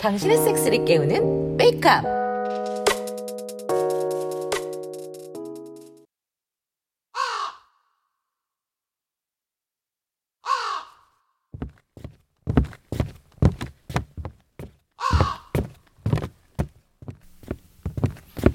당신의 0.00 0.36
섹스를 0.36 0.84
깨우는 0.84 1.56
메이크업. 1.56 2.04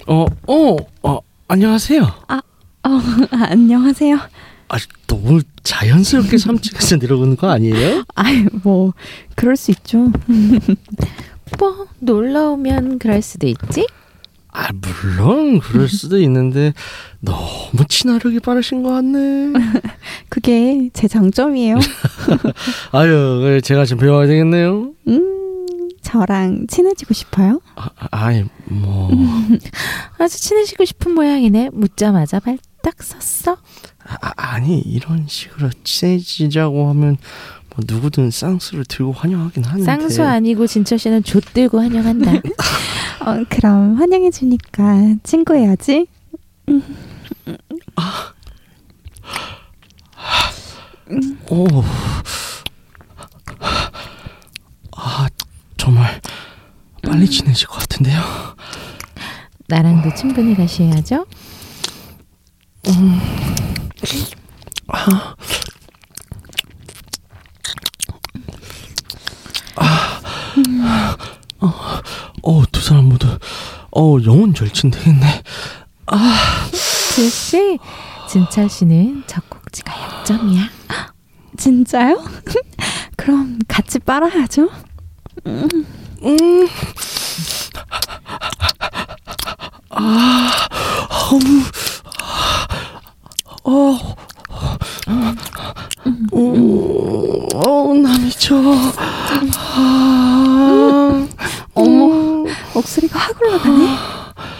어, 0.06 0.26
어, 0.46 0.76
어, 1.02 1.20
안녕하세요. 1.48 2.02
어, 2.02 2.40
안녕하세요. 3.30 4.16
아, 4.68 4.76
너무 5.06 5.42
자연스럽게 5.70 6.36
삼층에서 6.36 6.96
내려오는 7.00 7.36
거 7.36 7.48
아니에요? 7.48 8.02
아이, 8.16 8.44
뭐, 8.64 8.92
그럴 9.36 9.54
수 9.56 9.70
있죠. 9.70 10.10
뭐 11.58 11.86
놀러 12.00 12.50
오면 12.52 12.98
그럴 12.98 13.22
수도 13.22 13.46
있지. 13.46 13.86
아, 14.52 14.68
물론 14.72 15.60
그럴 15.60 15.86
수도 15.88 16.20
있는데 16.20 16.72
너무 17.20 17.84
친화력이 17.88 18.40
빠르신 18.40 18.82
것 18.82 18.90
같네. 18.90 19.52
그게 20.28 20.90
제 20.92 21.06
장점이에요. 21.06 21.76
아유, 22.90 23.60
제가 23.62 23.84
좀 23.84 23.98
배워야 23.98 24.26
되겠네요. 24.26 24.90
음, 25.06 25.88
저랑 26.02 26.66
친해지고 26.66 27.14
싶어요? 27.14 27.60
아, 27.76 27.90
아이, 28.10 28.44
뭐, 28.64 29.08
아주 30.18 30.36
친해지고 30.40 30.84
싶은 30.84 31.14
모양이네. 31.14 31.70
묻자마자 31.72 32.40
발딱 32.40 32.96
섰어. 33.00 33.56
아, 34.20 34.32
아니 34.36 34.78
이런 34.80 35.26
식으로 35.28 35.70
친해지자고 35.84 36.88
하면 36.90 37.16
뭐 37.74 37.84
누구든 37.86 38.30
쌍수를 38.30 38.84
들고 38.86 39.12
환영하긴 39.12 39.64
하는데. 39.64 39.84
쌍수 39.84 40.22
아니고 40.24 40.66
진철 40.66 40.98
씨는 40.98 41.22
좆들고 41.22 41.80
환영한다. 41.80 42.32
어, 43.24 43.44
그럼 43.48 43.96
환영해 43.96 44.30
주니까 44.30 45.14
친구해야지. 45.22 46.06
오. 51.50 51.66
아, 54.96 55.26
정말 55.76 56.20
빨리 57.02 57.26
친해질 57.28 57.66
것 57.68 57.80
같은데요. 57.80 58.20
나랑도 59.68 60.14
친분이 60.14 60.54
가셔야죠. 60.56 61.26
어, 72.42 72.62
두 72.72 72.80
사람 72.80 73.04
모두 73.04 73.28
어, 73.92 74.16
영혼 74.24 74.54
절친 74.54 74.90
되겠네. 74.90 75.42
질 77.14 77.30
씨, 77.30 77.78
진철 78.28 78.68
씨는 78.68 79.24
젖꼭지가 79.26 79.92
약점이야. 79.92 80.70
진짜요? 81.56 82.22
그럼 83.16 83.58
같이 83.68 83.98
빨아야죠. 83.98 84.70
오, 85.44 85.50
어, 89.90 90.00
나 98.02 98.18
미쳐. 98.18 98.56
아, 99.76 101.26
어머, 101.74 102.46
목소리가 102.74 103.18
확 103.18 103.40
올라가네. 103.40 103.96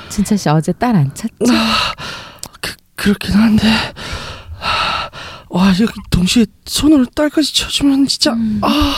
진철 0.08 0.38
씨 0.38 0.48
어제 0.48 0.72
딸 0.72 0.96
안 0.96 1.14
찾죠? 1.14 1.34
그, 2.60 2.74
그렇긴 2.96 3.34
한데. 3.34 3.66
와, 5.48 5.68
여기 5.68 5.92
동시에 6.10 6.46
손으로 6.64 7.06
딸까지 7.06 7.54
쳐주면 7.54 8.06
진짜, 8.06 8.34
아. 8.62 8.94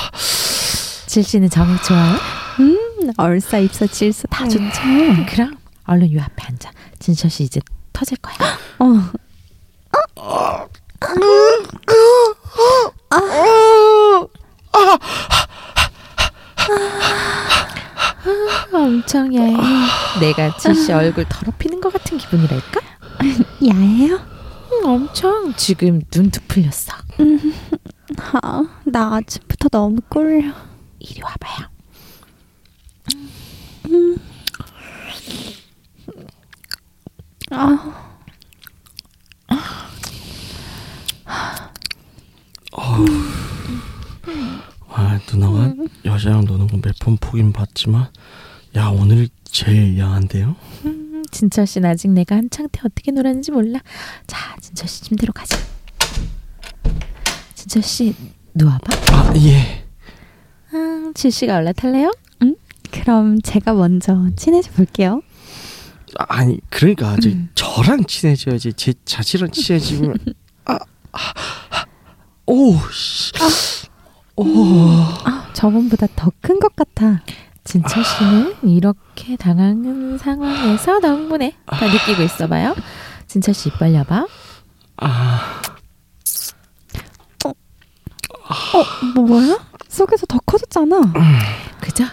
질 1.07 1.23
씨는 1.25 1.49
정이 1.51 1.77
좋아요? 1.87 2.17
음, 2.61 3.11
얼싸, 3.17 3.59
입사, 3.59 3.87
질서 3.87 4.27
다 4.29 4.47
좋죠. 4.49 4.81
그럼 5.29 5.57
얼른 5.85 6.13
요 6.13 6.21
앞에 6.23 6.45
앉아. 6.49 6.71
진철 6.99 7.31
씨 7.31 7.45
이제 7.45 7.61
터질 7.93 8.17
거야. 8.19 8.37
어, 8.79 9.11
엄청 18.73 19.35
야해. 19.35 19.55
내가 20.21 20.57
질씨 20.57 20.93
얼굴 20.93 21.25
더럽히는 21.29 21.81
것 21.81 21.93
같은 21.93 22.19
기분이랄까? 22.19 22.81
야해요? 23.67 24.17
음, 24.17 24.85
엄청 24.85 25.55
지금 25.55 26.01
눈도 26.15 26.41
풀렸어. 26.49 26.93
아, 28.43 28.65
나 28.85 29.17
아침부터 29.17 29.69
너무 29.69 30.01
꼴려. 30.09 30.53
이리 30.99 31.21
와봐요. 31.23 31.69
아, 37.51 37.93
아, 44.89 45.19
누나가 45.31 45.75
여자랑 46.13 46.45
노는 46.45 46.67
거 46.69 46.77
몇 46.79 46.99
번 47.01 47.17
보긴 47.19 47.53
봤지만, 47.53 48.09
야, 48.77 48.89
오늘 48.89 49.29
제일 49.45 49.99
야한데요? 49.99 50.57
음, 50.85 51.23
진철 51.31 51.67
씨는 51.67 51.89
아직 51.89 52.11
내가 52.11 52.37
한창 52.37 52.69
때 52.71 52.81
어떻게 52.85 53.11
놀았는지 53.13 53.51
몰라. 53.51 53.81
자, 54.27 54.57
진철 54.61 54.89
씨 54.89 55.03
침대로 55.03 55.33
가자. 55.33 55.57
진철 57.55 57.83
씨 57.83 58.15
누워봐. 58.55 58.81
아, 59.13 59.33
예. 59.37 59.85
음, 60.75 61.13
질 61.15 61.31
씨가 61.31 61.57
올라탈래요? 61.59 62.13
그럼 62.91 63.41
제가 63.41 63.73
먼저 63.73 64.29
친해져 64.37 64.71
볼게요. 64.73 65.23
아, 66.19 66.27
아니, 66.29 66.59
그러니까, 66.69 67.17
저, 67.23 67.31
저랑 67.55 68.05
친해져야지. 68.05 68.75
제 68.75 68.93
자신이랑 69.07 69.51
친해지면, 69.51 70.15
아, 70.67 70.75
아, 71.13 71.19
아, 71.71 71.85
오, 72.45 72.77
씨. 72.93 73.33
오, 74.37 74.45
아, 75.25 75.49
저번보다 75.53 76.07
더 76.17 76.31
큰 76.43 76.59
것 76.61 76.75
같아. 76.75 77.21
진철 77.65 78.03
씨는 78.05 78.55
이렇게 78.65 79.37
당하는 79.37 80.19
상황에서 80.19 80.99
너 81.01 81.09
흥분해. 81.09 81.55
다 81.67 81.87
느끼고 81.87 82.23
있어봐요. 82.23 82.75
진철 83.29 83.55
씨입 83.55 83.79
벌려봐. 83.79 84.27
아, 84.97 85.61
어, 87.45 88.85
뭐, 89.15 89.25
뭐야? 89.27 89.59
속에서 89.89 90.27
더 90.27 90.39
커졌잖아. 90.45 91.01
그죠? 91.81 92.05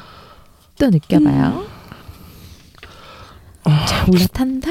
또 0.77 0.89
느껴봐요. 0.89 1.65
자, 3.87 4.05
올라탄다. 4.11 4.69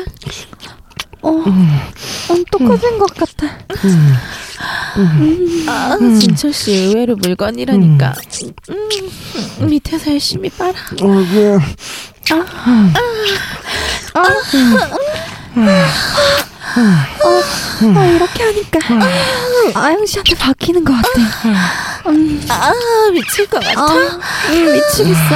어, 1.23 1.31
어, 1.31 2.35
또 2.51 2.59
커진 2.59 2.99
것 2.99 3.13
같아. 3.15 3.47
아, 5.69 5.97
진철 6.21 6.53
씨 6.53 6.73
의외로 6.73 7.17
물건이라니까. 7.17 8.15
음, 8.71 9.69
밑에서 9.69 10.13
열심히 10.13 10.49
빨아. 10.51 10.73
어, 11.03 11.23
예. 11.35 11.59
아, 17.97 18.05
이렇게 18.07 18.43
하니까 18.45 18.79
아영 19.75 20.07
씨한테 20.07 20.35
바뀌는 20.37 20.85
것 20.85 20.93
같아. 20.95 21.09
음, 22.07 22.47
아, 22.49 22.73
미칠 23.13 23.47
것 23.47 23.63
같아. 23.63 23.81
아, 23.81 24.19
음, 24.51 24.73
미치겠어. 24.73 25.35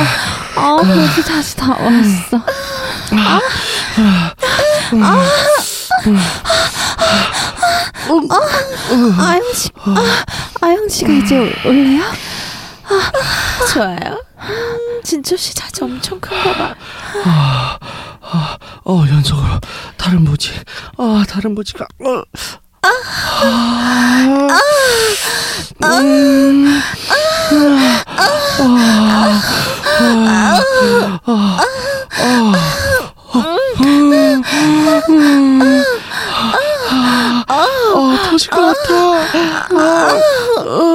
아, 0.57 0.77
벌써 0.77 1.23
다시 1.23 1.57
다 1.57 1.71
왔어. 1.71 2.37
아, 3.13 3.41
아 5.03 5.25
영 9.35 9.53
씨, 9.55 9.71
아, 9.77 9.95
아영 10.61 10.89
씨가 10.89 11.13
이제 11.13 11.39
올래요? 11.65 12.03
좋아요. 13.73 14.23
음, 14.39 15.01
진철 15.05 15.39
씨 15.39 15.55
자지 15.55 15.85
엄청 15.85 16.19
큰거 16.21 16.53
봐. 16.55 16.75
어, 18.85 19.05
연속으로. 19.09 19.61
다른 19.97 20.25
보지. 20.25 20.51
아, 20.99 21.25
다른 21.29 21.55
보지가. 21.55 21.85
어. 21.85 22.23
아, 22.83 22.89
터질 38.29 38.51
것 38.51 38.61
같아. 38.61 38.95
아, 39.75 40.19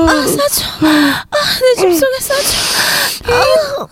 아, 0.09 0.27
싸줘. 0.27 0.65
아, 0.81 1.37
내 1.61 1.75
집 1.81 1.93
속에 1.93 2.19
싸줘. 2.19 3.87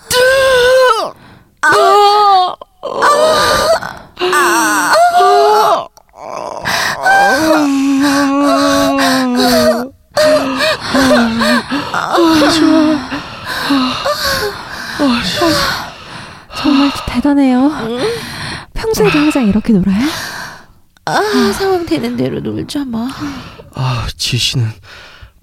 정말 16.56 16.92
대단해요. 17.08 17.72
평소에도 18.76 19.18
항상 19.18 19.48
이렇게 19.48 19.74
놀아요? 19.74 20.06
아, 21.06 21.22
상황 21.58 21.86
되는 21.86 22.16
대로 22.18 22.40
놀자 22.40 22.86
뭐. 22.86 23.08
아, 23.74 24.08
지혜 24.18 24.40
씨는 24.40 24.68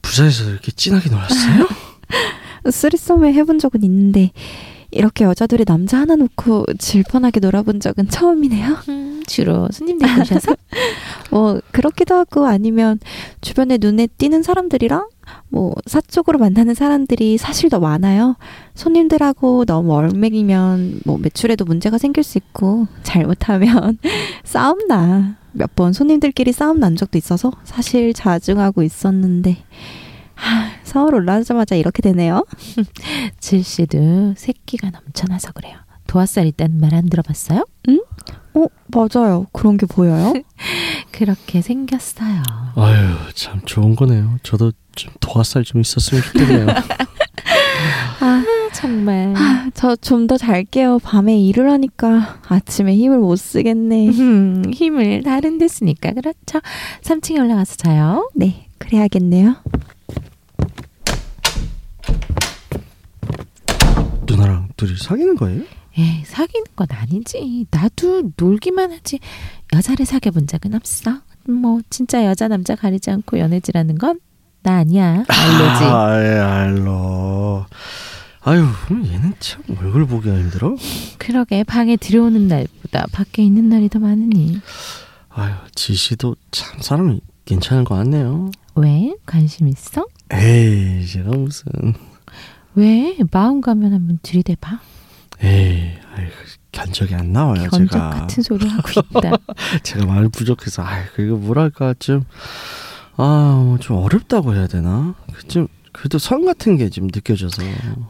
부산에서 0.02 0.44
이렇게 0.50 0.73
진하게 0.73 1.11
놀았어요? 1.11 1.69
쓰리썸을 2.70 3.34
해본 3.34 3.58
적은 3.58 3.82
있는데 3.84 4.31
이렇게 4.92 5.24
여자들이 5.24 5.64
남자 5.64 5.98
하나 5.98 6.16
놓고 6.16 6.66
질펀하게 6.78 7.40
놀아본 7.40 7.80
적은 7.80 8.08
처음이네요. 8.08 8.76
음, 8.88 9.22
주로 9.26 9.68
손님들 9.72 10.06
보셔서? 10.16 10.54
뭐 11.30 11.60
그렇기도 11.72 12.14
하고 12.14 12.46
아니면 12.46 12.98
주변에 13.40 13.78
눈에 13.80 14.06
띄는 14.06 14.42
사람들이랑 14.42 15.08
뭐 15.48 15.74
사적으로 15.86 16.38
만나는 16.38 16.74
사람들이 16.74 17.38
사실 17.38 17.70
더 17.70 17.80
많아요. 17.80 18.36
손님들하고 18.74 19.64
너무 19.64 19.94
얼맥이면 19.94 21.00
뭐 21.06 21.18
매출에도 21.18 21.64
문제가 21.64 21.96
생길 21.98 22.22
수 22.22 22.38
있고 22.38 22.86
잘못하면 23.02 23.98
싸움 24.44 24.86
나. 24.88 25.36
몇 25.54 25.68
번 25.76 25.92
손님들끼리 25.92 26.50
싸움 26.52 26.80
난 26.80 26.96
적도 26.96 27.18
있어서 27.18 27.52
사실 27.64 28.14
자중하고 28.14 28.82
있었는데 28.82 29.52
하, 29.52 29.56
서울 30.82 31.14
올라오자마자 31.14 31.74
이렇게 31.74 32.02
되네요. 32.02 32.44
질 33.40 33.62
씨도 33.64 34.34
새끼가 34.36 34.90
넘쳐나서 34.90 35.52
그래요. 35.52 35.76
도화살 36.06 36.46
있다는 36.46 36.78
말안 36.80 37.08
들어봤어요? 37.08 37.66
어 38.54 38.66
맞아요. 38.88 39.46
그런 39.52 39.78
게 39.78 39.86
보여요? 39.86 40.34
그렇게 41.10 41.62
생겼어요. 41.62 42.42
아유, 42.76 43.16
참 43.34 43.60
좋은 43.64 43.96
거네요. 43.96 44.36
저도 44.42 44.72
좀 44.94 45.12
도화살 45.20 45.64
좀 45.64 45.80
있었으면 45.80 46.22
좋겠네요. 46.22 46.66
아, 48.20 48.44
정말. 48.74 49.32
아, 49.36 49.70
저좀 49.74 50.26
더 50.26 50.36
잘게요. 50.36 50.98
밤에 50.98 51.38
일을 51.40 51.70
하니까 51.70 52.40
아침에 52.46 52.94
힘을 52.94 53.18
못 53.18 53.36
쓰겠네. 53.36 54.08
음, 54.10 54.64
힘을 54.72 55.22
다른 55.22 55.56
데 55.58 55.66
쓰니까 55.66 56.12
그렇죠. 56.12 56.60
3층에 57.02 57.40
올라가서 57.40 57.76
자요. 57.76 58.30
네, 58.34 58.66
그래야겠네요. 58.78 59.56
누나랑 64.37 64.69
둘이 64.76 64.96
사귀는 64.96 65.37
거예요? 65.37 65.62
에이, 65.99 66.23
사귀는 66.25 66.64
건 66.76 66.87
아니지. 66.90 67.67
나도 67.70 68.31
놀기만 68.37 68.93
하지. 68.93 69.19
여자를 69.75 70.06
사귀어 70.06 70.32
본 70.32 70.46
적은 70.46 70.75
없어. 70.75 71.12
뭐 71.49 71.81
진짜 71.90 72.25
여자 72.25 72.49
남자 72.49 72.75
가리지 72.76 73.11
않고 73.11 73.38
연애질하는 73.38 73.99
건 73.99 74.19
나 74.64 74.76
아니야. 74.76 75.25
알로지. 75.26 75.84
아, 75.84 76.23
예, 76.25 76.38
알로. 76.38 77.67
아유, 78.43 78.64
얘는 78.90 79.34
참 79.40 79.61
얼굴 79.76 80.06
보기가 80.06 80.37
힘들어. 80.38 80.76
그러게 81.19 81.64
방에 81.64 81.96
들어오는 81.96 82.46
날보다 82.46 83.06
밖에 83.11 83.43
있는 83.43 83.69
날이 83.69 83.88
더 83.88 83.99
많으니. 83.99 84.61
아유, 85.31 85.52
지씨도 85.75 86.37
참 86.52 86.81
사람이 86.81 87.20
괜찮은 87.44 87.82
것 87.82 87.96
같네요. 87.96 88.52
왜? 88.76 89.12
관심 89.26 89.67
있어? 89.67 90.06
에이, 90.32 91.06
제가 91.08 91.31
무슨. 91.31 91.67
왜? 92.74 93.16
마음 93.30 93.60
가면 93.60 93.92
한번 93.92 94.19
들이대봐. 94.22 94.80
에이, 95.42 95.90
견적이 96.70 97.14
안 97.14 97.32
나와요, 97.32 97.69
견적 97.70 97.92
제가. 97.92 98.10
같은 98.10 98.42
소리 98.42 98.66
하고 98.69 98.88
있다. 98.90 99.32
제가 99.82 100.06
말 100.06 100.28
부족해서, 100.28 100.82
아유, 100.82 101.04
그리고 101.14 101.36
뭐랄까, 101.36 101.94
좀, 101.98 102.24
아, 103.16 103.62
뭐좀 103.66 103.96
어렵다고 103.98 104.54
해야 104.54 104.66
되나? 104.66 105.14
그 105.34 105.46
좀, 105.48 105.69
그래도 105.92 106.19
선 106.19 106.46
같은 106.46 106.76
게좀 106.78 107.08
느껴져서. 107.08 107.62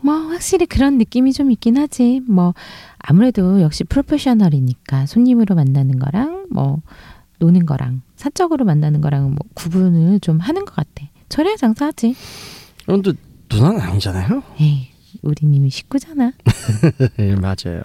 뭐 0.03 0.15
확실히 0.15 0.67
그런 0.67 0.99
느낌이 0.99 1.33
좀 1.33 1.51
있긴 1.51 1.77
하지. 1.77 2.21
뭐 2.29 2.55
아무래도 2.99 3.61
역시 3.61 3.83
프로페셔널이니까 3.83 5.07
손님으로 5.07 5.57
만나는 5.57 5.99
거랑 5.99 6.47
뭐 6.53 6.81
노는 7.41 7.67
거랑 7.67 8.03
사적으로 8.15 8.65
만나는 8.65 9.01
거랑 9.01 9.31
뭐 9.31 9.37
구분을 9.55 10.21
좀 10.21 10.39
하는 10.39 10.65
것 10.65 10.77
같아. 10.77 11.09
저래야 11.29 11.57
장사하지. 11.57 12.15
근데 12.87 13.13
누나는 13.55 13.81
아니잖아요? 13.81 14.43
에이, 14.61 14.89
우린 15.23 15.53
이미 15.55 15.69
식구잖아. 15.71 16.33
예, 17.19 17.35
맞아요. 17.35 17.83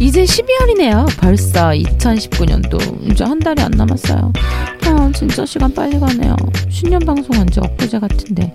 이제 0.00 0.24
12월이네요. 0.24 1.20
벌써 1.20 1.68
2019년도 1.70 3.10
이제 3.12 3.22
한 3.22 3.38
달이 3.38 3.62
안 3.62 3.70
남았어요. 3.72 4.32
아, 4.86 5.12
진짜 5.14 5.44
시간 5.46 5.72
빨리 5.72 6.00
가네요. 6.00 6.34
신년 6.68 7.00
방송한 7.04 7.48
지 7.50 7.60
엊그제 7.60 8.00
같은데 8.00 8.52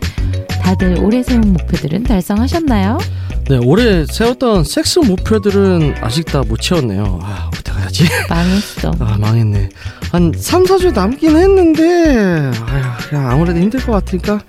다들 0.61 0.99
올해 0.99 1.21
세운 1.23 1.53
목표들은 1.53 2.03
달성하셨나요? 2.03 2.97
네, 3.47 3.59
올해 3.63 4.05
세웠던 4.07 4.63
섹스 4.63 4.99
목표들은 4.99 5.95
아직 6.01 6.25
다 6.25 6.41
못 6.41 6.59
채웠네요. 6.61 7.19
아, 7.21 7.49
어떡하지? 7.59 8.05
망했어. 8.29 8.91
아, 8.99 9.17
망했네. 9.19 9.69
한 10.11 10.31
3, 10.35 10.63
4주 10.63 10.93
남긴 10.93 11.35
했는데, 11.35 12.51
아휴, 12.67 13.07
그냥 13.09 13.29
아무래도 13.29 13.59
힘들 13.59 13.79
것 13.81 13.91
같으니까, 13.91 14.41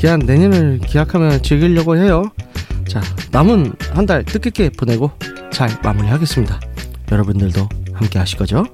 그냥 0.00 0.20
내년을 0.24 0.80
기약하면 0.86 1.42
즐기려고 1.42 1.96
해요. 1.96 2.30
자, 2.88 3.02
남은 3.32 3.72
한 3.92 4.06
달 4.06 4.24
뜻깊게 4.24 4.70
보내고, 4.70 5.10
잘 5.50 5.68
마무리하겠습니다. 5.82 6.58
여러분들도 7.12 7.68
함께 7.92 8.18
하실 8.18 8.38
거죠? 8.38 8.64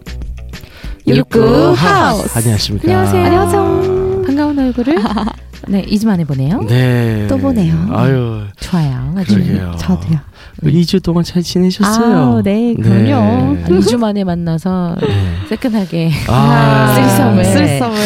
육구 1.06 1.74
하우스. 1.76 2.38
안녕하십니까. 2.38 2.84
안녕하세요. 2.88 3.24
안녕하세요. 3.24 4.22
반가운 4.26 4.58
얼굴을 4.58 4.96
네 5.68 5.82
2주 5.82 6.06
만에 6.06 6.24
보네요. 6.24 6.60
네. 6.62 7.26
또 7.28 7.36
보네요. 7.38 7.74
아유, 7.92 8.42
좋아요. 8.60 9.12
아주. 9.16 9.34
그러게요. 9.34 9.74
저도요. 9.78 10.18
그 10.60 10.70
2주 10.70 11.02
동안 11.02 11.24
잘 11.24 11.42
지내셨어요? 11.42 12.36
아, 12.38 12.42
네, 12.42 12.74
그럼요. 12.74 13.14
아, 13.14 13.56
2주 13.68 13.96
만에 13.98 14.24
만나서 14.24 14.96
네. 15.00 15.08
새끈하게 15.48 16.10
아, 16.28 16.94
쓰리썸을. 16.96 17.44
쓰리썸을. 17.44 17.96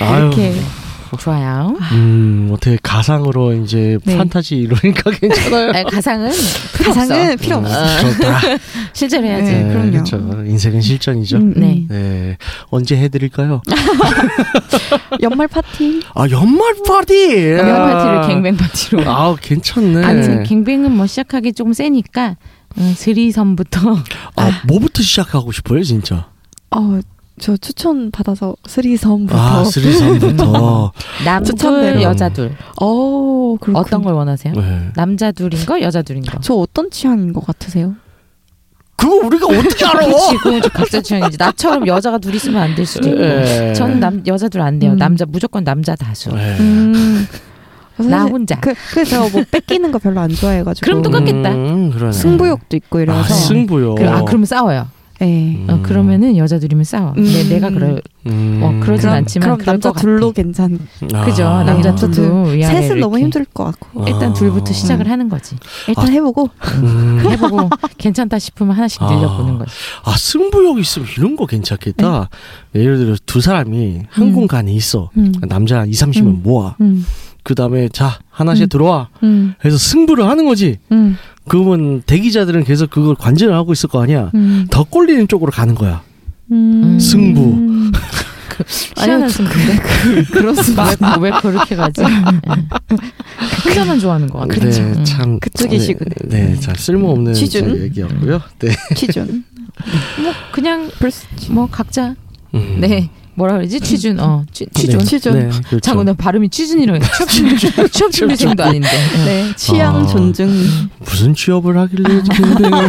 아유. 0.00 0.22
이렇게 0.26 0.54
좋아요. 1.16 1.76
음, 1.92 2.50
어떻게 2.52 2.78
가상으로 2.82 3.52
이제 3.54 3.98
네. 4.04 4.16
판타지 4.16 4.56
이러니까 4.56 5.10
괜찮아요. 5.18 5.70
아니, 5.72 5.84
가상은 5.90 6.30
필요 6.76 6.92
가상은 6.92 7.32
없어. 7.32 7.36
필요 7.36 7.58
음, 7.58 7.64
없어. 7.64 8.00
좋다. 8.00 8.40
실제로 8.92 9.26
해야지. 9.26 9.52
네, 9.52 9.68
그럼요. 9.68 9.90
그렇죠. 9.90 10.16
인생은 10.46 10.80
실전이죠. 10.80 11.36
음, 11.36 11.54
네. 11.56 11.86
네. 11.88 12.36
언제 12.70 12.96
해드릴까요? 12.96 13.62
연말 15.22 15.48
파티. 15.48 16.02
아, 16.14 16.26
연말 16.30 16.74
파티! 16.86 17.52
연말 17.58 17.92
파티를 17.94 18.28
갱뱅 18.28 18.56
파티로. 18.56 19.02
아, 19.10 19.34
괜찮네. 19.40 20.04
아니 20.04 20.42
갱뱅은 20.44 20.92
뭐 20.92 21.06
시작하기 21.06 21.52
조금 21.52 21.72
세니까 21.72 22.36
음, 22.78 22.92
스리섬부터 22.96 23.96
아, 24.36 24.62
뭐부터 24.66 25.02
시작하고 25.02 25.52
싶어요, 25.52 25.82
진짜? 25.82 26.28
어, 26.70 27.00
저 27.40 27.56
추천 27.56 28.10
받아서 28.12 28.54
스리섬부터. 28.66 29.36
아, 29.38 29.64
스리섬부터. 29.64 30.92
남둘 31.24 31.54
추천대로. 31.54 32.02
여자 32.02 32.28
둘 32.28 32.52
어, 32.80 33.56
그렇군. 33.60 33.76
어떤 33.76 34.02
걸 34.04 34.14
원하세요? 34.14 34.54
네. 34.54 34.88
남자 34.94 35.32
둘인 35.32 35.64
거 35.66 35.80
여자 35.80 36.02
둘인 36.02 36.22
거. 36.22 36.38
저 36.40 36.54
어떤 36.54 36.90
취향인 36.90 37.32
것 37.32 37.44
같으세요? 37.44 37.94
그거 38.96 39.16
우리가 39.26 39.46
어떻게 39.46 39.84
알아? 39.84 40.02
좀 40.62 40.70
각자 40.72 41.00
취향이지. 41.00 41.36
나처럼 41.38 41.86
여자가 41.88 42.18
둘 42.18 42.34
있으면 42.36 42.62
안 42.62 42.74
될 42.76 42.86
수도 42.86 43.08
있고. 43.08 43.18
네. 43.20 43.72
저는 43.74 43.98
남 43.98 44.22
여자 44.28 44.48
둘 44.48 44.60
안 44.60 44.78
돼요. 44.78 44.92
음. 44.92 44.96
남자 44.98 45.24
무조건 45.26 45.64
남자 45.64 45.96
다수. 45.96 46.30
네. 46.32 46.56
음. 46.60 47.26
나 47.96 48.24
혼자. 48.24 48.58
그, 48.60 48.72
그래서 48.92 49.10
제가 49.10 49.28
뭐 49.36 49.44
뺏기는 49.50 49.90
거 49.90 49.98
별로 49.98 50.20
안 50.20 50.28
좋아해가지고. 50.30 50.84
그럼 50.84 51.02
똑같겠다. 51.02 51.50
음. 51.52 52.12
승부욕도 52.12 52.76
있고 52.76 52.98
아, 52.98 53.02
이래서. 53.02 53.34
승부요. 53.34 53.96
그, 53.96 54.08
아 54.08 54.22
그러면 54.22 54.46
싸워요. 54.46 54.86
네. 55.20 55.64
어, 55.68 55.80
그러면은 55.82 56.36
여자 56.36 56.58
둘이면 56.58 56.84
싸워. 56.84 57.14
음. 57.16 57.22
내, 57.24 57.44
내가 57.48 57.70
그럴 57.70 58.02
음. 58.26 58.60
어, 58.62 58.70
그러진 58.84 59.08
그럼, 59.08 59.14
않지만 59.16 59.46
그럼 59.46 59.58
그럴 59.58 59.72
남자 59.74 59.92
것 59.92 60.00
둘로. 60.00 60.32
괜찮. 60.32 60.78
아. 61.12 61.24
그죠. 61.24 61.44
남자 61.44 61.94
둘로 61.94 62.44
위아래로 62.48 62.82
셋은 62.82 63.00
너무. 63.00 63.18
힘들 63.18 63.44
것 63.44 63.64
같고. 63.64 64.04
일단 64.06 64.30
아. 64.30 64.32
둘부터 64.32 64.72
시작을 64.72 65.08
하는 65.08 65.28
거지. 65.28 65.56
일단 65.88 66.08
해보고. 66.08 66.50
음. 66.82 67.22
해보고 67.30 67.70
괜찮다 67.96 68.38
싶으면 68.38 68.74
하나씩 68.76 69.00
아. 69.02 69.14
늘려보는 69.14 69.58
거지. 69.58 69.70
아 70.04 70.16
승부욕 70.16 70.78
있으면 70.80 71.08
이런 71.16 71.36
거 71.36 71.46
괜찮겠다. 71.46 72.28
예를 72.74 72.98
들어 72.98 73.16
두 73.24 73.40
사람이 73.40 74.02
한 74.10 74.26
음. 74.28 74.32
공간에 74.34 74.72
있어. 74.72 75.10
음. 75.16 75.32
남자 75.48 75.84
2, 75.84 75.90
30명 75.92 76.26
음. 76.26 76.40
모아. 76.42 76.74
음. 76.80 77.06
그 77.44 77.54
다음에 77.54 77.88
자 77.90 78.18
하나씩 78.30 78.64
음. 78.64 78.68
들어와. 78.68 79.08
음. 79.22 79.54
해서 79.64 79.76
승부를 79.76 80.26
하는 80.26 80.44
거지. 80.46 80.78
음. 81.44 81.48
그러면 81.48 82.02
대기자들은 82.06 82.64
계속 82.64 82.90
그걸 82.90 83.14
관전을 83.14 83.54
하고 83.54 83.72
있을 83.72 83.88
거 83.88 84.02
아니야. 84.02 84.30
음. 84.34 84.66
더 84.70 84.84
꼴리는 84.84 85.28
쪽으로 85.28 85.50
가는 85.50 85.74
거야. 85.74 86.02
음. 86.52 86.98
승부. 86.98 87.90
희한한 88.96 89.28
승부인데 89.28 89.82
그렇습니다. 90.30 91.18
왜, 91.18 91.30
왜 91.30 91.40
그렇게 91.40 91.74
가지? 91.74 92.02
네. 92.02 92.08
혼자만 93.66 93.98
좋아하는 93.98 94.28
것 94.28 94.40
같아요. 94.40 94.60
그렇죠. 94.60 94.82
네, 94.82 94.92
음. 94.92 95.04
참 95.04 95.40
그쪽이시군요. 95.40 96.10
네, 96.26 96.50
네, 96.50 96.60
참 96.60 96.74
쓸모없는 96.76 97.34
취준. 97.34 97.76
얘기였고요. 97.82 98.40
네. 98.60 98.76
취준. 98.94 99.44
뭐 100.22 100.32
그냥 100.52 100.88
뭐 101.50 101.68
각자 101.68 102.14
음. 102.54 102.76
네 102.80 103.10
뭐라 103.36 103.54
그러지 103.54 103.80
취준 103.80 104.20
어 104.20 104.44
취, 104.52 104.66
취준 104.74 104.98
네, 104.98 105.04
취준. 105.04 105.32
네, 105.34 105.48
그렇죠. 105.48 105.80
자꾸 105.80 106.04
나 106.04 106.12
발음이 106.12 106.48
취준이라고 106.48 106.96
해. 106.96 107.00
취업 107.28 107.28
준비 107.28 107.56
취업 107.90 108.10
준비생도 108.12 108.62
아닌데 108.62 108.88
네, 109.24 109.52
취향 109.56 109.96
아. 109.96 110.06
존중. 110.06 110.48
무슨 111.00 111.34
취업을 111.34 111.76
하길래 111.78 112.22
갱뱅을 112.22 112.84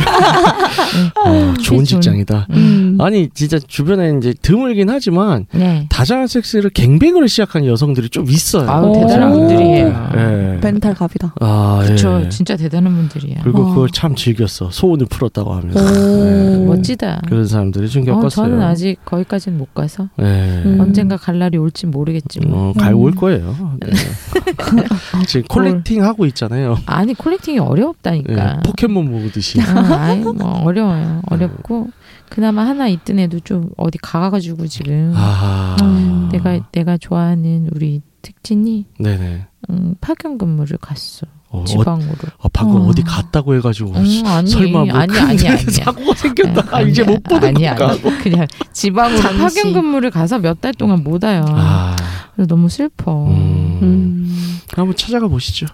어, 1.26 1.54
좋은 1.62 1.84
취준. 1.84 2.02
직장이다. 2.02 2.48
음. 2.52 2.98
아니 3.02 3.30
진짜 3.34 3.58
주변에 3.60 4.18
이제 4.18 4.34
드물긴 4.42 4.90
하지만 4.90 5.46
네 5.52 5.88
다자간 5.90 6.28
섹스를 6.28 6.70
갱뱅으로 6.70 7.28
시작한 7.28 7.66
여성들이 7.66 8.10
좀 8.10 8.30
있어요. 8.30 8.70
아우 8.70 8.90
오. 8.90 8.94
대단한 8.94 9.32
분들이에요. 9.32 10.10
예. 10.16 10.60
멘탈 10.62 10.94
갑이다. 10.94 11.34
아, 11.42 11.82
그렇죠 11.84 12.22
예. 12.26 12.30
진짜 12.30 12.56
대단한 12.56 12.96
분들이야. 12.96 13.42
그리고 13.44 13.64
와. 13.64 13.70
그걸 13.74 13.90
참 13.90 14.16
즐겼어. 14.16 14.70
소원을 14.72 15.08
풀었다고 15.08 15.54
하면서. 15.54 15.80
오. 15.80 16.26
예. 16.62 16.66
멋지다. 16.66 17.22
그런 17.28 17.48
사람들이 17.48 17.90
좀 17.90 18.04
어, 18.04 18.06
겪었어요. 18.16 18.48
저는 18.48 18.62
아직 18.62 18.98
거기까지는 19.06 19.58
못 19.58 19.74
가서 19.74 20.08
예. 20.36 20.64
음. 20.66 20.80
언젠가 20.80 21.18
갈 21.18 21.40
날이 21.40 21.58
올지 21.58 21.86
모르겠지 21.86 22.40
뭐. 22.42 22.70
어, 22.70 22.74
갈올 22.74 23.14
거예요. 23.16 23.78
네. 23.80 23.92
지금 25.28 25.48
콜렉팅 25.48 26.04
하고 26.04 26.26
있잖아요. 26.28 26.78
아니 26.86 27.14
콜렉팅이 27.14 27.60
어렵다니까. 27.60 28.56
예, 28.58 28.60
포켓몬 28.66 29.10
모으듯이. 29.12 29.62
아, 29.62 29.96
아이 30.02 30.20
뭐 30.20 30.62
어려워요. 30.64 31.22
어렵고 31.28 31.90
그나마 32.30 32.66
하나 32.66 32.88
있던 32.88 33.20
애도 33.20 33.42
좀 33.42 33.70
어디 33.78 33.98
가가지고 33.98 34.68
지금 34.68 35.14
아, 35.16 35.78
음. 35.82 36.30
내가 36.32 36.60
내가 36.72 36.98
좋아하는 36.98 37.70
우리 37.74 38.02
특진이 38.26 38.86
네네. 39.00 39.46
음, 39.70 39.96
파견 40.02 40.38
근무를 40.40 40.78
갔어 40.80 41.28
어, 41.50 41.62
어, 41.62 41.64
지방으로. 41.66 42.16
어, 42.40 42.48
방금 42.50 42.82
어. 42.82 42.88
어. 42.88 42.94
디 42.94 43.04
갔다고 43.04 43.54
해가지고 43.56 43.92
음, 43.92 44.24
아니 44.26 44.50
설마 44.50 44.86
뭐 44.86 44.94
아니 44.96 45.14
큰 45.14 45.28
아니 45.28 45.48
아니. 45.48 45.60
사고가 45.62 46.14
생겼다가 46.16 46.78
아니, 46.78 46.90
이제 46.92 47.04
못 47.04 47.22
보는 47.24 47.48
아니 47.50 47.64
건가 47.64 47.90
아니 47.92 48.02
그냥 48.24 48.48
지방으로. 48.74 49.22
파견 49.22 49.74
근무를 49.74 50.10
가서 50.10 50.40
몇 50.40 50.60
달 50.60 50.74
동안 50.74 51.04
못 51.04 51.24
와요. 51.24 51.46
아, 51.50 51.96
그래서 52.34 52.48
너무 52.48 52.68
슬퍼. 52.70 53.28
음. 53.28 53.80
음. 53.84 54.60
한번 54.74 54.96
찾아가 54.96 55.28
보시죠. 55.28 55.68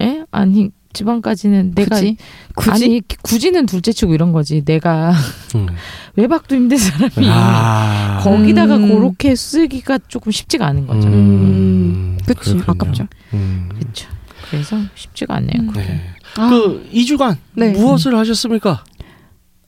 예? 0.00 0.24
아니 0.30 0.70
지방까지는 0.92 1.72
내가 1.74 1.96
굳이? 1.96 2.16
굳이? 2.54 2.70
아니 2.70 3.02
굳이는 3.22 3.66
둘째치고 3.66 4.14
이런 4.14 4.32
거지. 4.32 4.64
내가 4.64 5.12
음. 5.54 5.66
외박도 6.16 6.54
힘든 6.56 6.76
사람이 6.76 7.28
아, 7.28 8.20
거기다가 8.22 8.76
음. 8.76 8.88
그렇게 8.88 9.34
쓰기가 9.36 9.98
조금 10.08 10.32
쉽지가 10.32 10.66
않은 10.66 10.86
거죠. 10.86 11.08
음, 11.08 12.18
그치, 12.26 12.54
그렇군요. 12.54 12.64
아깝죠. 12.66 13.06
음. 13.34 13.68
그렇죠. 13.78 14.08
그래서 14.50 14.76
쉽지가 14.94 15.36
않네요. 15.36 15.60
음. 15.60 15.72
네. 15.74 16.00
아, 16.36 16.48
그 16.50 16.88
2주간 16.92 17.36
네. 17.54 17.70
무엇을 17.70 18.16
하셨습니까? 18.16 18.84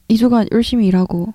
이주간 0.08 0.46
열심히 0.52 0.86
일하고 0.88 1.32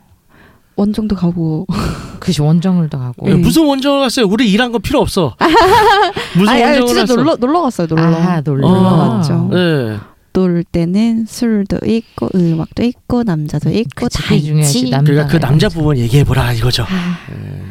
원정도 0.78 1.16
가고 1.16 1.66
그시 2.20 2.42
원정을 2.42 2.90
더 2.90 2.98
가고. 3.00 3.28
예, 3.30 3.34
네. 3.34 3.40
무슨 3.40 3.66
원정을 3.66 4.00
갔어요? 4.02 4.26
우리 4.28 4.50
일한 4.52 4.72
거 4.72 4.80
필요 4.80 5.00
없어. 5.02 5.36
무슨 6.38 6.50
아니, 6.54 6.64
아니, 6.64 6.78
원정을 6.80 6.88
진짜 6.88 7.02
갔어? 7.02 7.16
놀러 7.16 7.36
놀러 7.36 7.62
갔어요. 7.64 7.88
놀러. 7.90 8.02
아, 8.04 8.42
놀러 8.42 8.68
어. 8.68 9.10
갔죠. 9.18 9.50
네. 9.52 9.98
놀 10.34 10.64
때는 10.64 11.26
술도 11.28 11.80
있고 11.86 12.30
음악도 12.36 12.84
있고 12.84 13.24
남자도 13.24 13.72
있고 13.72 14.06
그치, 14.08 14.22
다. 14.22 14.36
있지. 14.36 14.90
남- 14.92 15.04
그러니까 15.04 15.28
그 15.28 15.40
남자, 15.40 15.48
남자 15.48 15.70
부분 15.70 15.98
얘기해 15.98 16.24
보라 16.24 16.54
이거죠. 16.54 16.84
아, 16.84 17.18
네. 17.32 17.62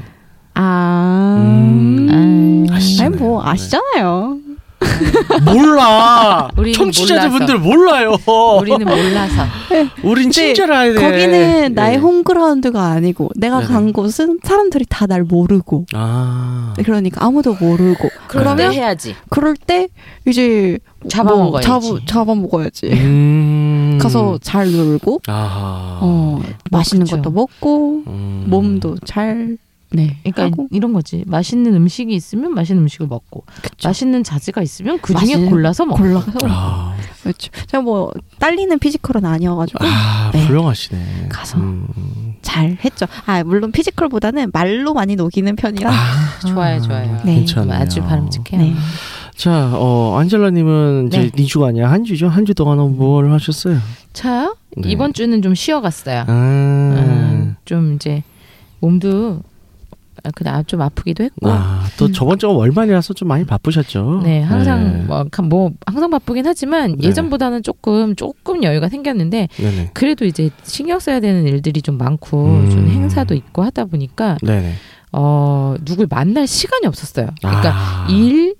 아, 0.54 1.36
음. 1.38 2.08
음. 2.10 2.66
아시잖아요. 2.72 3.08
아니 3.14 3.16
뭐 3.22 3.44
아시잖아요. 3.46 4.38
몰라. 5.44 6.48
청취자분들 6.74 7.58
몰라요. 7.58 8.16
우리는 8.60 8.84
몰라서. 8.86 9.44
우린 10.02 10.30
진짜 10.30 10.64
알아야 10.64 10.92
돼. 10.92 11.00
거기는 11.00 11.74
나의 11.74 11.94
예. 11.94 11.98
홈그라운드가 11.98 12.82
아니고 12.82 13.30
내가 13.36 13.58
네네. 13.60 13.72
간 13.72 13.92
곳은 13.92 14.40
사람들이 14.42 14.84
다 14.88 15.06
날 15.06 15.22
모르고 15.22 15.86
아. 15.94 16.74
그러니까 16.82 17.24
아무도 17.24 17.54
모르고 17.60 18.08
그러면 18.26 18.72
해야지. 18.72 19.14
그럴 19.30 19.54
때 19.54 19.86
이제 20.26 20.78
잡아먹어야지. 21.08 21.64
잡아 21.68 21.86
잡아 22.06 22.34
먹어야지. 22.34 22.86
음. 22.92 23.98
가서 24.02 24.36
잘 24.42 24.72
놀고 24.72 25.20
아하. 25.28 25.98
어 26.02 26.42
맛있는 26.72 27.04
그쵸. 27.06 27.16
것도 27.18 27.30
먹고 27.30 28.02
음. 28.08 28.46
몸도 28.48 28.96
잘 29.04 29.56
네. 29.92 30.16
그러니까 30.24 30.44
하고. 30.44 30.68
이런 30.72 30.92
거지. 30.92 31.22
맛있는 31.26 31.74
음식이 31.74 32.12
있으면 32.14 32.54
맛있는 32.54 32.82
음식을 32.82 33.06
먹고, 33.06 33.44
그쵸. 33.62 33.88
맛있는 33.88 34.24
자지가 34.24 34.62
있으면 34.62 34.98
그 35.00 35.14
중에 35.14 35.34
맛있는- 35.36 35.48
골라서 35.50 35.84
먹고. 35.86 36.02
골라서 36.02 36.32
아, 36.44 36.94
그렇죠. 37.22 37.50
제가 37.68 37.82
뭐 37.82 38.12
딸리는 38.38 38.78
피지컬은 38.78 39.24
아니어가지고 39.24 39.78
아 39.84 40.30
네. 40.32 40.44
훌륭하시네. 40.46 41.28
가서. 41.28 41.58
음. 41.58 41.86
잘 42.42 42.76
했죠. 42.84 43.06
아 43.26 43.42
물론 43.44 43.72
피지컬보다는 43.72 44.50
말로 44.52 44.94
많이 44.94 45.16
녹이는 45.16 45.56
편이라. 45.56 45.90
아, 45.90 46.38
좋아요, 46.46 46.80
좋아요. 46.80 47.20
네. 47.24 47.36
괜찮네요. 47.36 47.74
아주 47.74 48.00
바람직해요. 48.02 48.60
네. 48.60 48.74
자, 49.36 49.70
어, 49.74 50.16
안젤라님은 50.18 51.08
이제 51.08 51.30
네. 51.30 51.30
2주가 51.44 51.68
아니라 51.68 51.90
한 51.90 52.04
주죠? 52.04 52.28
한 52.28 52.44
주 52.46 52.54
동안은 52.54 52.96
뭘 52.96 53.30
하셨어요? 53.32 53.78
저요? 54.12 54.56
네. 54.78 54.90
이번 54.90 55.12
주는 55.12 55.42
좀 55.42 55.54
쉬어갔어요. 55.54 56.24
아, 56.26 56.32
음, 56.32 57.56
좀 57.64 57.94
이제 57.96 58.22
몸도 58.80 59.40
아, 59.42 59.55
그냥 60.34 60.64
좀 60.66 60.80
아프기도 60.82 61.24
했고. 61.24 61.50
아, 61.50 61.84
또 61.98 62.10
저번 62.12 62.38
주가 62.38 62.52
월말이라서 62.54 63.14
좀 63.14 63.28
많이 63.28 63.44
바쁘셨죠? 63.44 64.20
네, 64.24 64.42
항상 64.42 64.84
네. 64.98 65.04
뭐, 65.04 65.24
가- 65.30 65.42
뭐 65.42 65.70
항상 65.86 66.10
바쁘긴 66.10 66.46
하지만 66.46 66.96
네. 66.96 67.08
예전보다는 67.08 67.62
조금 67.62 68.14
조금 68.16 68.62
여유가 68.62 68.88
생겼는데 68.88 69.48
네네. 69.56 69.90
그래도 69.94 70.24
이제 70.24 70.50
신경 70.62 70.98
써야 70.98 71.20
되는 71.20 71.46
일들이 71.46 71.82
좀 71.82 71.98
많고 71.98 72.44
음. 72.46 72.70
좀 72.70 72.88
행사도 72.88 73.34
있고 73.34 73.62
하다 73.62 73.86
보니까 73.86 74.36
네네. 74.42 74.72
어 75.12 75.74
누굴 75.84 76.06
만날 76.10 76.46
시간이 76.46 76.86
없었어요. 76.86 77.28
그러니까 77.40 77.72
아. 77.74 78.06
일 78.10 78.54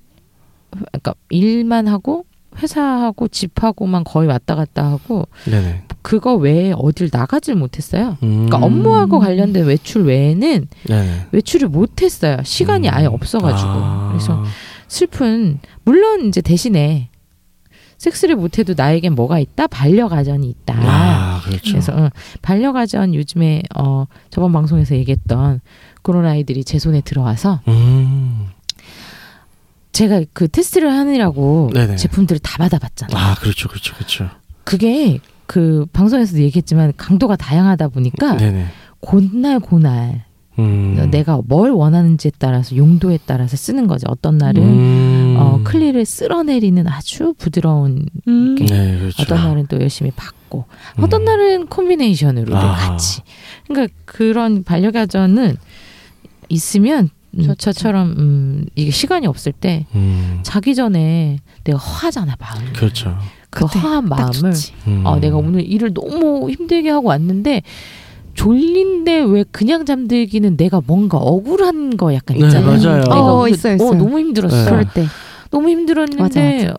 그러니까 0.71 1.15
일만 1.31 1.89
하고 1.89 2.25
회사하고 2.59 3.29
집하고만 3.29 4.05
거의 4.05 4.29
왔다 4.29 4.55
갔다 4.55 4.85
하고 4.87 5.27
네네. 5.45 5.83
그거 6.07 6.37
외에 6.37 6.73
어딜 6.77 7.11
나가질 7.13 7.57
못했어요. 7.57 8.17
음. 8.23 8.47
그러니까 8.47 8.59
업무하고 8.59 9.19
관련된 9.19 9.67
외출 9.67 10.05
외에는 10.05 10.69
네네. 10.85 11.27
외출을 11.33 11.69
못했어요. 11.69 12.37
시간이 12.45 12.87
음. 12.87 12.95
아예 12.95 13.07
없어가지고 13.07 13.69
아. 13.69 14.09
그래서 14.13 14.45
슬픈 14.87 15.59
물론 15.83 16.29
이제 16.29 16.41
대신에 16.41 17.09
섹스를 17.99 18.37
못해도 18.37 18.75
나에겐 18.77 19.17
뭐가 19.17 19.41
있다 19.41 19.67
반려가전이 19.67 20.49
있다. 20.49 20.77
아, 20.79 21.41
그렇죠. 21.45 21.73
그래서 21.73 21.93
어, 21.93 22.11
반려가전 22.41 23.13
요즘에 23.17 23.63
어 23.75 24.05
저번 24.31 24.53
방송에서 24.53 24.95
얘기했던 24.95 25.61
그런 26.03 26.25
아이들이 26.25 26.63
제 26.63 26.79
손에 26.79 27.01
들어와서 27.01 27.63
음. 27.67 28.47
제가 29.91 30.23
그 30.33 30.47
테스트를 30.47 30.89
하느라고 30.89 31.73
네네. 31.75 31.97
제품들을 31.97 32.39
다 32.39 32.59
받아봤잖아요. 32.59 33.21
아, 33.21 33.35
그렇죠, 33.35 33.67
그렇죠, 33.67 33.93
그렇죠. 33.97 34.31
그게 34.63 35.19
그 35.47 35.87
방송에서도 35.93 36.41
얘기했지만 36.43 36.93
강도가 36.97 37.37
다양하다 37.37 37.89
보니까 37.89 38.37
네네. 38.37 38.67
곧날 39.01 39.61
고날 39.61 40.25
음. 40.59 41.09
내가 41.11 41.41
뭘 41.47 41.71
원하는지에 41.71 42.33
따라서 42.39 42.77
용도에 42.77 43.19
따라서 43.27 43.57
쓰는 43.57 43.87
거죠. 43.87 44.07
어떤 44.09 44.39
날은 44.39 44.63
음. 44.63 45.37
어, 45.39 45.61
클리를 45.65 46.03
쓸어내리는 46.05 46.89
아주 46.89 47.35
부드러운 47.37 48.07
음. 48.27 48.55
게 48.55 48.65
네, 48.65 48.99
그렇죠. 48.99 49.23
어떤 49.23 49.45
날은 49.45 49.67
또 49.67 49.79
열심히 49.81 50.11
받고 50.11 50.65
어떤 50.99 51.23
음. 51.23 51.25
날은 51.27 51.67
콤비네이션으로 51.67 52.57
아. 52.57 52.75
같이 52.75 53.21
그러니까 53.69 53.95
그런 54.07 54.65
반려가전은 54.65 55.57
있으면 56.49 57.11
음. 57.39 57.55
저처럼 57.59 58.15
음, 58.19 58.65
이게 58.75 58.91
시간이 58.91 59.27
없을 59.27 59.53
때 59.53 59.87
음. 59.95 60.41
자기 60.43 60.75
전에 60.75 61.39
내가 61.65 61.79
허하잖아 61.79 62.37
마음 62.39 62.73
그렇죠. 62.73 63.17
그 63.51 63.65
허한 63.65 64.09
딱 64.09 64.19
마음을 64.19 64.33
좋지. 64.33 64.73
음. 64.87 65.03
어, 65.05 65.19
내가 65.19 65.37
오늘 65.37 65.63
일을 65.63 65.95
너무 65.95 66.51
힘들게 66.51 66.91
하고 66.91 67.09
왔는데 67.09 67.63
졸린데 68.35 69.23
왜 69.23 69.45
그냥 69.51 69.87
잠들기는 69.87 70.57
내가 70.57 70.83
뭔가 70.87 71.17
억울한 71.19 71.97
거 71.97 72.13
약간 72.15 72.39
네, 72.39 72.47
있잖아요. 72.47 72.79
맞아요. 72.79 73.01
내가 73.03 73.21
어, 73.21 73.41
오늘 73.41 73.53
있어요, 73.53 73.73
어, 73.73 73.77
있어요. 73.77 73.95
너무 73.95 74.19
힘들었어. 74.19 74.57
네. 74.57 74.65
그럴 74.65 74.85
때. 74.93 75.07
너무 75.51 75.71
힘들었는데 75.71 76.65
맞아, 76.65 76.77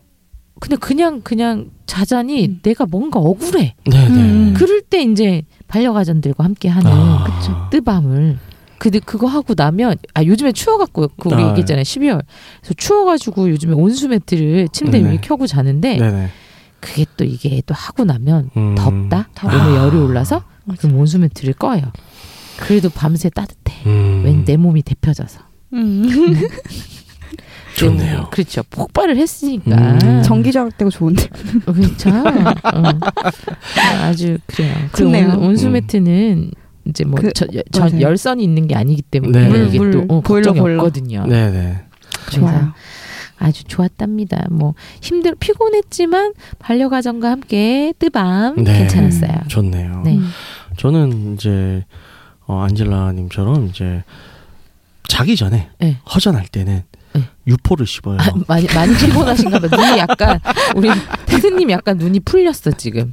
근데 0.60 0.76
그냥 0.76 1.20
그냥 1.22 1.70
자자니 1.86 2.46
음. 2.46 2.60
내가 2.62 2.86
뭔가 2.86 3.18
억울해. 3.18 3.74
네네. 3.90 4.08
음. 4.08 4.54
그럴 4.56 4.82
때 4.82 5.02
이제 5.02 5.42
반려가전들과 5.66 6.44
함께 6.44 6.68
하는 6.68 6.90
아. 6.90 7.24
그쵸. 7.24 7.68
뜨밤을 7.70 8.38
근데 8.78 8.98
그거 9.00 9.26
하고 9.26 9.54
나면 9.56 9.96
아 10.14 10.22
요즘에 10.24 10.52
추워갖고 10.52 11.08
그 11.18 11.28
우리 11.30 11.42
아. 11.42 11.48
얘기했잖아요 11.50 11.82
12월 11.82 12.22
그래서 12.60 12.74
추워가지고 12.76 13.50
요즘에 13.50 13.72
온수 13.74 14.08
매트를 14.08 14.68
침대 14.72 15.00
네. 15.00 15.10
위에 15.10 15.18
켜고 15.20 15.46
자는데 15.46 15.96
네네. 15.96 16.28
그게 16.80 17.04
또 17.16 17.24
이게 17.24 17.60
또 17.66 17.74
하고 17.74 18.04
나면 18.04 18.50
음. 18.56 18.74
덥다 18.76 19.28
덥- 19.34 19.50
몸에 19.50 19.76
아. 19.78 19.84
열이 19.84 19.96
올라서 19.96 20.42
맞아. 20.64 20.80
그럼 20.82 20.98
온수 21.00 21.18
매트를 21.18 21.54
꺼요 21.54 21.82
그래도 22.56 22.88
밤새 22.90 23.30
따뜻해. 23.30 23.72
음. 23.86 24.22
왠내 24.24 24.56
몸이 24.56 24.82
데펴져서. 24.82 25.38
음. 25.74 26.34
좋네요. 27.78 28.18
뭐, 28.22 28.30
그렇죠. 28.30 28.62
폭발을 28.68 29.16
했으니까. 29.16 29.76
음. 30.02 30.22
전기 30.24 30.50
절약되고 30.50 30.90
좋은데. 30.90 31.22
어, 31.66 31.72
그렇죠. 31.72 32.10
어. 32.10 32.82
아주 34.02 34.38
그래요. 34.46 34.74
좋네요. 34.96 35.28
온- 35.34 35.44
온수 35.50 35.68
음. 35.68 35.72
매트는 35.74 36.50
이제 36.88 37.04
뭐 37.04 37.20
그, 37.20 37.32
저, 37.32 37.46
맞아요. 37.78 38.00
열선이 38.00 38.42
있는 38.42 38.66
게 38.66 38.74
아니기 38.74 39.02
때문에 39.02 39.48
네. 39.48 39.66
이게 39.66 39.78
물, 39.78 39.90
또 39.90 39.98
물, 40.02 40.06
어, 40.10 40.20
보일러, 40.20 40.46
걱정이 40.52 40.60
보일러. 40.60 40.82
없거든요. 40.82 41.26
네네. 41.26 41.84
좋아요. 42.32 42.72
아주 43.38 43.64
좋았답니다. 43.64 44.46
뭐 44.50 44.74
힘들 45.00 45.34
피곤했지만 45.36 46.34
반려가정과 46.58 47.30
함께 47.30 47.92
뜨밤 47.98 48.56
네. 48.64 48.78
괜찮았어요. 48.80 49.42
좋네요. 49.48 50.02
네. 50.04 50.16
음. 50.16 50.28
저는 50.76 51.34
이제 51.34 51.84
어, 52.46 52.60
안젤라님처럼 52.62 53.66
이제 53.68 54.02
자기 55.06 55.36
전에 55.36 55.70
네. 55.78 55.98
허전할 56.14 56.48
때는 56.48 56.82
네. 57.14 57.22
유포를 57.48 57.86
씹어요. 57.86 58.18
아, 58.20 58.30
많이 58.46 58.66
많이 58.74 58.94
피곤하신가 58.96 59.58
봐. 59.58 59.68
눈이 59.76 59.98
약간 59.98 60.38
우리 60.76 60.88
테드님 61.26 61.70
약간 61.70 61.96
눈이 61.96 62.20
풀렸어 62.20 62.70
지금. 62.72 63.10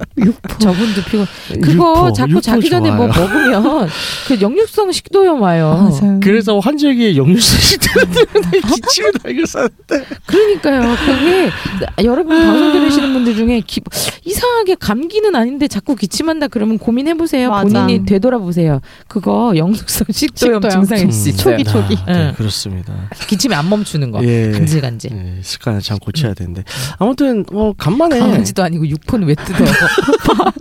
저분도 0.58 1.02
피곤. 1.10 1.26
그거 1.62 1.72
유포, 1.72 2.12
자꾸 2.12 2.30
유포 2.32 2.40
자기 2.40 2.68
전에 2.70 2.90
뭐 2.90 3.10
좋아요. 3.10 3.28
먹으면 3.28 3.88
그 4.28 4.40
역류성 4.40 4.92
식도염 4.92 5.40
와요. 5.40 5.90
맞아요. 6.00 6.20
그래서 6.22 6.58
환절기에 6.58 7.16
역류성 7.16 7.58
식도염 7.60 8.10
때문에 8.32 8.60
기침을 8.60 9.12
달고 9.22 9.46
사는데 9.46 10.04
그러니까요. 10.26 10.96
그게 11.06 11.46
나- 11.46 12.04
여러분 12.04 12.38
방송 12.40 12.72
들으시는 12.72 13.12
분들 13.14 13.34
중에 13.36 13.60
기, 13.66 13.80
이상하게 14.24 14.74
감기는 14.76 15.34
아닌데 15.34 15.66
자꾸 15.68 15.96
기침한다 15.96 16.48
그러면 16.48 16.78
고민해 16.78 17.14
보세요. 17.14 17.50
본인이 17.62 18.04
되돌아 18.04 18.38
보세요. 18.38 18.80
그거 19.08 19.52
역류성 19.56 20.06
식도염 20.10 20.60
식도염. 20.60 20.60
증상일 20.86 21.12
수 21.12 21.28
있어요. 21.30 21.56
초기, 21.56 21.64
초기. 21.64 21.96
아, 22.06 22.12
네, 22.12 22.26
응. 22.28 22.34
그렇습니다. 22.36 22.92
기침이 23.26 23.54
안 23.54 23.68
멈추는 23.70 24.10
거. 24.10 24.20
예. 24.26 24.50
간질간질. 24.52 25.10
예, 25.12 25.42
습관을 25.42 25.80
참 25.80 25.98
고쳐야 25.98 26.34
되는데 26.34 26.62
아무튼 26.98 27.44
어 27.52 27.72
간만에 27.76 28.18
강아지도 28.18 28.62
아니고 28.62 28.86
육포는 28.88 29.26
왜 29.28 29.34
뜯어? 29.34 29.64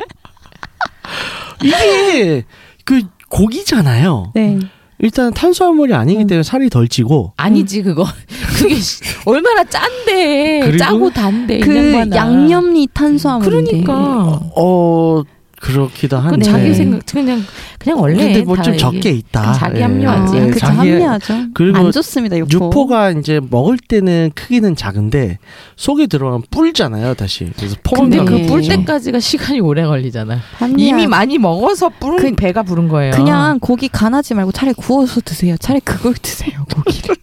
이게 1.64 2.44
그 2.84 3.02
고기잖아요. 3.30 4.32
네. 4.36 4.60
일단 5.00 5.34
탄수화물이 5.34 5.94
아니기 5.94 6.22
음. 6.22 6.28
때문에 6.28 6.44
살이 6.44 6.70
덜 6.70 6.88
찌고 6.88 7.34
아니지 7.38 7.82
그거. 7.84 8.06
그게 8.58 8.76
씨, 8.76 9.02
얼마나 9.26 9.64
짠데 9.66 10.78
짜고 10.78 11.10
단데 11.10 11.58
이 11.58 11.62
그. 11.62 12.10
양념이 12.14 12.88
탄수화물인데. 12.94 13.82
그러니까. 13.84 14.40
어 14.56 15.22
그렇기도 15.66 16.18
한데 16.18 16.46
자기 16.46 16.74
생각 16.76 17.06
그냥 17.08 17.44
그냥 17.80 18.00
원래 18.00 18.24
근데 18.26 18.44
뭐다좀 18.44 18.78
적게 18.78 19.10
있다. 19.10 19.54
자기 19.54 19.80
예. 19.80 19.84
합리화지. 19.84 20.38
아, 20.38 20.42
예, 20.42 20.48
그쵸, 20.48 20.60
자기- 20.60 20.78
합리하죠. 20.92 21.34
그리고 21.54 21.78
안 21.78 21.92
좋습니다, 21.92 22.38
유포. 22.38 22.66
유포가 22.68 23.10
이제 23.12 23.42
먹을 23.50 23.78
때는 23.78 24.32
크기는 24.36 24.76
작은데 24.76 25.40
속에 25.76 26.06
들어가면 26.08 26.44
뿔잖아요, 26.52 27.16
다시. 27.16 27.50
그래서 27.58 27.76
근데. 27.84 28.18
그뿔 28.24 28.62
네. 28.62 28.78
때까지가 28.78 29.20
시간이 29.20 29.60
오래 29.60 29.84
걸리잖아. 29.86 30.40
합리화. 30.58 30.78
이미 30.88 31.08
많이 31.08 31.38
먹어서 31.40 31.90
부른 31.90 32.18
그- 32.18 32.36
배가 32.36 32.62
부른 32.64 32.88
거예요. 32.88 33.12
그냥 33.16 33.60
고기 33.60 33.88
간하지 33.88 34.36
말고 34.36 34.52
차라리 34.52 34.74
구워서 34.76 35.20
드세요. 35.22 35.56
차라리 35.58 35.82
그걸 35.82 36.14
드세요, 36.22 36.64
고기를. 36.74 37.16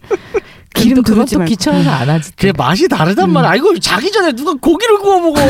기름 0.73 1.03
또 1.03 1.15
말고. 1.15 1.45
귀찮아서 1.45 1.89
안 1.89 2.09
하지. 2.09 2.31
또. 2.31 2.35
그게 2.37 2.51
맛이 2.55 2.87
다르단 2.87 3.29
음. 3.29 3.33
말이야. 3.33 3.51
아이고 3.51 3.77
자기 3.79 4.11
전에 4.11 4.31
누가 4.33 4.53
고기를 4.53 4.97
구워 4.99 5.19
먹어. 5.19 5.41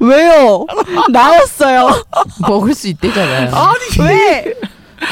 왜요? 0.00 0.66
나였어요. 1.10 1.88
먹을 2.48 2.74
수 2.74 2.88
있대잖아요. 2.88 3.50
아니 3.54 4.08
왜? 4.08 4.54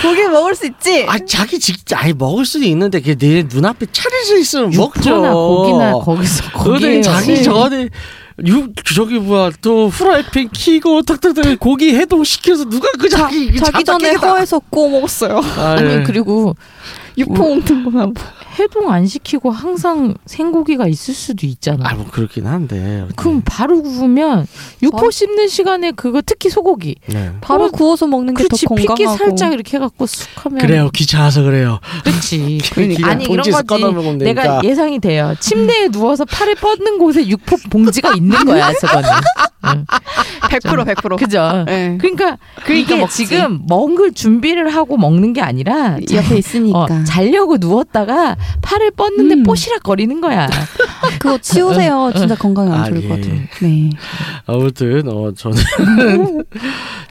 고기 0.02 0.22
먹을 0.28 0.54
수 0.54 0.66
있지. 0.66 1.04
아 1.08 1.18
자기 1.26 1.58
직접 1.58 1.96
아니 2.02 2.12
먹을 2.12 2.44
수는 2.46 2.66
있는데 2.68 3.00
그게 3.00 3.14
내 3.14 3.42
눈앞에 3.42 3.86
차려져 3.92 4.38
있으면 4.38 4.70
먹죠. 4.70 5.20
고기나 5.20 5.92
거기서 5.94 6.42
근데 6.52 6.70
거기에 6.70 7.02
자기 7.02 7.42
전에 7.42 7.88
유 8.46 8.68
저기 8.94 9.18
뭐야 9.18 9.50
또 9.60 9.88
프라이팬 9.90 10.48
키고 10.52 11.02
탁탁탁 11.02 11.60
고기 11.60 11.94
해동 11.94 12.24
시켜서 12.24 12.64
누가 12.64 12.88
그 12.98 13.08
자, 13.08 13.18
자기 13.18 13.54
자기 13.56 13.84
전에. 13.84 14.14
허에서 14.14 14.60
구워 14.70 14.88
먹었어요. 14.88 15.40
아, 15.58 15.76
아니 15.78 15.88
예. 15.88 16.02
그리고 16.04 16.56
유포 17.16 17.34
먹는 17.34 17.84
거나 17.84 18.06
뭐. 18.06 18.14
해동 18.58 18.90
안 18.92 19.06
시키고 19.06 19.50
항상 19.50 20.14
생고기가 20.26 20.86
있을 20.86 21.12
수도 21.14 21.46
있잖아. 21.46 21.88
아, 21.90 21.94
뭐 21.94 22.06
그렇긴 22.10 22.46
한데. 22.46 23.06
그럼 23.16 23.42
바로 23.44 23.82
구우면 23.82 24.46
육포 24.82 25.06
어? 25.06 25.10
씹는 25.10 25.48
시간에 25.48 25.90
그거 25.92 26.22
특히 26.24 26.50
소고기. 26.50 26.96
네. 27.06 27.32
바로 27.40 27.64
어, 27.64 27.70
구워서 27.70 28.06
먹는 28.06 28.34
게더 28.34 28.48
그렇지 28.48 28.66
건강하고. 28.66 28.94
핏기 28.94 29.16
살짝 29.18 29.52
이렇게 29.52 29.76
해갖고 29.76 30.06
쑥 30.06 30.28
하면 30.46 30.58
그래요 30.60 30.90
귀찮아서 30.94 31.42
그래요. 31.42 31.80
그렇지. 32.04 32.60
그냥 32.74 33.10
아니 33.10 33.24
이런 33.24 33.38
거지. 33.38 34.18
내가 34.18 34.42
되니까. 34.42 34.60
예상이 34.64 34.98
돼요. 35.00 35.34
침대에 35.40 35.88
누워서 35.88 36.24
팔을 36.24 36.54
뻗는 36.56 36.98
곳에 36.98 37.26
육포 37.26 37.56
봉지가 37.70 38.14
있는 38.14 38.36
거야, 38.46 38.72
저거는. 38.80 39.08
응. 39.66 39.86
100% 40.42 40.94
100%. 40.94 41.18
그죠? 41.18 41.64
네. 41.66 41.96
그러니까 41.98 42.36
이게 42.70 42.96
먹지. 42.96 43.26
지금 43.26 43.62
먹을 43.66 44.12
준비를 44.12 44.68
하고 44.74 44.96
먹는 44.96 45.32
게 45.32 45.40
아니라 45.40 45.96
자- 46.06 46.16
옆에 46.16 46.36
있으니까. 46.38 46.78
어, 46.78 47.04
자려고 47.04 47.56
누웠다가 47.56 48.36
팔을 48.62 48.90
뻗는데 48.92 49.34
음. 49.36 49.42
뽀시락거리는 49.42 50.20
거야. 50.20 50.48
그거 51.18 51.38
치우세요. 51.38 52.12
진짜 52.16 52.34
건강에 52.34 52.70
안 52.72 52.80
아, 52.80 52.84
좋을 52.88 53.02
예. 53.04 53.08
것 53.08 53.20
같아요. 53.20 53.40
네. 53.62 53.90
아무튼 54.46 55.08
어 55.08 55.32
저는 55.32 55.56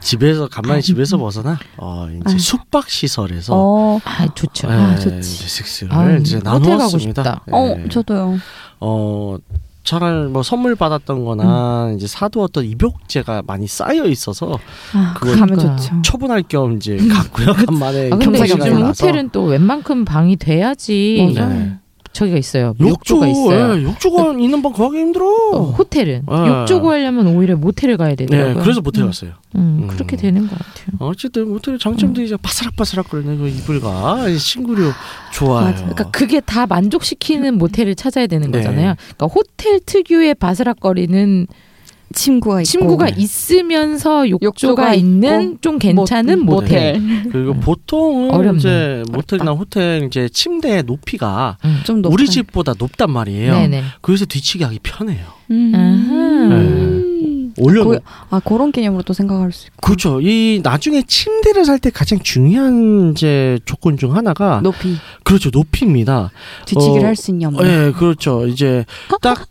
집에서 0.00 0.48
간만에 0.48 0.80
집에서 0.80 1.16
벗어나 1.16 1.58
어 1.76 2.08
이제 2.10 2.34
아. 2.34 2.38
숙박 2.38 2.88
시설에서 2.90 3.54
어, 3.54 4.00
아 4.04 4.26
좋죠. 4.34 4.68
아, 4.70 4.92
예, 4.92 4.96
좋지. 4.98 5.16
이제 5.18 5.46
식스를 5.48 5.94
아유, 5.94 6.18
이제 6.20 6.38
가고 6.38 6.58
나누었습니다. 6.68 7.22
싶다. 7.22 7.42
어, 7.50 7.74
예. 7.78 7.88
저도요. 7.88 8.38
어 8.80 9.36
차라리 9.84 10.28
뭐 10.28 10.42
선물 10.42 10.74
받았던거나 10.74 11.92
이제 11.96 12.06
사두었던 12.06 12.64
입욕제가 12.64 13.42
많이 13.46 13.66
쌓여 13.66 14.06
있어서 14.06 14.58
아, 14.94 15.14
그거- 15.14 15.32
가면 15.38 15.56
그러니까. 15.58 15.76
좋죠. 15.76 16.02
처분할 16.02 16.42
겸 16.48 16.76
이제 16.76 16.96
갔고요. 17.08 17.52
간만에 17.52 18.10
아, 18.12 18.16
근데 18.16 18.40
요즘 18.40 18.58
나서. 18.80 19.06
호텔은 19.06 19.30
또 19.30 19.44
웬만큼 19.44 20.04
방이 20.04 20.36
돼야지. 20.36 21.32
네. 21.36 21.76
저기가 22.14 22.38
있어요. 22.38 22.74
욕조 22.80 22.88
욕조가 22.88 23.26
있어요. 23.26 23.76
예, 23.78 23.82
욕조가 23.82 24.34
있는 24.38 24.62
방 24.62 24.72
구하기 24.72 24.96
힘들어. 24.96 25.26
어, 25.26 25.70
호텔은 25.72 26.22
아. 26.28 26.60
욕조 26.60 26.80
구하려면 26.80 27.26
오히려 27.26 27.56
모텔을 27.56 27.96
가야 27.96 28.10
네, 28.10 28.16
되더라고요. 28.16 28.62
그래서 28.62 28.80
모텔 28.80 29.02
음, 29.02 29.08
갔어요. 29.08 29.32
음, 29.56 29.80
음. 29.82 29.86
그렇게 29.88 30.16
되는 30.16 30.42
것 30.48 30.50
같아요. 30.56 30.96
어쨌든 31.00 31.48
모텔 31.48 31.76
장점들이 31.78 32.26
이제 32.26 32.36
바스락바스락 32.40 33.10
거리는 33.10 33.36
그 33.36 33.48
이불과 33.48 34.28
이 34.28 34.38
친구류 34.38 34.92
좋아요. 35.32 35.64
맞아. 35.66 35.76
그러니까 35.78 36.10
그게 36.10 36.40
다 36.40 36.66
만족시키는 36.66 37.58
모텔을 37.58 37.96
찾아야 37.96 38.28
되는 38.28 38.50
네. 38.50 38.58
거잖아요. 38.58 38.94
그러니까 38.96 39.26
호텔 39.26 39.80
특유의 39.84 40.36
바스락거리는 40.36 41.48
침구가 42.14 42.60
있고. 42.60 42.64
친구가 42.64 43.08
있으면서 43.10 44.28
욕조가, 44.30 44.46
욕조가 44.46 44.94
있는 44.94 45.58
좀 45.60 45.78
괜찮은 45.78 46.44
모- 46.44 46.54
모텔. 46.60 47.00
그리고 47.30 47.54
보통은 47.54 48.30
어렵네. 48.30 48.58
이제. 48.58 49.02
모텔이나 49.10 49.52
호텔 49.52 50.04
이제 50.04 50.28
침대 50.32 50.82
높이가 50.82 51.58
음. 51.64 51.80
좀 51.84 52.02
높아요. 52.02 52.14
우리 52.14 52.26
집보다 52.26 52.74
높단 52.78 53.10
말이에요. 53.10 53.52
네네. 53.54 53.82
그래서 54.00 54.24
뒤치기 54.24 54.64
하기 54.64 54.78
편해요. 54.82 55.24
음. 55.50 55.72
음. 55.74 57.54
올려 57.58 57.84
그- 57.84 58.00
아, 58.30 58.40
그런 58.44 58.72
개념으로 58.72 59.02
또 59.04 59.12
생각할 59.12 59.52
수 59.52 59.66
있고. 59.68 59.76
그렇죠. 59.80 60.20
이 60.20 60.60
나중에 60.64 61.02
침대를 61.06 61.64
살 61.64 61.78
때 61.78 61.90
가장 61.90 62.18
중요한 62.20 63.12
이제 63.12 63.58
조건 63.64 63.96
중 63.96 64.16
하나가 64.16 64.60
높이. 64.62 64.96
그렇죠. 65.22 65.50
높이입니다. 65.52 66.30
뒤치기를 66.66 67.02
어, 67.04 67.06
할수 67.06 67.30
있냐 67.30 67.48
없냐. 67.48 67.62
네, 67.62 67.92
그렇죠. 67.92 68.46
이제 68.48 68.84
딱 69.22 69.46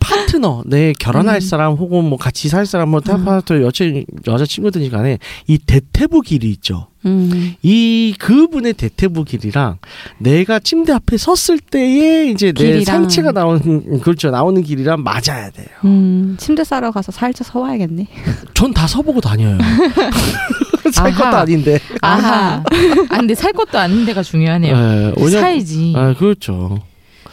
파트너, 0.00 0.62
내 0.66 0.92
결혼할 0.98 1.36
음. 1.36 1.40
사람 1.40 1.72
혹은 1.74 2.04
뭐 2.04 2.18
같이 2.18 2.48
살 2.48 2.66
사람 2.66 2.88
뭐 2.90 3.00
음. 3.08 3.24
파트너 3.24 3.62
여자 3.62 3.84
여자 4.26 4.44
친구든지 4.46 4.90
간에 4.90 5.18
이 5.46 5.58
대퇴부 5.58 6.22
길이 6.22 6.50
있죠. 6.50 6.88
음. 7.06 7.54
이 7.62 8.14
그분의 8.18 8.74
대퇴부 8.74 9.24
길이랑 9.24 9.78
내가 10.18 10.58
침대 10.58 10.92
앞에 10.92 11.16
섰을 11.16 11.58
때에 11.58 12.26
이제 12.30 12.52
내 12.52 12.64
길이랑. 12.64 12.84
상체가 12.84 13.32
나오는 13.32 14.00
그렇죠 14.00 14.30
나오는 14.30 14.62
길이랑 14.62 15.02
맞아야 15.02 15.50
돼요. 15.50 15.66
음. 15.84 16.36
침대 16.38 16.64
싸러 16.64 16.90
가서 16.90 17.12
살짝 17.12 17.46
서와야겠네. 17.46 18.06
전 18.54 18.72
다 18.74 18.86
서보고 18.86 19.20
다녀요. 19.20 19.56
살 20.92 21.12
것도 21.12 21.24
아하. 21.26 21.40
아닌데. 21.40 21.78
아하. 22.00 22.62
아 23.10 23.16
근데 23.18 23.34
살 23.34 23.52
것도 23.52 23.78
아닌 23.78 24.04
데가 24.06 24.22
중요하네요. 24.22 24.76
네, 24.76 25.12
왜냐- 25.16 25.40
사이지. 25.40 25.92
아 25.96 26.14
그렇죠. 26.14 26.80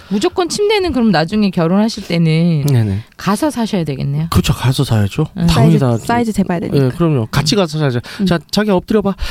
무조건 0.10 0.50
침대는 0.50 0.94
그럼 0.94 1.12
나중에 1.12 1.50
결혼하실 1.50 2.08
때는 2.08 2.66
네네. 2.68 3.04
가서 3.18 3.50
사셔야 3.50 3.84
되겠네요. 3.84 4.28
그렇죠. 4.30 4.54
가서 4.54 4.84
사야죠. 4.84 5.26
음. 5.38 5.48
당연히 5.48 5.78
사이즈, 5.80 5.80
다. 5.80 5.98
사이즈 6.06 6.34
재봐야 6.34 6.60
되니까. 6.62 6.86
예, 6.86 6.90
그럼요. 6.90 7.28
같이 7.32 7.56
가서 7.56 7.78
사야죠. 7.80 8.00
음. 8.22 8.26
자, 8.26 8.40
자기 8.52 8.72
엎드려 8.72 9.02
봐. 9.02 9.16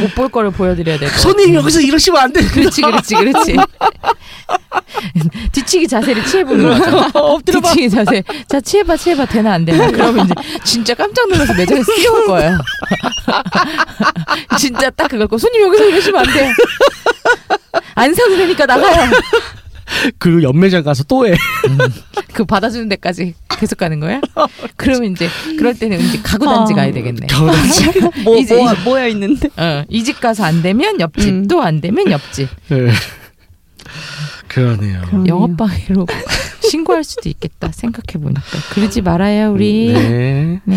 못 0.00 0.14
볼 0.14 0.28
거를 0.28 0.50
보여드려야 0.50 0.98
될 0.98 1.10
거. 1.10 1.16
손님 1.18 1.54
여기서 1.54 1.80
이러시면 1.80 2.20
안 2.22 2.32
돼. 2.32 2.42
그렇지, 2.46 2.80
그렇지, 2.82 3.14
그렇지. 3.14 3.56
뒤치기 5.52 5.88
자세를 5.88 6.24
취해보는 6.24 6.78
거죠. 6.78 7.10
엎드려봐. 7.14 7.68
뒤치기 7.68 7.90
자세. 7.90 8.22
자, 8.48 8.60
취해봐, 8.60 8.96
취해봐. 8.96 9.26
되나 9.26 9.52
안 9.54 9.64
되나. 9.64 9.90
그러면 9.90 10.24
이제 10.24 10.34
진짜 10.64 10.94
깜짝 10.94 11.28
놀라서 11.28 11.52
매장에 11.54 11.82
뛰어올 11.82 12.26
거예요. 12.26 12.58
진짜 14.58 14.90
딱 14.90 15.08
그걸 15.08 15.26
거 15.28 15.36
손님 15.38 15.62
여기서 15.62 15.84
이러시면 15.84 16.26
안 16.26 16.32
돼요. 16.32 16.50
안 17.94 18.14
사도 18.14 18.36
되니까 18.36 18.66
나가요. 18.66 19.10
그리고 20.18 20.42
연매장 20.42 20.82
가서 20.82 21.04
또 21.04 21.26
해. 21.26 21.34
그 22.32 22.44
받아주는 22.44 22.88
데까지 22.88 23.34
계속 23.48 23.78
가는 23.78 23.98
거야? 24.00 24.20
그러면 24.76 25.12
이제 25.12 25.28
그럴 25.58 25.74
때는 25.78 25.98
이제 26.00 26.20
가구 26.22 26.44
단지 26.44 26.72
어. 26.74 26.76
가야 26.76 26.92
되겠네. 26.92 27.26
뭐, 28.24 28.36
이제 28.36 28.56
뭐, 28.56 28.74
모여 28.84 29.08
있는데. 29.08 29.48
어, 29.56 29.84
이집 29.88 30.20
가서 30.20 30.44
안 30.44 30.62
되면 30.62 31.00
옆집, 31.00 31.28
음. 31.28 31.48
또안 31.48 31.80
되면 31.80 32.10
옆집. 32.10 32.48
네. 32.68 32.90
그러네요. 34.48 35.02
그럼- 35.06 35.28
영업 35.28 35.56
방해로 35.56 36.06
신고할 36.70 37.04
수도 37.04 37.28
있겠다. 37.28 37.70
생각해 37.72 38.22
보니까 38.22 38.42
그러지 38.72 39.02
말아요 39.02 39.52
우리. 39.52 39.92
네. 39.92 40.60
네. 40.64 40.76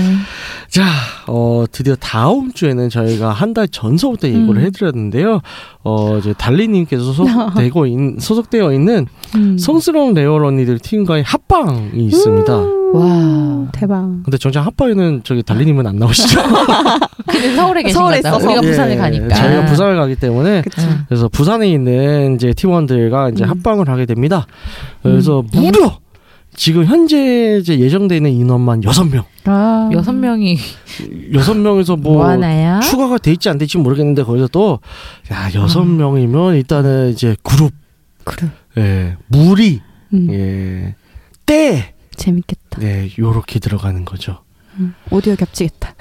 자, 0.70 0.86
어, 1.28 1.66
드디어 1.72 1.96
다음 1.96 2.52
주에는 2.54 2.90
저희가 2.90 3.32
한 3.32 3.50
달 3.54 3.68
전서부터 3.68 4.28
예고를 4.30 4.62
음. 4.62 4.66
해드렸는데요. 4.68 5.42
어, 5.84 6.18
이제 6.20 6.34
달리님께서 6.38 7.14
소속되고 7.14 7.86
있, 7.88 8.20
소속되어 8.20 8.72
있는 8.74 9.08
음. 9.36 9.58
성스러운 9.58 10.14
레어 10.14 10.36
언니들 10.36 10.78
팀과의 10.80 11.24
합방이 11.24 11.92
있습니다. 12.06 12.54
와. 12.94 13.68
대박. 13.72 14.02
근데 14.24 14.38
정작 14.38 14.62
합방에는 14.66 15.22
저기 15.24 15.42
달리님은 15.44 15.86
안 15.88 15.96
나오시죠? 15.98 16.40
근데 17.28 17.56
서울에 17.56 17.84
계신 17.84 17.98
서울에 18.00 18.22
거죠. 18.22 18.30
있어서. 18.30 18.46
우리가 18.48 18.62
부산을 18.62 18.92
예, 18.94 18.96
가니까. 18.98 19.36
저희가 19.36 19.66
부산을 19.66 19.96
가기 19.96 20.16
때문에 20.16 20.62
그쵸. 20.64 20.82
응. 20.82 21.00
그래서 21.08 21.28
부산에 21.28 21.70
있는 21.70 22.36
이제 22.36 22.54
팀원들과 22.54 23.30
이제 23.30 23.44
음. 23.44 23.50
합방을 23.50 23.90
하게 23.90 24.06
됩니다. 24.06 24.46
그래서 25.04 25.44
무려 25.54 25.89
지금 26.60 26.86
현재 26.86 27.58
이제 27.62 27.80
예정돼 27.80 28.18
있는 28.18 28.32
인원만 28.34 28.84
여섯 28.84 29.06
명. 29.06 29.24
아. 29.46 29.90
여섯 29.94 30.12
명이 30.12 30.58
여섯 31.34 31.56
명에서 31.56 31.96
뭐, 31.96 32.16
뭐 32.16 32.28
하나요? 32.28 32.82
추가가 32.82 33.18
돼 33.18 33.32
있지 33.32 33.48
안 33.48 33.58
될지 33.58 33.78
모르겠는데 33.78 34.24
거기서 34.24 34.50
또 34.50 34.80
야, 35.32 35.50
여섯 35.56 35.84
음. 35.84 35.96
명이면 35.96 36.56
일단은 36.56 37.12
이제 37.12 37.38
그룹 37.44 37.72
그래. 38.26 38.50
예, 38.78 39.16
무리 39.28 39.82
음. 40.14 40.28
예. 40.32 40.96
때 41.46 41.94
재밌겠다. 42.18 42.82
예, 42.82 43.10
요렇게 43.18 43.60
들어가는 43.60 44.04
거죠. 44.04 44.40
음. 44.80 44.94
오디오 45.12 45.38
겹치겠다. 45.38 45.96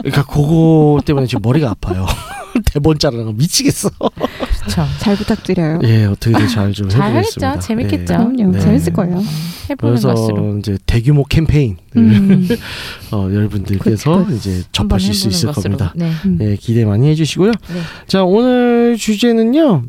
그러니까 0.00 0.22
그거 0.24 1.00
때문에 1.06 1.26
지금 1.26 1.40
머리가 1.42 1.70
아파요. 1.70 2.06
대본 2.64 2.98
짜르는 2.98 3.24
거 3.26 3.32
미치겠어. 3.32 3.90
그렇죠. 3.90 4.84
잘 4.98 5.16
부탁드려요. 5.16 5.80
예, 5.84 6.04
어떻게든 6.04 6.48
잘좀잘 6.48 7.02
해보겠습니다. 7.10 7.48
하겠죠. 7.50 7.66
재밌겠죠. 7.66 8.14
예. 8.14 8.16
그럼요. 8.18 8.52
네. 8.52 8.60
재밌을 8.60 8.92
거예요. 8.92 9.22
해보는 9.70 9.76
그래서 9.94 10.08
것으로. 10.14 10.58
이제 10.58 10.78
대규모 10.86 11.24
캠페인 11.24 11.76
음. 11.96 12.48
어, 13.12 13.28
여러분들께서 13.32 14.26
이제 14.32 14.62
한번 14.76 14.98
접하실 14.98 15.14
수 15.14 15.28
있을 15.28 15.52
것으로. 15.52 15.76
겁니다. 15.76 15.92
네. 15.96 16.10
음. 16.26 16.38
예, 16.40 16.56
기대 16.56 16.84
많이 16.84 17.08
해주시고요. 17.08 17.50
네. 17.52 17.80
자, 18.06 18.24
오늘 18.24 18.96
주제는요. 18.98 19.82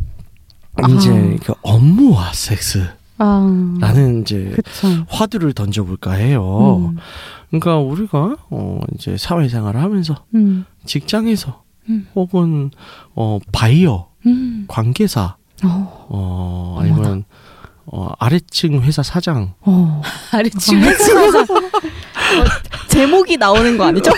이제 0.98 1.38
그 1.44 1.54
업무와 1.62 2.32
섹스라는 2.34 2.98
아. 3.20 4.22
이제 4.22 4.54
그쵸. 4.56 4.88
화두를 5.10 5.52
던져볼까 5.54 6.14
해요. 6.14 6.92
음. 6.94 6.98
그러니까 7.50 7.80
우리가 7.80 8.38
어 8.50 8.80
이제 8.96 9.18
사회생활을 9.18 9.82
하면서 9.82 10.24
음. 10.36 10.66
직장에서 10.86 11.64
음. 11.90 12.08
혹은 12.16 12.72
어 13.16 13.40
바이어 13.52 14.08
음. 14.26 14.66
관계사 14.68 15.36
어. 15.64 16.08
어 16.10 16.78
아니면 16.80 17.24
어 17.86 18.12
아래층 18.20 18.82
회사 18.82 19.02
사장 19.04 19.54
어. 19.62 20.02
아래층 20.32 20.78
아, 20.84 20.86
회사 20.86 21.46
제목이 22.90 23.38
나오는 23.38 23.78
거 23.78 23.86
아니죠? 23.86 24.12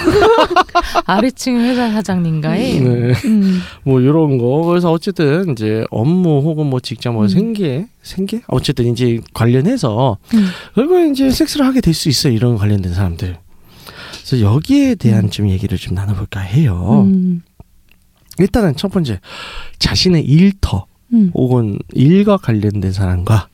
아래층 1.06 1.60
회사 1.62 1.92
사장님과의 1.92 2.80
네. 2.80 3.14
음. 3.26 3.62
뭐 3.84 4.00
이런 4.02 4.38
거 4.38 4.64
그래서 4.66 4.92
어쨌든 4.92 5.52
이제 5.52 5.84
업무 5.92 6.42
혹은 6.42 6.68
뭐 6.68 6.80
직장 6.80 7.14
뭐 7.14 7.24
음. 7.24 7.28
생계 7.28 7.88
생계 8.02 8.42
어쨌든 8.48 8.88
이제 8.92 9.20
관련해서 9.34 10.18
음. 10.34 10.48
결국에 10.76 11.10
이제 11.10 11.30
섹스를 11.30 11.66
하게 11.66 11.80
될 11.82 11.94
수 11.94 12.10
있어요 12.10 12.34
이런 12.34 12.58
관련된 12.58 12.94
사람들 12.94 13.38
그래서 14.26 14.42
여기에 14.42 14.96
대한 14.96 15.26
음. 15.26 15.30
좀 15.30 15.50
얘기를 15.50 15.78
좀 15.78 15.94
나눠볼까 15.94 16.40
해요 16.40 17.04
음. 17.06 17.42
일단은 18.41 18.75
첫 18.75 18.91
번째 18.91 19.19
자신의 19.80 20.25
일터 20.25 20.86
음. 21.13 21.32
혹은 21.34 21.80
일과 21.93 22.38
관련된 22.38 22.91
사람과 22.91 23.47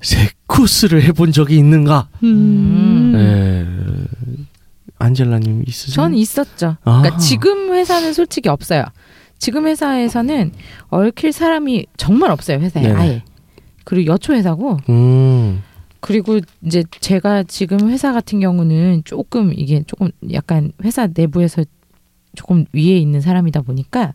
세쿠스를 0.00 1.02
해본 1.02 1.32
적이 1.32 1.58
있는가? 1.58 2.08
음. 2.22 3.12
예. 3.16 4.30
안젤라님 4.98 5.64
있으세요? 5.66 5.94
전 5.94 6.14
있었죠. 6.14 6.76
아. 6.84 7.00
그러니까 7.00 7.16
지금 7.18 7.72
회사는 7.72 8.12
솔직히 8.12 8.48
없어요. 8.48 8.84
지금 9.38 9.66
회사에서는 9.66 10.52
얽힐 10.90 11.32
사람이 11.32 11.86
정말 11.96 12.30
없어요 12.30 12.58
회사에 12.58 12.82
네네. 12.82 12.94
아예. 12.94 13.22
그리고 13.84 14.12
여초 14.12 14.34
회사고 14.34 14.76
음, 14.90 15.62
그리고 16.00 16.40
이제 16.64 16.84
제가 17.00 17.44
지금 17.44 17.88
회사 17.88 18.12
같은 18.12 18.40
경우는 18.40 19.02
조금 19.06 19.52
이게 19.56 19.82
조금 19.86 20.10
약간 20.32 20.72
회사 20.84 21.08
내부에서 21.12 21.64
조금 22.34 22.64
위에 22.72 22.96
있는 22.96 23.20
사람이다 23.20 23.62
보니까 23.62 24.14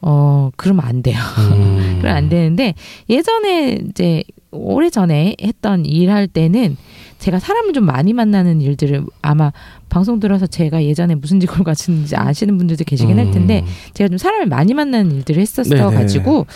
어 0.00 0.50
그러면 0.56 0.84
안 0.84 1.02
돼요. 1.02 1.18
음. 1.38 1.98
그럼 2.02 2.16
안 2.16 2.28
되는데 2.28 2.74
예전에 3.08 3.78
이제 3.88 4.24
오래 4.50 4.90
전에 4.90 5.36
했던 5.40 5.86
일할 5.86 6.28
때는 6.28 6.76
제가 7.18 7.38
사람을 7.38 7.72
좀 7.72 7.86
많이 7.86 8.12
만나는 8.12 8.60
일들을 8.60 9.04
아마 9.22 9.52
방송 9.88 10.18
들어서 10.18 10.46
제가 10.46 10.82
예전에 10.82 11.14
무슨 11.14 11.38
직업을 11.38 11.64
가졌는지 11.64 12.16
아시는 12.16 12.58
분들도 12.58 12.82
계시긴 12.84 13.18
할 13.18 13.30
텐데 13.30 13.62
음. 13.64 13.72
제가 13.94 14.08
좀 14.08 14.18
사람을 14.18 14.46
많이 14.46 14.74
만나는 14.74 15.12
일들을 15.12 15.40
했었어. 15.40 15.90
가지고 15.90 16.46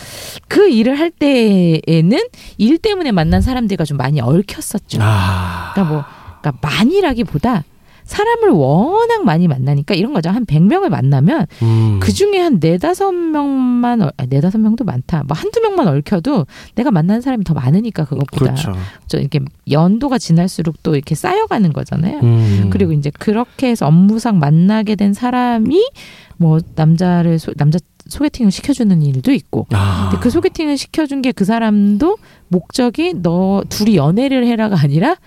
그 0.49 0.69
일을 0.69 0.99
할 0.99 1.09
때에는 1.09 2.19
일 2.57 2.77
때문에 2.79 3.11
만난 3.13 3.41
사람들과 3.41 3.85
좀 3.85 3.97
많이 3.97 4.19
얽혔었죠. 4.19 4.99
아, 5.01 5.71
그러니까 5.73 5.93
뭐 5.93 6.03
그러니까 6.41 6.67
많이라기보다 6.67 7.63
사람을 8.07 8.49
워낙 8.49 9.23
많이 9.25 9.47
만나니까 9.47 9.93
이런 9.93 10.13
거죠. 10.13 10.29
한 10.29 10.45
100명을 10.45 10.89
만나면 10.89 11.45
음. 11.61 11.99
그 12.01 12.11
중에 12.11 12.39
한 12.39 12.57
네다섯 12.59 13.13
명만 13.13 14.01
얼- 14.01 14.11
아, 14.17 14.25
네다섯 14.25 14.59
명도 14.59 14.83
많다. 14.83 15.23
뭐 15.27 15.37
한두 15.37 15.59
명만 15.61 15.87
얽혀도 15.87 16.47
내가 16.75 16.89
만나는 16.91 17.21
사람이 17.21 17.43
더 17.43 17.53
많으니까 17.53 18.05
그것보다 18.05 18.53
그렇죠. 18.53 18.73
저 19.07 19.19
이렇게 19.19 19.39
연도가 19.69 20.17
지날수록 20.17 20.81
또 20.83 20.95
이렇게 20.95 21.13
쌓여가는 21.15 21.71
거잖아요. 21.73 22.19
음. 22.23 22.69
그리고 22.71 22.93
이제 22.93 23.11
그렇게 23.19 23.67
해서 23.69 23.85
업무상 23.87 24.39
만나게 24.39 24.95
된 24.95 25.13
사람이 25.13 25.89
뭐 26.37 26.59
남자를 26.75 27.39
소, 27.39 27.53
남자 27.55 27.79
소개팅을 28.07 28.51
시켜주는 28.51 29.01
일도 29.01 29.33
있고 29.33 29.67
아. 29.73 30.07
근데 30.09 30.23
그 30.23 30.29
소개팅을 30.29 30.77
시켜준 30.77 31.21
게 31.21 31.33
그 31.33 31.43
사람도 31.43 32.17
목적이 32.47 33.15
너 33.21 33.63
둘이 33.67 33.97
연애를 33.97 34.45
해라가 34.47 34.79
아니라 34.79 35.17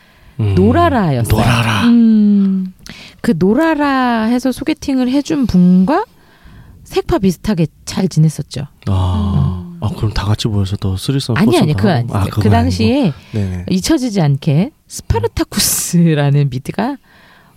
음. 0.41 0.55
놀아라였어요. 0.55 1.31
놀아라. 1.37 1.85
음. 1.87 2.73
그 3.21 3.35
놀아라 3.39 4.25
해서 4.25 4.51
소개팅을 4.53 5.09
해준 5.11 5.47
분과 5.47 6.05
섹파 6.85 7.19
비슷하게 7.19 7.67
잘 7.85 8.09
지냈었죠. 8.09 8.63
아. 8.87 9.67
아, 9.83 9.89
그럼 9.97 10.13
다 10.13 10.27
같이 10.27 10.47
모여서 10.47 10.77
또 10.77 10.97
threesome 10.99 11.35
아니 11.39 11.57
아니 11.59 11.73
하고? 11.73 11.89
아니에요. 11.89 12.07
아, 12.13 12.25
그 12.25 12.31
그건 12.43 12.53
당시에 12.53 13.01
아니고. 13.03 13.17
네네. 13.33 13.67
잊혀지지 13.71 14.21
않게 14.21 14.73
스파르타쿠스라는 14.89 16.51
미드가 16.51 16.97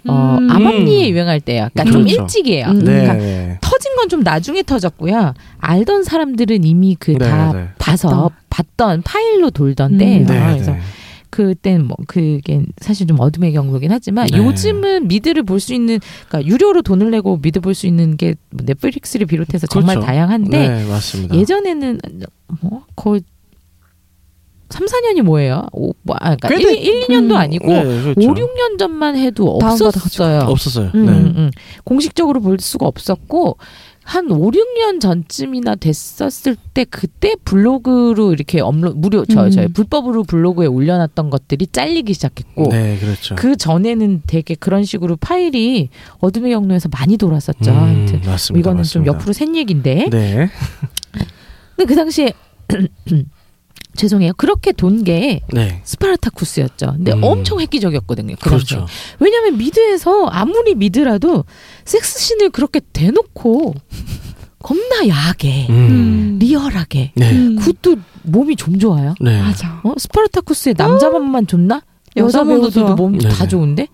어, 0.07 0.37
음. 0.39 0.49
암암리에 0.51 1.09
유행할 1.09 1.39
때예요. 1.41 1.69
그러니까 1.73 1.91
좀 1.93 2.03
그렇죠. 2.03 2.21
일찍이에요. 2.21 2.67
음. 2.67 2.79
그러니까 2.83 3.13
네. 3.15 3.57
터진 3.61 3.95
건 3.97 4.03
좀 4.09 4.19
나중에 4.21 4.63
터졌고요. 4.63 5.33
알던 5.59 6.03
사람들은 6.03 6.65
이미 6.65 6.95
그다 6.95 7.53
네, 7.53 7.59
네. 7.59 7.69
봐서 7.79 8.31
봤던 8.49 9.01
파일로 9.03 9.49
돌던데 9.49 10.19
음. 10.19 10.25
네. 10.25 10.37
어, 10.41 10.51
그래서 10.53 10.71
네. 10.73 10.79
그땐 11.33 11.85
뭐 11.87 11.97
그게 12.05 12.61
사실 12.77 13.07
좀 13.07 13.19
어둠의 13.19 13.53
경로긴 13.53 13.91
하지만 13.91 14.27
네. 14.27 14.37
요즘은 14.37 15.07
미드를 15.07 15.41
볼 15.41 15.59
수 15.59 15.73
있는 15.73 15.99
그러니까 16.29 16.47
유료로 16.47 16.83
돈을 16.83 17.09
내고 17.09 17.39
미드 17.41 17.59
볼 17.59 17.73
수 17.73 17.87
있는 17.87 18.17
게뭐 18.17 18.35
넷플릭스를 18.65 19.25
비롯해서 19.25 19.65
정말 19.65 19.95
그렇죠. 19.95 20.05
다양한데 20.05 20.69
네, 20.69 20.85
맞습니다. 20.85 21.35
예전에는 21.35 21.99
뭐 22.61 22.85
거의 22.95 23.21
3, 24.69 24.85
4년이 24.85 25.21
뭐예요? 25.23 25.65
오, 25.71 25.93
뭐, 26.03 26.15
아, 26.19 26.35
그러니까 26.35 26.49
꽤 26.49 26.77
1, 26.77 26.83
1, 26.83 27.07
2년도 27.07 27.31
음. 27.31 27.35
아니고 27.37 27.67
네, 27.67 27.83
그렇죠. 27.83 28.19
5, 28.29 28.33
6년 28.33 28.77
전만 28.79 29.15
해도. 29.17 29.57
없었어요. 29.61 30.41
없었어요. 30.41 30.91
음, 30.95 31.05
네. 31.05 31.11
음, 31.11 31.33
음. 31.37 31.51
공식적으로 31.83 32.41
볼 32.41 32.57
수가 32.59 32.85
없었고 32.87 33.57
한 34.03 34.29
5, 34.29 34.51
6년 34.51 34.99
전쯤이나 34.99 35.75
됐었을 35.75 36.55
때 36.73 36.85
그때 36.85 37.35
블로그로 37.45 38.33
이렇게 38.33 38.59
업로 38.59 38.93
무료 38.93 39.25
저 39.25 39.45
음. 39.45 39.51
저 39.51 39.67
불법으로 39.73 40.23
블로그에 40.23 40.67
올려놨던 40.67 41.29
것들이 41.29 41.67
잘리기 41.67 42.13
시작했고 42.13 42.69
네, 42.69 42.97
그렇죠. 42.99 43.35
그 43.35 43.55
전에는 43.55 44.23
되게 44.27 44.55
그런 44.55 44.83
식으로 44.83 45.15
파일이 45.15 45.89
어둠의 46.19 46.51
경로에서 46.53 46.89
많이 46.89 47.17
돌았었죠. 47.17 47.71
음, 47.71 47.77
하여튼 47.77 48.21
맞습니다. 48.25 48.59
이거는 48.59 48.83
좀 48.83 49.01
맞습니다. 49.03 49.13
옆으로 49.13 49.33
샌 49.33 49.55
얘기인데 49.55 50.09
네. 50.09 50.49
근데 51.75 51.85
그 51.85 51.95
당시에 51.95 52.33
죄송해요. 53.95 54.33
그렇게 54.33 54.71
돈게 54.71 55.41
네. 55.53 55.81
스파르타쿠스였죠. 55.83 56.93
근데 56.97 57.13
음. 57.13 57.23
엄청 57.23 57.59
획기적이었거든요. 57.59 58.35
그. 58.39 58.49
그렇죠. 58.49 58.87
왜냐면 59.19 59.57
미드에서 59.57 60.25
아무리 60.27 60.73
미드라도 60.75 61.45
섹스씬을 61.85 62.49
그렇게 62.49 62.81
대놓고 62.91 63.75
겁나 64.59 65.07
야하게 65.07 65.67
음. 65.69 66.37
리얼하게 66.39 67.11
네. 67.15 67.31
음. 67.31 67.57
그것도 67.57 67.97
몸이 68.23 68.55
좀 68.55 68.79
좋아요. 68.79 69.13
네. 69.19 69.39
맞아. 69.39 69.81
어? 69.83 69.93
스파르타쿠스의 69.97 70.75
남자만만 70.77 71.47
좋나? 71.47 71.81
여자 72.15 72.43
배우들도 72.43 72.95
네네. 72.95 73.29
다 73.29 73.47
좋은데 73.47 73.87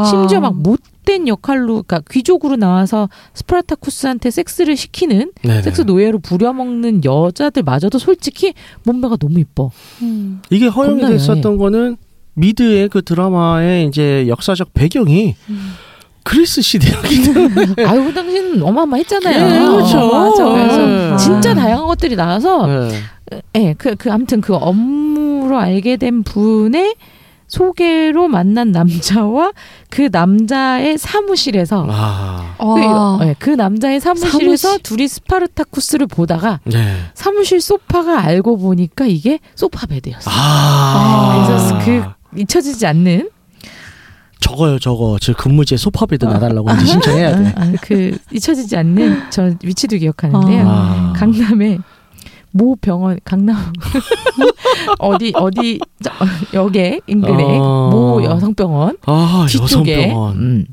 아. 0.00 0.04
심지어 0.04 0.40
막 0.40 0.54
못된 0.54 1.28
역할로 1.28 1.82
그러니까 1.82 2.00
귀족으로 2.10 2.56
나와서 2.56 3.08
스파르타쿠스한테 3.34 4.30
섹스를 4.30 4.76
시키는 4.76 5.32
네네. 5.42 5.62
섹스 5.62 5.82
노예로 5.82 6.18
부려먹는 6.20 7.04
여자들마저도 7.04 7.98
솔직히 7.98 8.54
몸매가 8.84 9.16
너무 9.16 9.38
이뻐. 9.40 9.70
음. 10.02 10.40
이게 10.50 10.66
허용이 10.66 11.00
겁나요, 11.00 11.18
됐었던 11.18 11.56
거는 11.56 11.96
미드의 12.34 12.88
그 12.88 13.02
드라마의 13.02 13.86
이제 13.86 14.26
역사적 14.28 14.74
배경이 14.74 15.34
음. 15.48 15.72
그리스 16.22 16.60
시대였기 16.60 17.22
때문에 17.22 17.66
아유 17.86 18.04
그 18.04 18.12
당시는 18.12 18.62
어마어마했잖아요. 18.62 19.48
네, 19.48 19.58
그렇죠. 19.60 19.98
어, 19.98 20.30
맞아. 20.30 20.44
그래서 20.44 20.86
네. 20.86 21.16
진짜 21.18 21.54
다양한 21.54 21.86
것들이 21.86 22.16
나와서 22.16 22.66
네. 22.66 22.90
예, 23.56 23.74
그, 23.78 23.94
그, 23.96 24.12
아무튼 24.12 24.40
그 24.40 24.54
업무로 24.54 25.58
알게 25.58 25.96
된 25.96 26.22
분의 26.22 26.94
소개로 27.48 28.28
만난 28.28 28.72
남자와 28.72 29.52
그 29.90 30.08
남자의 30.10 30.98
사무실에서 30.98 31.86
아, 31.88 32.54
와. 32.58 33.18
그, 33.18 33.26
예, 33.26 33.34
그 33.38 33.50
남자의 33.50 34.00
사무실에서 34.00 34.68
사무실. 34.68 34.82
둘이 34.82 35.08
스파르타쿠스를 35.08 36.06
보다가 36.08 36.60
네. 36.64 36.96
사무실 37.14 37.60
소파가 37.60 38.20
알고 38.20 38.58
보니까 38.58 39.06
이게 39.06 39.38
소파 39.54 39.86
베드였어. 39.86 40.30
아, 40.32 41.44
그래서 41.46 41.78
그 41.84 42.40
잊혀지지 42.40 42.86
않는 42.86 43.30
저거요, 44.40 44.78
저거. 44.78 45.18
저 45.20 45.32
근무지에 45.34 45.76
소파베드 45.76 46.24
놔달라고 46.24 46.70
이제 46.72 46.84
신청해야 46.86 47.36
돼. 47.36 47.52
아, 47.56 47.72
그 47.80 48.16
잊혀지지 48.30 48.76
않는 48.76 49.30
저 49.30 49.50
위치도 49.62 49.96
기억하는데요. 49.96 50.64
아. 50.68 51.12
강남에 51.16 51.78
모 52.56 52.76
병원 52.76 53.18
강남 53.24 53.56
어디 54.98 55.32
어디 55.34 55.78
저, 56.02 56.10
역에 56.54 57.00
인근에 57.06 57.58
어. 57.58 57.90
모 57.92 58.22
여성병원 58.24 58.98
아, 59.06 59.46
뒤쪽에 59.48 59.92
여성병원. 60.08 60.36
음. 60.36 60.66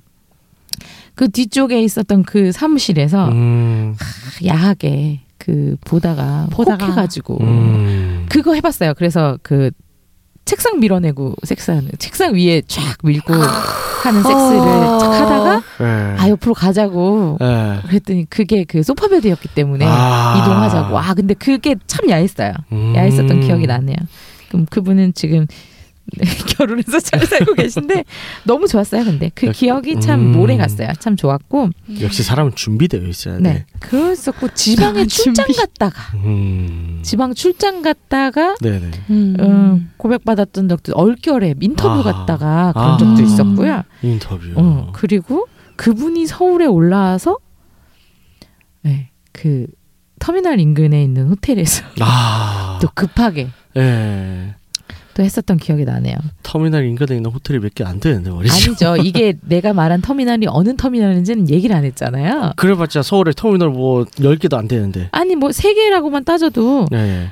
그 1.15 1.29
뒤쪽에 1.29 1.81
있었던 1.83 2.23
그 2.23 2.51
사무실에서 2.51 3.29
음, 3.29 3.95
야하게 4.45 5.19
그 5.37 5.75
보다가 5.85 6.47
보다가. 6.51 6.85
혹해가지고 6.85 7.37
음. 7.41 8.25
그거 8.29 8.53
해봤어요. 8.55 8.93
그래서 8.95 9.37
그 9.43 9.69
책상 10.45 10.79
밀어내고 10.79 11.35
섹스하는 11.43 11.89
책상 11.99 12.35
위에 12.35 12.61
쫙 12.67 12.97
밀고 13.03 13.33
하는 13.33 14.21
섹스를 14.21 14.59
어. 14.59 14.97
쫙 14.99 15.11
하다가 15.11 15.63
네. 15.79 16.15
아 16.17 16.29
옆으로 16.29 16.53
가자고 16.53 17.37
네. 17.39 17.79
그랬더니 17.87 18.25
그게 18.29 18.65
그 18.65 18.83
소파 18.83 19.07
베드였기 19.07 19.49
때문에 19.49 19.85
아. 19.87 20.41
이동하자고. 20.41 20.97
아 20.97 21.13
근데 21.13 21.33
그게 21.33 21.75
참 21.87 22.09
야했어요. 22.09 22.53
음. 22.71 22.93
야했었던 22.95 23.41
기억이 23.41 23.67
나네요. 23.67 23.95
그럼 24.49 24.65
그분은 24.69 25.13
지금 25.13 25.47
네, 26.17 26.25
결혼해서 26.57 26.99
잘 26.99 27.25
살고 27.25 27.53
계신데 27.53 28.03
너무 28.43 28.67
좋았어요. 28.67 29.05
근데 29.05 29.31
그 29.33 29.47
역- 29.47 29.53
기억이 29.55 29.99
참 30.01 30.33
음. 30.33 30.39
오래 30.39 30.57
갔어요. 30.57 30.89
참 30.99 31.15
좋았고. 31.15 31.69
역시 32.01 32.23
사람은 32.23 32.55
준비되어 32.55 33.01
있어야 33.07 33.37
네. 33.39 33.53
돼. 33.53 33.65
그랬었고 33.79 34.49
지방에 34.53 35.05
출장 35.07 35.45
준비. 35.47 35.59
갔다가 35.59 36.01
음. 36.25 36.99
지방 37.03 37.33
출장 37.33 37.81
갔다가 37.81 38.55
네네. 38.61 38.91
음. 39.09 39.35
음, 39.39 39.91
고백 39.97 40.23
받았던 40.25 40.67
적도 40.69 40.93
얼결에 40.93 41.55
인터뷰 41.61 41.99
아. 42.07 42.11
갔다가 42.13 42.73
그런 42.73 42.91
아. 42.91 42.97
적도 42.97 43.21
있었고요. 43.21 43.83
인터뷰. 44.01 44.51
어, 44.55 44.91
그리고 44.93 45.47
그분이 45.77 46.27
서울에 46.27 46.65
올라와서 46.65 47.37
네, 48.81 49.09
그 49.31 49.67
터미널 50.19 50.59
인근에 50.59 51.01
있는 51.03 51.27
호텔에서 51.29 51.83
아. 52.01 52.77
또 52.83 52.89
급하게 52.93 53.47
예. 53.77 54.55
또 55.13 55.23
했었던 55.23 55.57
기억이 55.57 55.85
나네요. 55.85 56.15
터미널 56.43 56.85
인근에 56.85 57.15
있는 57.15 57.29
호텔이 57.31 57.59
몇 57.59 57.73
개 57.75 57.83
안 57.83 57.99
되는데 57.99 58.31
말이죠. 58.31 58.53
아니죠. 58.53 58.97
이게 59.03 59.33
내가 59.47 59.73
말한 59.73 60.01
터미널이 60.01 60.47
어느 60.49 60.75
터미널인지는 60.75 61.49
얘기를 61.49 61.75
안 61.75 61.83
했잖아요. 61.83 62.53
그래봤자 62.55 63.03
서울에 63.03 63.31
터미널 63.35 63.69
뭐 63.69 64.03
10개도 64.05 64.55
안 64.55 64.67
되는데. 64.67 65.09
아니 65.11 65.35
뭐 65.35 65.51
세 65.51 65.73
개라고만 65.73 66.23
따져도 66.23 66.87
네. 66.91 67.29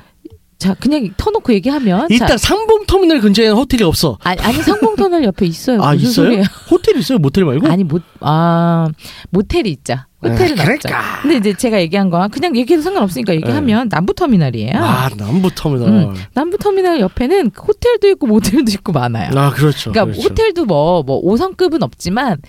자 0.62 0.74
그냥 0.74 1.10
터놓고 1.16 1.52
얘기하면 1.54 2.06
일단 2.08 2.28
자, 2.28 2.36
상봉 2.36 2.86
터미널 2.86 3.20
근처에는 3.20 3.56
호텔이 3.56 3.82
없어. 3.82 4.16
아니, 4.22 4.40
아니 4.42 4.62
상봉 4.62 4.94
터널 4.94 5.24
옆에 5.24 5.44
있어요. 5.44 5.82
아, 5.82 5.92
무슨 5.94 6.08
있어요? 6.08 6.26
소리예요? 6.26 6.44
호텔 6.70 6.96
있어요? 6.98 7.18
모텔 7.18 7.44
말고? 7.44 7.66
아니 7.66 7.82
못아 7.82 8.88
모텔이 9.30 9.68
있죠. 9.70 9.96
호텔은 10.22 10.60
아, 10.60 10.62
없죠. 10.62 10.88
그러니까. 10.88 11.22
근데 11.22 11.36
이제 11.38 11.52
제가 11.54 11.80
얘기한 11.80 12.10
건 12.10 12.30
그냥 12.30 12.54
얘기해도 12.54 12.80
상관없으니까 12.80 13.34
얘기하면 13.34 13.88
남부 13.88 14.14
터미널이에요. 14.14 14.74
아, 14.76 15.10
남부 15.16 15.50
터미널. 15.52 15.88
음. 15.88 16.14
남부 16.32 16.56
터미널 16.58 17.00
옆에는 17.00 17.50
호텔도 17.58 18.08
있고 18.10 18.28
모텔도 18.28 18.70
있고 18.70 18.92
많아요. 18.92 19.36
아, 19.36 19.50
그렇죠. 19.50 19.90
그러니까 19.90 20.12
그렇죠. 20.12 20.28
호텔도 20.28 20.64
뭐뭐 20.66 21.24
5성급은 21.24 21.82
없지만 21.82 22.40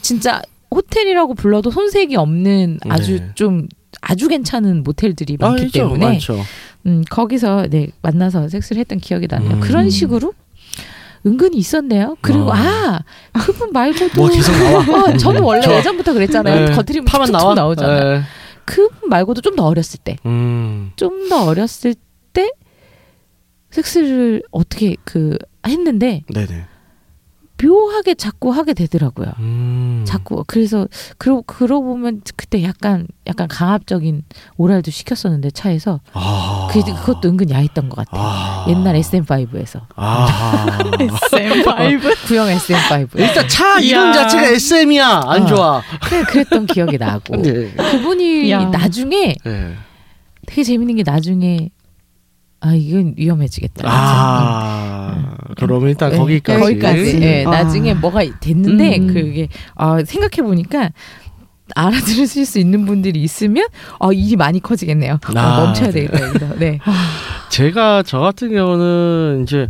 진짜 0.00 0.42
호텔이라고 0.74 1.34
불러도 1.34 1.70
손색이 1.70 2.16
없는 2.16 2.80
아주 2.88 3.20
네. 3.20 3.30
좀 3.36 3.68
아주 4.00 4.26
괜찮은 4.28 4.82
모텔들이 4.82 5.36
아, 5.40 5.46
많기 5.46 5.66
있죠. 5.66 5.80
때문에 5.80 6.06
많죠. 6.06 6.40
음, 6.86 7.02
거기서 7.08 7.66
네 7.70 7.88
만나서 8.02 8.48
섹스를 8.48 8.80
했던 8.80 8.98
기억이 8.98 9.26
나네요. 9.30 9.52
음. 9.54 9.60
그런 9.60 9.88
식으로 9.90 10.32
은근히 11.24 11.56
있었네요. 11.58 12.16
그리고 12.20 12.50
어. 12.50 12.54
아 12.54 13.00
그분 13.32 13.70
말고도 13.72 14.20
뭐 14.20 14.28
계속 14.28 14.52
나와. 14.52 14.80
어, 15.10 15.16
저는 15.16 15.42
원래 15.42 15.60
좋아. 15.62 15.76
예전부터 15.76 16.12
그랬잖아요. 16.14 16.68
네. 16.68 16.72
거드리면 16.74 17.04
파만 17.06 17.30
나와. 17.30 17.54
나오잖아요. 17.54 18.14
네. 18.18 18.22
그분 18.64 19.08
말고도 19.08 19.40
좀 19.40 19.54
더 19.56 19.64
어렸을 19.66 20.00
때, 20.02 20.16
음. 20.26 20.92
좀더 20.96 21.44
어렸을 21.44 21.94
때 22.32 22.50
섹스를 23.70 24.42
어떻게 24.50 24.96
그 25.04 25.36
했는데 25.66 26.22
네네. 26.32 26.66
묘하게 27.62 28.14
자꾸 28.14 28.50
하게 28.50 28.74
되더라고요. 28.74 29.32
음. 29.38 30.04
자꾸 30.06 30.42
그래서 30.46 30.88
그러 31.18 31.42
그러고 31.46 31.86
보면 31.88 32.22
그때 32.36 32.62
약간 32.62 33.06
약간 33.26 33.46
강압적인 33.48 34.22
오랄도 34.56 34.90
시켰었는데 34.90 35.50
차에서 35.50 36.00
아. 36.12 36.68
그 36.70 36.82
그것도 36.82 37.28
은근 37.28 37.50
야했던 37.50 37.88
것 37.88 37.96
같아요. 37.96 38.20
아. 38.24 38.66
옛날 38.68 38.96
SM5에서 38.96 39.82
아. 39.96 40.78
SM5. 40.80 42.00
구형 42.26 42.48
SM5 42.48 43.18
일단 43.18 43.48
차 43.48 43.78
이름. 43.80 44.12
자체가 44.12 44.46
SM이야. 44.48 45.20
안 45.26 45.42
어. 45.42 45.46
좋아. 45.46 45.82
그래, 46.04 46.22
그랬던 46.24 46.66
기억이 46.66 46.98
나고 46.98 47.36
네. 47.42 47.70
그분이 47.72 48.50
야. 48.50 48.64
나중에 48.66 49.34
네. 49.44 49.76
되게 50.46 50.64
재밌는 50.64 50.96
게 50.96 51.02
나중에 51.04 51.70
아 52.62 52.74
이건 52.74 53.14
위험해지겠다. 53.16 53.82
아. 53.86 55.36
그럼 55.56 55.88
일단 55.88 56.12
네, 56.12 56.18
거기까지. 56.18 56.60
거기까지. 56.60 57.18
예, 57.20 57.44
아. 57.44 57.50
나중에 57.50 57.92
뭐가 57.94 58.20
됐는데 58.40 58.98
음. 58.98 59.06
그게 59.08 59.48
아, 59.74 60.02
생각해 60.04 60.46
보니까 60.46 60.90
알아들으실 61.74 62.46
수 62.46 62.60
있는 62.60 62.86
분들이 62.86 63.20
있으면 63.22 63.66
아 63.98 64.10
일이 64.12 64.36
많이 64.36 64.60
커지겠네요. 64.60 65.14
어, 65.14 65.38
아, 65.38 65.64
멈춰야 65.64 65.90
네. 65.90 66.06
되겠다 66.06 66.28
여기서. 66.28 66.54
네. 66.58 66.78
제가 67.50 68.04
저 68.04 68.20
같은 68.20 68.50
경우는 68.52 69.42
이제 69.42 69.66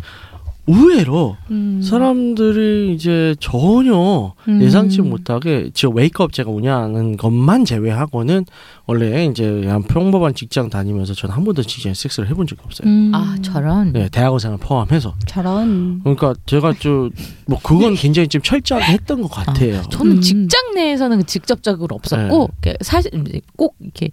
의외로 0.67 1.37
음. 1.51 1.83
사람들이 1.83 2.95
이제 2.95 3.35
전혀 3.41 4.33
음. 4.47 4.63
예상치 4.63 5.03
못하게 5.03 5.71
저 5.75 5.89
웨이크업 5.89 6.33
제가 6.33 6.51
운영하는 6.51 7.17
것만 7.17 7.65
제외하고는 7.65 8.45
원래 8.87 9.25
이제 9.25 9.45
그냥 9.45 9.83
평범한 9.83 10.35
직장 10.35 10.71
다니면서 10.71 11.15
저는 11.15 11.35
한 11.35 11.45
번도 11.45 11.63
직장에 11.63 11.95
섹스를 11.95 12.29
해본 12.29 12.47
적이 12.47 12.63
없어요. 12.65 12.89
음. 12.89 13.11
아 13.13 13.37
저런. 13.43 13.93
네, 13.93 14.09
대학원생을 14.09 14.59
포함해서. 14.59 15.15
저런. 15.27 16.01
그러니까 16.01 16.35
제가 16.47 16.75
좀뭐 16.75 17.59
그건 17.63 17.95
굉장히 17.95 18.29
좀 18.29 18.41
철저하게 18.41 18.93
했던 18.93 19.23
것 19.23 19.31
같아요. 19.31 19.83
저는 19.91 20.19
음. 20.19 20.21
직장 20.21 20.75
내에서는 20.75 21.27
직접적으로 21.27 21.97
없었고 21.97 22.51
네. 22.61 22.75
그 22.79 22.85
사실 22.85 23.11
이제 23.15 23.41
꼭 23.57 23.75
이렇게 23.81 24.11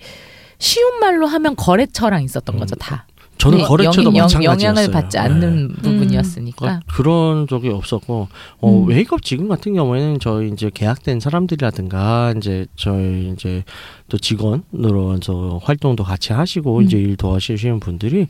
쉬운 0.59 0.99
말로 0.99 1.25
하면 1.25 1.55
거래처랑 1.55 2.23
있었던 2.23 2.55
음. 2.55 2.59
거죠 2.59 2.75
다. 2.75 3.05
저는 3.39 3.59
네, 3.59 3.63
거래처도 3.63 4.09
영향- 4.09 4.23
마찬가지였어요. 4.25 4.69
영향을 4.69 4.91
받지 4.91 5.17
네. 5.17 5.23
않는 5.23 5.69
부분이었으니까. 5.81 6.57
그러니까 6.59 6.85
그런 6.93 7.47
적이 7.47 7.69
없었고 7.69 8.27
어, 8.59 8.69
음. 8.83 8.87
웨이크업 8.87 9.23
지금 9.23 9.47
같은 9.47 9.73
경우에는 9.73 10.19
저희 10.19 10.49
이제 10.49 10.69
계약된 10.73 11.19
사람들이라든가 11.21 12.33
이제 12.37 12.65
저희 12.75 13.31
이제 13.33 13.63
또 14.09 14.17
직원으로서 14.17 15.59
활동도 15.63 16.03
같이 16.03 16.33
하시고 16.33 16.79
음. 16.79 16.83
이제 16.83 16.97
일 16.97 17.15
도와주시는 17.15 17.79
분들이 17.79 18.27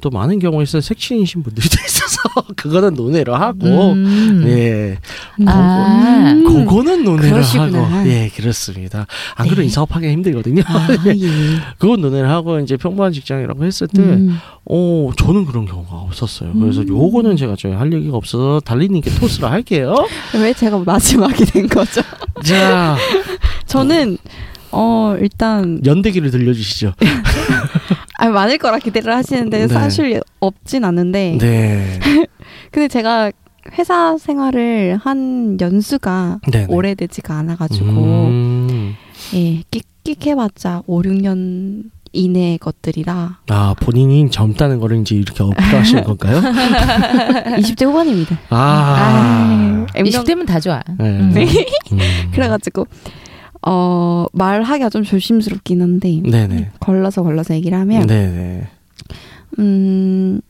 또 0.00 0.10
많은 0.10 0.38
경우에서 0.38 0.80
섹시이신 0.80 1.42
분들이 1.42 1.68
도 1.68 1.76
있었어요. 1.84 2.44
그거는 2.56 2.94
논외로 2.94 3.34
하고 3.34 3.92
음. 3.92 4.44
예 4.46 4.98
아. 5.46 6.32
음. 6.34 6.44
그거는 6.44 7.04
논외로 7.04 7.34
그러시구나. 7.34 7.82
하고 7.82 8.08
예 8.08 8.30
그렇습니다. 8.34 9.06
안 9.34 9.46
그러면 9.46 9.62
네. 9.62 9.66
이 9.66 9.70
사업하기 9.70 10.06
힘들거든요. 10.08 10.62
아, 10.66 10.88
예. 11.06 11.28
그건 11.78 12.00
논외를 12.00 12.28
하고 12.28 12.58
이제 12.60 12.76
평범한 12.76 13.12
직장이라고 13.12 13.64
했을 13.64 13.88
때 13.88 14.02
음. 14.02 14.38
어, 14.64 15.10
저는 15.16 15.44
그런 15.46 15.66
경우가 15.66 15.96
없었어요. 15.96 16.52
그래서 16.52 16.82
음. 16.82 16.88
요거는 16.88 17.36
제가 17.36 17.56
저희 17.58 17.72
할 17.72 17.92
얘기가 17.92 18.16
없어서 18.16 18.60
달리님께 18.60 19.10
토스를 19.18 19.50
할게요. 19.50 19.94
왜 20.34 20.52
제가 20.52 20.78
마지막이 20.78 21.44
된 21.46 21.68
거죠? 21.68 22.00
자, 22.44 22.96
저는 23.66 24.14
어 24.14 24.51
일단 25.20 25.80
연대기를 25.84 26.30
들려주시죠. 26.30 26.94
아 28.18 28.28
많을 28.28 28.58
거라 28.58 28.78
기대를 28.78 29.14
하시는데 29.14 29.66
네. 29.66 29.68
사실 29.68 30.20
없진 30.40 30.84
않은데 30.84 31.38
네. 31.40 31.98
근데 32.70 32.88
제가 32.88 33.32
회사 33.78 34.16
생활을 34.18 34.98
한 35.02 35.56
연수가 35.60 36.40
네네. 36.50 36.66
오래되지가 36.68 37.34
않아가지고 37.38 37.86
음. 37.86 38.96
예 39.34 39.62
끽끽 39.70 40.26
해봤자 40.26 40.82
5, 40.86 41.02
6년 41.02 41.84
이내 42.14 42.58
것들이라 42.60 43.38
아, 43.48 43.74
본인이 43.80 44.30
젊다는 44.30 44.80
거를 44.80 45.00
이제 45.00 45.14
이렇게 45.14 45.42
어필하시는 45.42 46.04
건가요? 46.04 46.40
20대 46.42 47.86
후반입니다. 47.86 48.38
아. 48.50 49.86
아유, 49.94 50.04
20대면 50.04 50.46
다 50.46 50.60
좋아. 50.60 50.82
네. 50.98 51.04
음. 51.04 51.30
네. 51.32 51.46
음. 51.92 51.98
그래가지고 52.34 52.86
어 53.66 54.26
말하기가 54.32 54.90
좀 54.90 55.02
조심스럽긴 55.04 55.82
한데 55.82 56.20
네네. 56.24 56.72
걸러서 56.80 57.22
걸러서 57.22 57.54
얘기를 57.54 57.78
하면 57.78 58.06
네네. 58.06 58.68
음, 59.58 60.40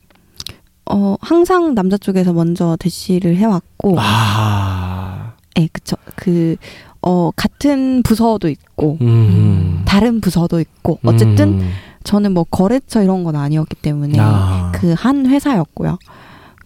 어, 0.85 1.15
항상 1.21 1.75
남자 1.75 1.97
쪽에서 1.97 2.33
먼저 2.33 2.77
대시를 2.79 3.35
해왔고, 3.37 3.95
아. 3.99 5.33
예, 5.59 5.67
그쵸. 5.71 5.95
그, 6.15 6.55
어, 7.01 7.31
같은 7.35 8.03
부서도 8.03 8.49
있고, 8.49 8.97
음. 9.01 9.81
다른 9.85 10.21
부서도 10.21 10.59
있고, 10.59 10.99
어쨌든 11.03 11.59
음. 11.59 11.71
저는 12.03 12.33
뭐 12.33 12.43
거래처 12.43 13.01
이런 13.01 13.23
건 13.23 13.35
아니었기 13.35 13.75
때문에 13.77 14.17
아. 14.19 14.71
그한 14.75 15.27
회사였고요. 15.27 15.97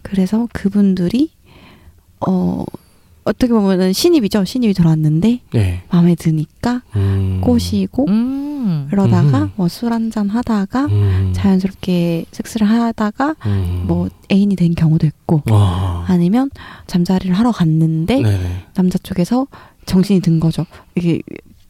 그래서 0.02 0.48
그분들이, 0.52 1.30
어, 2.26 2.64
어떻게 3.28 3.52
보면은 3.52 3.92
신입이죠. 3.92 4.44
신입이 4.44 4.72
들어왔는데, 4.74 5.40
네. 5.52 5.82
마음에 5.90 6.14
드니까 6.14 6.82
음. 6.96 7.40
꼬시고, 7.44 8.06
음. 8.08 8.86
그러다가 8.90 9.44
음. 9.44 9.52
뭐술 9.56 9.92
한잔 9.92 10.28
하다가, 10.28 10.86
음. 10.86 11.32
자연스럽게 11.34 12.24
섹스를 12.32 12.68
하다가, 12.68 13.36
음. 13.46 13.84
뭐 13.86 14.08
애인이 14.32 14.56
된 14.56 14.74
경우도 14.74 15.06
있고, 15.06 15.42
와. 15.50 16.04
아니면 16.08 16.50
잠자리를 16.86 17.36
하러 17.36 17.52
갔는데 17.52 18.22
네네. 18.22 18.64
남자 18.74 18.98
쪽에서 18.98 19.46
정신이 19.84 20.20
든 20.20 20.40
거죠. 20.40 20.64
이게 20.94 21.20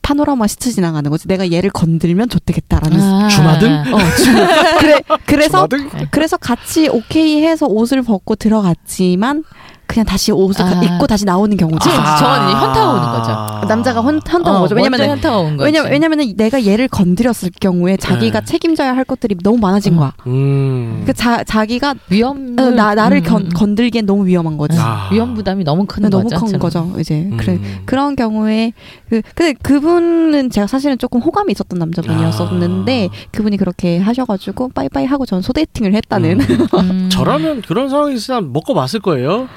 파노라마 0.02 0.46
스쳐 0.46 0.70
지나가는 0.70 1.10
거지. 1.10 1.28
내가 1.28 1.50
얘를 1.52 1.70
건들면 1.70 2.30
좋겠다라는. 2.30 3.00
아. 3.00 3.28
주마등? 3.28 3.70
어, 3.92 3.98
주, 4.16 4.32
그래, 4.80 5.00
그래서 5.26 5.68
주마등? 5.68 6.06
그래서 6.10 6.36
같이 6.36 6.88
오케이 6.88 7.42
해서 7.44 7.66
옷을 7.66 8.02
벗고 8.02 8.34
들어갔지만 8.34 9.44
그냥 9.88 10.04
다시 10.04 10.30
옷을 10.32 10.64
가- 10.64 10.78
아. 10.78 10.82
입고 10.82 11.06
다시 11.06 11.24
나오는 11.24 11.56
경우죠. 11.56 11.78
저건 11.90 12.44
이제 12.44 12.52
현타가 12.54 12.90
오는 12.92 13.02
거죠. 13.02 13.66
남자가 13.68 14.00
혼- 14.00 14.20
현타가 14.24 14.50
어, 14.60 14.62
오죠. 14.64 14.74
먼저 14.74 14.74
왜냐면은 14.76 15.08
현타가 15.08 15.38
온 15.38 15.56
거지. 15.56 15.64
왜냐면 15.64 15.90
왜냐면은 15.90 16.34
내가 16.36 16.64
얘를 16.66 16.88
건드렸을 16.88 17.50
경우에 17.58 17.96
자기가 17.96 18.40
네. 18.40 18.46
책임져야 18.46 18.94
할 18.94 19.04
것들이 19.04 19.34
너무 19.42 19.56
많아진 19.58 19.94
음. 19.94 19.98
거야. 19.98 20.12
음. 20.26 21.02
그 21.06 21.14
자, 21.14 21.42
자기가 21.42 21.94
위험 22.10 22.54
어, 22.58 22.70
나 22.70 22.94
나를 22.94 23.18
음, 23.18 23.22
건, 23.24 23.42
음. 23.44 23.48
건들기엔 23.48 24.04
너무 24.06 24.26
위험한 24.26 24.58
거지. 24.58 24.76
아. 24.78 25.08
위험 25.10 25.34
부담이 25.34 25.64
너무 25.64 25.86
큰 25.86 26.08
너무 26.10 26.24
거죠. 26.24 26.36
큰 26.38 26.48
참. 26.48 26.58
거죠. 26.60 26.92
이제 27.00 27.30
그래 27.38 27.54
음. 27.54 27.78
그런 27.86 28.14
경우에 28.14 28.72
그 29.08 29.22
근데 29.34 29.54
그분은 29.62 30.50
제가 30.50 30.66
사실은 30.66 30.98
조금 30.98 31.20
호감이 31.22 31.50
있었던 31.52 31.78
남자분이었었는데 31.78 33.08
아. 33.10 33.14
그분이 33.32 33.56
그렇게 33.56 33.98
하셔가지고 33.98 34.70
빠이빠이 34.74 35.06
하고 35.06 35.24
전 35.24 35.40
소개팅을 35.40 35.94
했다는 35.94 36.40
음. 36.40 36.66
음. 36.74 37.08
저라면 37.10 37.62
그런 37.62 37.88
상황이 37.88 38.14
있으면 38.14 38.52
먹고 38.52 38.74
봤을 38.74 39.00
거예요. 39.00 39.48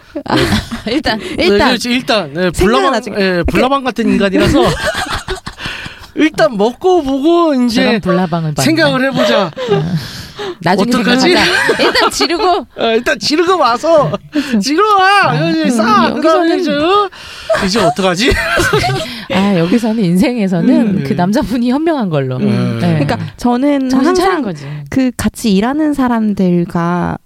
일단 0.88 1.20
네, 1.20 1.46
일단 1.46 1.68
그렇지, 1.70 1.90
일단 1.92 2.34
네, 2.34 2.50
불나방, 2.52 3.02
예, 3.20 3.44
불나방 3.48 3.84
같은 3.84 4.08
인간이라서 4.08 4.64
일단 6.16 6.58
먹고 6.58 7.04
보고 7.04 7.54
이제. 7.54 8.00
생각을 8.58 9.06
해보자. 9.06 9.52
나중에 10.64 10.90
어떡하지? 10.90 11.22
생각하자. 11.22 11.82
일단 11.84 12.12
지르고 12.12 12.44
어, 12.76 12.86
일단 12.94 13.18
지르고 13.20 13.58
와서 13.58 14.12
지르고 14.62 14.88
와 15.00 15.50
여기 15.50 15.70
싸. 15.72 16.10
음, 16.10 16.16
그다음에 16.22 16.56
여기서는- 16.56 16.60
이제 16.60 16.72
어? 16.72 17.10
이제 17.66 17.80
어떡하지? 17.80 18.32
아 19.34 19.58
여기서는 19.58 20.04
인생에서는 20.04 20.70
음. 21.00 21.04
그 21.08 21.14
남자분이 21.14 21.72
현명한 21.72 22.10
걸로. 22.10 22.38
음. 22.38 22.80
네. 22.82 23.00
그러니까 23.00 23.18
저는 23.38 23.92
항상 23.92 24.42
거지. 24.42 24.68
그 24.90 25.12
같이 25.16 25.52
일하는 25.54 25.94
사람들과 25.94 27.18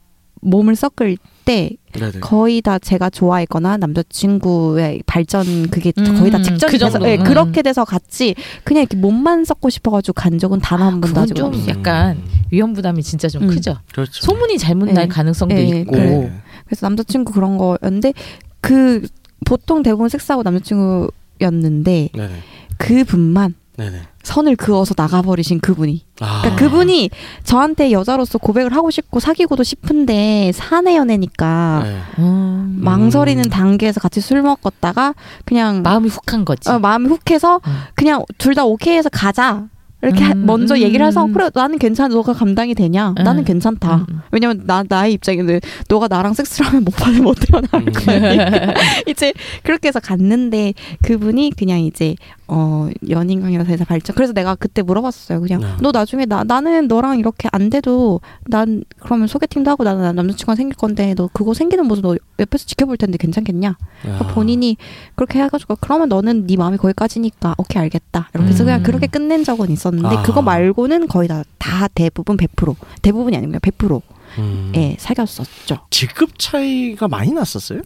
몸을 0.41 0.75
섞을 0.75 1.17
때 1.45 1.71
네네. 1.99 2.19
거의 2.19 2.61
다 2.61 2.77
제가 2.79 3.09
좋아했거나 3.09 3.77
남자친구의 3.77 5.03
발전 5.05 5.69
그게 5.69 5.91
음, 5.97 6.15
거의 6.19 6.31
다 6.31 6.41
직전이 6.41 6.71
그 6.71 6.77
돼서 6.77 6.91
정도. 6.91 7.07
예, 7.09 7.17
음. 7.17 7.23
그렇게 7.23 7.61
돼서 7.61 7.85
같이 7.85 8.35
그냥 8.63 8.81
이렇게 8.83 8.97
몸만 8.97 9.45
섞고 9.45 9.69
싶어가지고 9.69 10.13
간 10.13 10.37
적은 10.37 10.59
단 10.59 10.81
한 10.81 11.01
번도 11.01 11.21
아직 11.21 11.33
좀 11.35 11.47
없어요. 11.47 11.67
약간 11.69 12.21
위험 12.51 12.73
부담이 12.73 13.01
진짜 13.03 13.27
좀 13.27 13.43
음. 13.43 13.47
크죠. 13.47 13.77
그렇죠. 13.91 14.11
소문이 14.25 14.57
잘못 14.57 14.85
날 14.85 15.07
네. 15.07 15.07
가능성도 15.07 15.55
네, 15.55 15.79
있고. 15.81 15.95
네. 15.95 16.31
그래서 16.65 16.85
남자친구 16.85 17.31
그런 17.33 17.57
거였는데 17.57 18.13
그 18.61 19.07
보통 19.45 19.83
대부분 19.83 20.09
섹스하고 20.09 20.43
남자친구였는데 20.43 22.09
네네. 22.13 22.33
그분만 22.77 23.55
네네. 23.77 24.01
선을 24.23 24.55
그어서 24.55 24.93
나가버리신 24.97 25.59
그분이. 25.59 26.04
아. 26.21 26.41
그러니까 26.41 26.55
그분이 26.63 27.09
저한테 27.43 27.91
여자로서 27.91 28.37
고백을 28.37 28.73
하고 28.73 28.89
싶고 28.89 29.19
사귀고도 29.19 29.63
싶은데 29.63 30.51
사내 30.53 30.95
연애니까 30.95 31.81
네. 31.83 31.97
음, 32.19 32.77
망설이는 32.79 33.45
음. 33.45 33.49
단계에서 33.49 33.99
같이 33.99 34.21
술 34.21 34.41
먹었다가 34.41 35.13
그냥 35.45 35.81
마음이 35.81 36.09
훅한 36.09 36.45
거지. 36.45 36.69
어, 36.69 36.79
마음이 36.79 37.07
훅해서 37.09 37.59
음. 37.67 37.81
그냥 37.95 38.23
둘 38.37 38.55
다 38.55 38.63
오케이 38.63 38.95
해서 38.95 39.09
가자. 39.09 39.63
이렇게 40.05 40.23
하- 40.23 40.33
음, 40.33 40.45
먼저 40.45 40.75
음, 40.75 40.79
얘기를 40.81 41.05
해서 41.05 41.25
음. 41.25 41.33
그래 41.33 41.49
나는 41.53 41.79
괜찮아 41.79 42.13
너가 42.13 42.33
감당이 42.33 42.75
되냐 42.75 43.15
음. 43.17 43.23
나는 43.23 43.43
괜찮다 43.43 44.05
음. 44.07 44.21
왜냐면 44.31 44.61
나 44.65 44.83
나의 44.87 45.13
입장에는 45.13 45.59
너가 45.89 46.07
나랑 46.07 46.33
섹스를 46.33 46.67
하면 46.67 46.83
못 46.83 46.91
받을 46.95 47.21
못 47.21 47.35
태어날 47.39 47.69
음. 47.73 47.91
거야 47.91 48.73
이제 49.07 49.33
그렇게 49.63 49.87
해서 49.87 49.99
갔는데 49.99 50.73
그분이 51.03 51.51
그냥 51.57 51.79
이제 51.79 52.15
어 52.47 52.87
연인 53.09 53.41
관계라서 53.41 53.71
해서 53.71 53.85
발전 53.85 54.15
그래서 54.15 54.31
내가 54.31 54.53
그때 54.53 54.83
물어봤어요 54.83 55.41
그냥 55.41 55.61
네. 55.61 55.67
너 55.81 55.91
나중에 55.91 56.25
나 56.25 56.43
나는 56.43 56.87
너랑 56.87 57.17
이렇게 57.17 57.49
안 57.51 57.71
돼도 57.71 58.21
난 58.45 58.83
그러면 58.99 59.27
소개팅도 59.27 59.71
하고 59.71 59.83
나는 59.83 60.15
남자친구가 60.15 60.55
생길 60.55 60.75
건데 60.77 61.15
너 61.17 61.27
그거 61.33 61.55
생기는 61.55 61.87
모습 61.87 62.03
너 62.03 62.15
옆에서 62.37 62.65
지켜볼 62.65 62.97
텐데 62.97 63.17
괜찮겠냐 63.17 63.77
그러니까 64.03 64.25
아. 64.25 64.33
본인이 64.33 64.77
그렇게 65.15 65.41
해가지고 65.41 65.77
그러면 65.81 66.09
너는 66.09 66.45
네 66.45 66.55
마음이 66.55 66.77
거기까지니까 66.77 67.55
오케이 67.57 67.81
알겠다 67.81 68.29
이렇게 68.35 68.49
해서 68.51 68.63
음. 68.63 68.65
그냥 68.65 68.83
그렇게 68.83 69.07
끝낸 69.07 69.43
적은 69.43 69.71
있었는데 69.71 69.94
아. 70.03 70.21
그거 70.23 70.41
말고는 70.41 71.07
거의 71.07 71.27
다 71.27 71.43
다 71.57 71.87
대부분 71.87 72.37
100% 72.37 72.75
대부분이 73.01 73.35
아니고 73.35 73.53
100% 73.53 74.01
음. 74.37 74.71
예, 74.75 74.95
사귀었었죠. 74.99 75.77
직급 75.89 76.37
차이가 76.37 77.07
많이 77.07 77.31
났었어요? 77.31 77.81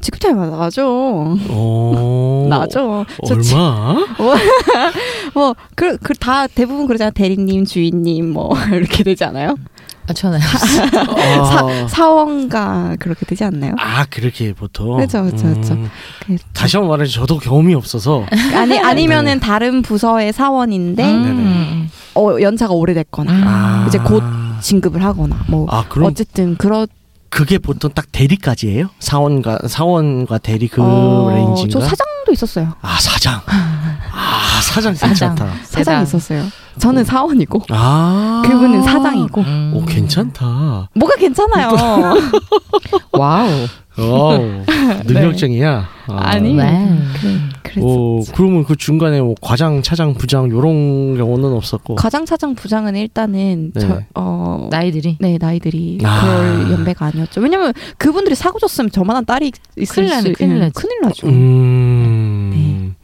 직급 0.00 0.20
차이 0.20 0.32
나죠. 0.32 1.36
오. 1.50 2.46
나죠. 2.48 3.04
저 3.26 3.38
지- 3.40 3.54
얼마? 3.54 3.94
뭐, 5.34 5.54
그, 5.74 5.96
그, 5.98 6.14
다 6.14 6.46
대부분 6.46 6.86
그러잖아요. 6.86 7.12
대리님, 7.12 7.66
주인님, 7.66 8.32
뭐, 8.32 8.50
이렇게 8.72 9.04
되지 9.04 9.24
않아요? 9.24 9.56
아, 10.10 10.12
저는 10.12 10.40
아, 10.40 11.86
사원가, 11.88 12.96
그렇게 12.98 13.24
되지 13.26 13.44
않나요? 13.44 13.74
아 13.78 14.04
그렇게 14.10 14.52
보통. 14.52 14.98
그죠, 14.98 15.24
그죠, 15.24 15.54
그죠. 15.54 15.74
음. 15.74 15.90
그- 16.26 16.36
다시 16.52 16.76
한번 16.76 16.98
말해 16.98 17.08
저도 17.08 17.38
경험이 17.38 17.74
없어서. 17.74 18.24
아니, 18.54 18.78
아니면은 18.80 19.34
네. 19.34 19.40
다른 19.40 19.82
부서의 19.82 20.32
사원인데, 20.32 21.04
음. 21.04 21.90
어, 22.14 22.36
연차가 22.40 22.72
오래됐거나, 22.74 23.32
음. 23.32 23.42
아. 23.46 23.84
이제 23.88 23.98
곧 23.98 24.22
진급을 24.60 25.02
하거나, 25.04 25.36
뭐, 25.48 25.66
아 25.70 25.84
그럼 25.88 26.10
어쨌든, 26.10 26.56
그렇, 26.56 26.86
그게 27.28 27.58
보통 27.58 27.90
딱 27.94 28.06
대리까지예요? 28.10 28.90
사원과 28.98 29.60
사원과 29.68 30.38
대리 30.38 30.66
그 30.66 30.82
어, 30.82 31.30
range인가? 31.32 31.70
저 31.72 31.80
사장도 31.80 32.32
있었어요. 32.32 32.74
아 32.82 32.98
사장. 33.00 33.40
아 34.12 34.60
사장 34.62 34.92
사장. 34.94 35.36
괜찮다. 35.36 35.54
사장이 35.62 36.02
있었어요. 36.02 36.44
저는 36.80 37.04
사원이고, 37.04 37.62
아 37.70 38.42
그분은 38.44 38.82
사장이고. 38.82 39.40
음. 39.42 39.72
오 39.76 39.84
괜찮다. 39.84 40.88
뭐가 40.94 41.14
괜찮아요. 41.16 41.68
와우. 43.12 43.48
와우, 43.98 44.40
능력쟁이야. 45.04 45.86
아. 46.08 46.16
아니. 46.16 46.54
네. 46.54 46.98
그래, 47.20 47.38
그랬어. 47.62 47.86
오, 47.86 48.22
그러면 48.34 48.64
그 48.64 48.74
중간에 48.76 49.20
뭐 49.20 49.34
과장, 49.42 49.82
차장, 49.82 50.14
부장 50.14 50.48
요런 50.50 51.16
경우는 51.18 51.52
없었고. 51.52 51.96
과장 51.96 52.24
차장 52.24 52.54
부장은 52.54 52.96
일단은 52.96 53.72
네. 53.74 53.80
저, 53.80 54.00
어 54.14 54.68
나이들이 54.70 55.18
네 55.20 55.36
나이들이 55.38 55.98
아. 56.02 56.20
그럴 56.22 56.72
연배가 56.72 57.06
아니었죠. 57.06 57.40
왜냐면 57.42 57.74
그분들이 57.98 58.34
사고 58.34 58.58
줬으면 58.58 58.90
저만한 58.90 59.26
딸이 59.26 59.52
있을 59.76 60.06
큰일 60.06 60.20
수- 60.22 60.32
큰일. 60.32 60.70
큰일 60.72 61.00
나죠. 61.02 61.26
음. 61.26 62.29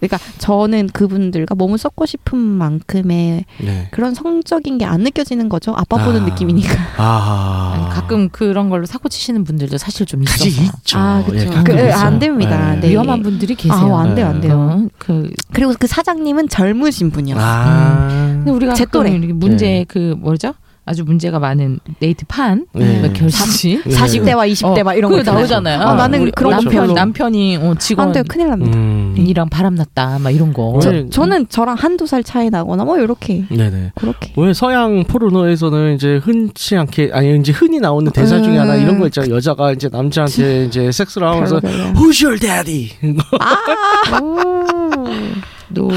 그러니까 0.00 0.18
저는 0.38 0.88
그분들과 0.88 1.54
몸을 1.54 1.78
썩고 1.78 2.06
싶은 2.06 2.38
만큼의 2.38 3.44
네. 3.64 3.88
그런 3.90 4.14
성적인 4.14 4.78
게 4.78 4.84
안 4.86 5.00
느껴지는 5.00 5.48
거죠. 5.48 5.74
아빠 5.76 5.96
보는 6.04 6.22
아. 6.22 6.24
느낌이니까. 6.26 6.74
아. 6.98 7.90
가끔 7.92 8.28
그런 8.28 8.68
걸로 8.70 8.86
사고 8.86 9.08
치시는 9.08 9.44
분들도 9.44 9.78
사실 9.78 10.06
좀 10.06 10.22
있어서 10.22 10.46
있죠. 10.46 10.98
아, 10.98 11.22
그쵸. 11.26 11.38
예, 11.38 11.44
가끔 11.46 11.64
그, 11.64 11.72
있어요. 11.74 11.92
안 11.94 12.18
됩니다. 12.18 12.76
네. 12.76 12.90
위험한 12.90 13.22
분들이 13.22 13.54
계세요. 13.54 13.96
아, 13.96 14.02
안 14.02 14.14
돼요, 14.14 14.26
안 14.26 14.40
돼요. 14.40 14.54
어, 14.54 14.88
그 14.98 15.30
그리고 15.52 15.74
그 15.78 15.86
사장님은 15.86 16.48
젊으신 16.48 17.10
분이었어요. 17.10 17.44
아. 17.46 18.08
근데 18.36 18.50
우리가 18.52 18.74
제 18.74 18.84
또래. 18.86 19.10
문제 19.18 19.66
네. 19.66 19.84
그 19.88 20.14
뭐죠? 20.18 20.54
아주 20.88 21.02
문제가 21.04 21.40
많은 21.40 21.80
데이트 21.98 22.24
판, 22.26 22.64
네. 22.72 23.00
뭐 23.00 23.12
결심. 23.12 23.82
네. 23.84 23.90
40대와 23.96 24.48
20대 24.52 24.84
막 24.84 24.94
이런 24.94 25.10
거. 25.10 25.20
나오잖아요. 25.20 25.80
아, 25.80 25.94
나는 25.94 26.20
우리 26.22 26.30
그런 26.30 26.56
거 26.56 26.62
남편. 26.62 26.94
남편이 26.94 27.56
어, 27.56 27.70
안 27.70 27.78
직원이랑 27.78 28.12
돼요. 28.12 28.24
큰일 28.28 28.48
납니다. 28.50 28.78
음. 28.78 29.48
바람 29.50 29.74
났다, 29.74 30.18
막 30.20 30.30
이런 30.30 30.52
거. 30.52 30.78
저- 30.80 30.92
저, 30.92 31.08
저는 31.10 31.48
저랑 31.48 31.74
한두 31.76 32.06
살 32.06 32.22
차이 32.22 32.50
나거나 32.50 32.84
뭐 32.84 32.98
이렇게 32.98 33.44
네네. 33.50 33.92
그렇게. 33.96 34.32
왜 34.36 34.52
서양 34.54 35.02
포르노에서는 35.04 35.94
이제 35.96 36.20
흔치 36.22 36.76
않게 36.76 37.10
아니 37.12 37.36
이제 37.38 37.50
흔히 37.52 37.80
나오는 37.80 38.10
대사 38.12 38.40
중에 38.40 38.56
하나 38.56 38.76
음. 38.76 38.82
이런 38.82 38.98
거 39.00 39.06
있잖아요. 39.06 39.34
여자가 39.34 39.72
이제 39.72 39.88
남자한테 39.90 40.66
이제 40.66 40.92
섹스를 40.92 41.26
하면서 41.26 41.58
별로 41.58 41.72
별로. 41.72 41.92
Who's 41.94 42.24
your 42.24 42.38
daddy? 42.38 42.90
너 45.70 45.88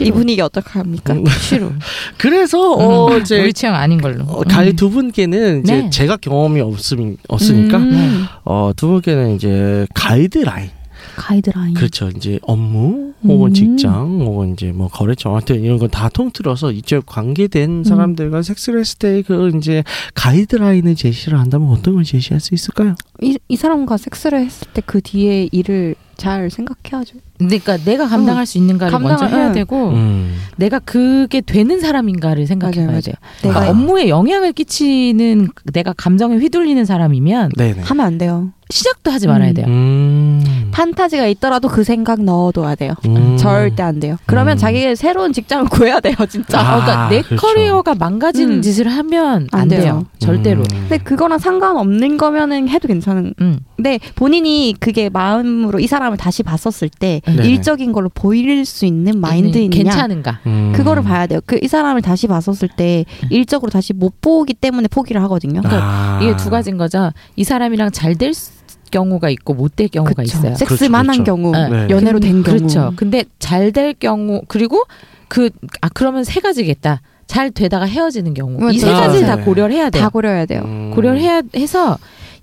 이 0.00 0.10
분위기 0.10 0.40
어떡합니까? 0.40 1.14
음. 1.14 1.24
싫어. 1.26 1.72
그래서 2.18 2.72
어 2.72 3.12
음, 3.12 3.20
이제 3.20 3.40
우리 3.40 3.52
취향 3.52 3.74
아닌 3.74 4.00
걸로. 4.00 4.24
어, 4.24 4.42
가히 4.42 4.72
두 4.74 4.90
분께는 4.90 5.60
이제 5.60 5.82
네. 5.82 5.90
제가 5.90 6.16
경험이 6.16 6.60
없음 6.60 7.16
없으니까 7.28 7.78
음. 7.78 8.26
어두 8.44 8.88
분께는 8.88 9.36
이제 9.36 9.86
가이드라인 9.94 10.70
가이드라인. 11.16 11.74
그렇죠 11.74 12.08
이제 12.16 12.38
업무 12.42 13.12
혹은 13.24 13.50
음. 13.50 13.54
직장 13.54 14.20
혹은 14.20 14.52
이제 14.52 14.72
뭐 14.72 14.88
거래처 14.88 15.30
하여튼 15.32 15.62
이런 15.62 15.78
건 15.78 15.88
다 15.90 16.08
통틀어서 16.08 16.72
이쪽 16.72 17.06
관계된 17.06 17.84
사람들과 17.84 18.42
섹스를 18.42 18.80
했을 18.80 18.98
때 18.98 19.22
그 19.22 19.50
이제 19.56 19.82
가이드라인을 20.14 20.94
제시를 20.96 21.38
한다면 21.38 21.68
어떤 21.70 21.94
걸 21.94 22.04
제시할 22.04 22.40
수 22.40 22.54
있을까요? 22.54 22.94
이, 23.22 23.38
이 23.48 23.56
사람과 23.56 23.96
섹스를 23.96 24.44
했을 24.44 24.66
때 24.74 24.82
그 24.84 25.00
뒤에 25.00 25.48
일을 25.52 25.94
잘 26.16 26.48
생각해야죠. 26.50 27.18
그러니까 27.38 27.76
내가 27.78 28.08
감당할 28.08 28.46
수 28.46 28.56
있는가를 28.58 28.96
감당을- 28.96 29.02
먼저 29.02 29.26
해야 29.26 29.48
응. 29.48 29.52
되고 29.52 29.90
음. 29.90 30.34
내가 30.56 30.78
그게 30.78 31.40
되는 31.42 31.78
사람인가를 31.80 32.46
생각해 32.46 32.76
맞아요, 32.76 32.86
봐야 32.86 32.92
맞아요. 32.94 33.00
돼요. 33.02 33.14
그러니까 33.42 33.70
업무에 33.70 34.08
영향을 34.08 34.52
끼치는 34.54 35.48
내가 35.72 35.92
감정에 35.92 36.36
휘둘리는 36.36 36.82
사람이면 36.84 37.52
네네. 37.56 37.82
하면 37.82 38.06
안 38.06 38.16
돼요. 38.18 38.50
시작도 38.70 39.10
하지 39.10 39.26
말아야 39.28 39.50
음. 39.50 39.54
돼요. 39.54 39.66
음. 39.68 40.35
판타지가 40.80 41.26
있더라도 41.28 41.68
그 41.68 41.84
생각 41.84 42.22
넣어둬야 42.22 42.74
돼요. 42.74 42.92
음. 43.06 43.38
절대 43.38 43.82
안 43.82 43.98
돼요. 43.98 44.18
그러면 44.26 44.56
음. 44.56 44.58
자기 44.58 44.94
새로운 44.94 45.32
직장을 45.32 45.68
구해야 45.72 46.00
돼요, 46.00 46.14
진짜. 46.28 46.60
아, 46.60 46.76
어, 46.76 46.80
그러니까 46.82 47.08
내 47.08 47.22
그렇죠. 47.22 47.40
커리어가 47.46 47.94
망가지는 47.94 48.56
음. 48.58 48.62
짓을 48.62 48.86
하면 48.88 49.48
안, 49.52 49.62
안 49.62 49.68
돼요. 49.68 49.80
돼요. 49.80 50.06
절대로. 50.18 50.60
음. 50.60 50.66
근데 50.68 50.98
그거랑 50.98 51.38
상관없는 51.38 52.18
거면은 52.18 52.68
해도 52.68 52.88
괜찮은. 52.88 53.32
음. 53.40 53.58
근데 53.76 53.98
본인이 54.16 54.74
그게 54.78 55.08
마음으로 55.08 55.80
이 55.80 55.86
사람을 55.86 56.18
다시 56.18 56.42
봤었을 56.42 56.90
때 56.90 57.22
네네. 57.24 57.48
일적인 57.48 57.92
걸로 57.92 58.10
보일 58.10 58.66
수 58.66 58.84
있는 58.84 59.18
마인드 59.18 59.56
있느냐. 59.56 59.82
괜찮은가? 59.82 60.40
음. 60.46 60.72
그거를 60.76 61.02
봐야 61.02 61.26
돼요. 61.26 61.40
그 61.46 61.56
이 61.62 61.68
사람을 61.68 62.02
다시 62.02 62.26
봤었을 62.26 62.68
때 62.68 63.06
일적으로 63.30 63.70
다시 63.70 63.94
못 63.94 64.20
보기 64.20 64.52
때문에 64.54 64.88
포기를 64.88 65.22
하거든요. 65.22 65.62
아. 65.64 66.20
이게 66.22 66.36
두 66.36 66.50
가지인 66.50 66.76
거죠. 66.76 67.12
이 67.34 67.44
사람이랑 67.44 67.90
잘 67.92 68.14
될 68.16 68.34
경우가 68.90 69.30
있고 69.30 69.54
못 69.54 69.74
될 69.76 69.88
경우가 69.88 70.22
그쵸. 70.22 70.38
있어요. 70.38 70.54
섹스만 70.54 71.02
그렇죠, 71.06 71.18
한 71.20 71.24
경우, 71.24 71.52
네. 71.52 71.68
네. 71.68 71.86
연애로 71.90 72.20
된 72.20 72.42
경우. 72.42 72.58
그렇죠. 72.58 72.92
근데 72.96 73.24
잘 73.38 73.72
될 73.72 73.94
경우 73.94 74.42
그리고 74.48 74.84
그 75.28 75.50
아 75.80 75.88
그러면 75.92 76.24
세 76.24 76.40
가지겠다. 76.40 77.00
잘 77.26 77.50
되다가 77.50 77.84
헤어지는 77.86 78.34
경우 78.34 78.70
이 78.72 78.78
세. 78.78 78.90
가지를 78.92 79.26
다 79.26 79.36
네. 79.36 79.42
고려를 79.42 79.74
해야 79.74 79.90
돼요. 79.90 80.02
다 80.02 80.08
고려해야 80.08 80.46
돼요. 80.46 80.62
음. 80.64 80.92
고려를 80.94 81.20
해야 81.20 81.42
해서 81.56 81.98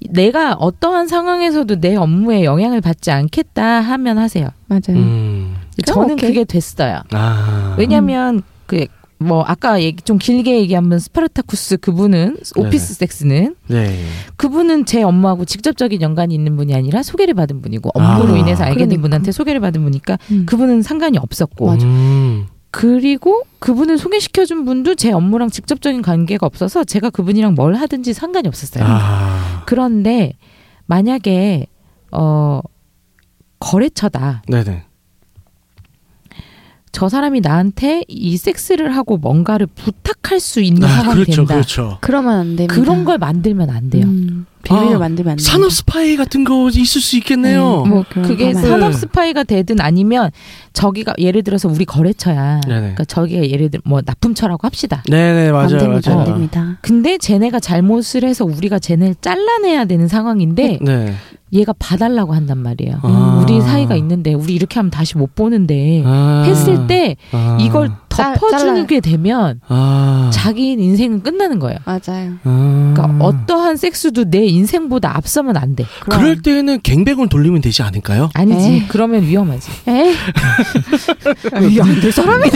내가 0.09 0.53
어떠한 0.55 1.07
상황에서도 1.07 1.79
내 1.79 1.95
업무에 1.95 2.43
영향을 2.43 2.81
받지 2.81 3.09
않겠다 3.11 3.79
하면 3.79 4.17
하세요. 4.17 4.49
맞아요. 4.67 4.81
음. 4.89 5.55
저는 5.85 6.13
오케이. 6.15 6.29
그게 6.29 6.43
됐어요. 6.43 7.01
아. 7.13 7.75
왜냐하면 7.79 8.41
그 8.65 8.85
뭐 9.23 9.43
아까 9.43 9.81
얘기, 9.81 10.01
좀 10.03 10.17
길게 10.17 10.59
얘기하면 10.59 10.99
스파르타쿠스 10.99 11.77
그분은 11.77 12.37
오피스 12.55 12.93
섹스는 12.95 13.55
네. 13.67 14.05
그분은 14.35 14.85
제 14.85 15.01
업무하고 15.03 15.45
직접적인 15.45 16.01
연관이 16.01 16.35
있는 16.35 16.55
분이 16.55 16.75
아니라 16.75 17.01
소개를 17.03 17.33
받은 17.33 17.61
분이고 17.61 17.91
업무로 17.93 18.35
아. 18.35 18.37
인해서 18.37 18.63
알게 18.63 18.79
된 18.79 18.87
그러니까. 18.89 19.01
분한테 19.01 19.31
소개를 19.31 19.61
받은 19.61 19.81
분이니까 19.81 20.17
음. 20.31 20.45
그분은 20.45 20.81
상관이 20.81 21.17
없었고 21.17 21.65
맞아. 21.65 21.85
음. 21.87 22.47
그리고 22.71 23.43
그분을 23.59 23.97
소개시켜준 23.97 24.65
분도 24.65 24.95
제 24.95 25.11
업무랑 25.11 25.49
직접적인 25.49 26.01
관계가 26.01 26.45
없어서 26.47 26.83
제가 26.83 27.11
그분이랑 27.11 27.53
뭘 27.53 27.75
하든지 27.75 28.13
상관이 28.13 28.47
없었어요. 28.47 28.83
아. 28.85 29.63
그런데 29.67 30.33
만약에 30.87 31.67
어 32.11 32.61
거래처다. 33.59 34.43
네네. 34.47 34.83
저 36.93 37.09
사람이 37.09 37.41
나한테 37.41 38.03
이 38.07 38.37
섹스를 38.37 38.95
하고 38.95 39.17
뭔가를 39.17 39.65
부탁할 39.65 40.39
수 40.39 40.61
있는 40.61 40.83
아, 40.83 40.87
상황이 40.87 41.23
그렇죠, 41.23 41.35
된다. 41.37 41.55
그렇죠. 41.55 41.97
그러면 42.01 42.39
안 42.39 42.55
됩니다. 42.55 42.75
그런 42.75 43.03
걸 43.03 43.17
만들면 43.17 43.71
안 43.71 43.89
돼요. 43.89 44.03
음, 44.05 44.45
비밀을 44.61 44.97
아, 44.97 44.99
만들면 44.99 45.31
안 45.31 45.37
돼요. 45.37 45.43
산업 45.43 45.71
스파이 45.71 46.15
같은 46.15 46.43
거 46.43 46.69
있을 46.69 47.01
수 47.01 47.17
있겠네요. 47.17 47.81
음, 47.81 47.89
뭐 47.89 48.05
그런 48.07 48.27
그게 48.27 48.53
거 48.53 48.61
네. 48.61 48.67
산업 48.67 48.93
스파이가 48.93 49.43
되든 49.43 49.81
아니면 49.81 50.29
저기가 50.73 51.15
예를 51.17 51.41
들어서 51.41 51.67
우리 51.67 51.83
거래처야. 51.83 52.61
네네. 52.61 52.79
그러니까 52.79 53.05
저기가 53.05 53.49
예를 53.49 53.71
들어 53.71 53.81
뭐 53.85 54.01
납품처라고 54.05 54.67
합시다. 54.67 55.01
네네 55.09 55.47
안 55.47 55.53
맞아요 55.53 55.79
됩니다. 55.79 56.11
맞아요. 56.11 56.19
안 56.21 56.25
됩니다. 56.27 56.77
근데 56.83 57.17
쟤네가 57.17 57.59
잘못을 57.59 58.23
해서 58.23 58.45
우리가 58.45 58.77
쟤네를 58.77 59.15
잘라내야 59.19 59.85
되는 59.85 60.07
상황인데 60.07 60.77
네. 60.79 61.15
얘가 61.53 61.73
봐달라고 61.77 62.33
한단 62.33 62.57
말이에요. 62.57 62.97
아. 63.03 63.39
우리 63.43 63.61
사이가 63.61 63.95
있는데 63.95 64.33
우리 64.33 64.53
이렇게 64.55 64.79
하면 64.79 64.89
다시 64.89 65.17
못 65.17 65.35
보는데 65.35 66.01
아. 66.05 66.43
했을 66.47 66.87
때 66.87 67.15
아. 67.31 67.57
이걸 67.61 67.89
짤- 67.89 67.97
덮어주는. 68.15 68.83
게 68.87 68.99
되면 68.99 69.61
아. 69.69 70.29
자기 70.33 70.73
인생은 70.73 71.23
끝나는 71.23 71.59
거예요. 71.59 71.77
맞아요. 71.85 72.33
아. 72.43 72.93
그러니까 72.93 73.25
어떠한 73.25 73.77
섹스도 73.77 74.25
내 74.29 74.43
인생보다 74.45 75.15
앞서면 75.15 75.55
안 75.55 75.75
돼. 75.75 75.85
그럴 76.01 76.41
때는 76.41 76.81
갱백을 76.83 77.29
돌리면 77.29 77.61
되지 77.61 77.81
않을까요? 77.81 78.29
아니지. 78.33 78.67
에이. 78.67 78.83
그러면 78.89 79.23
위험하지. 79.23 79.71
안될 81.53 82.11
사람이네. 82.11 82.49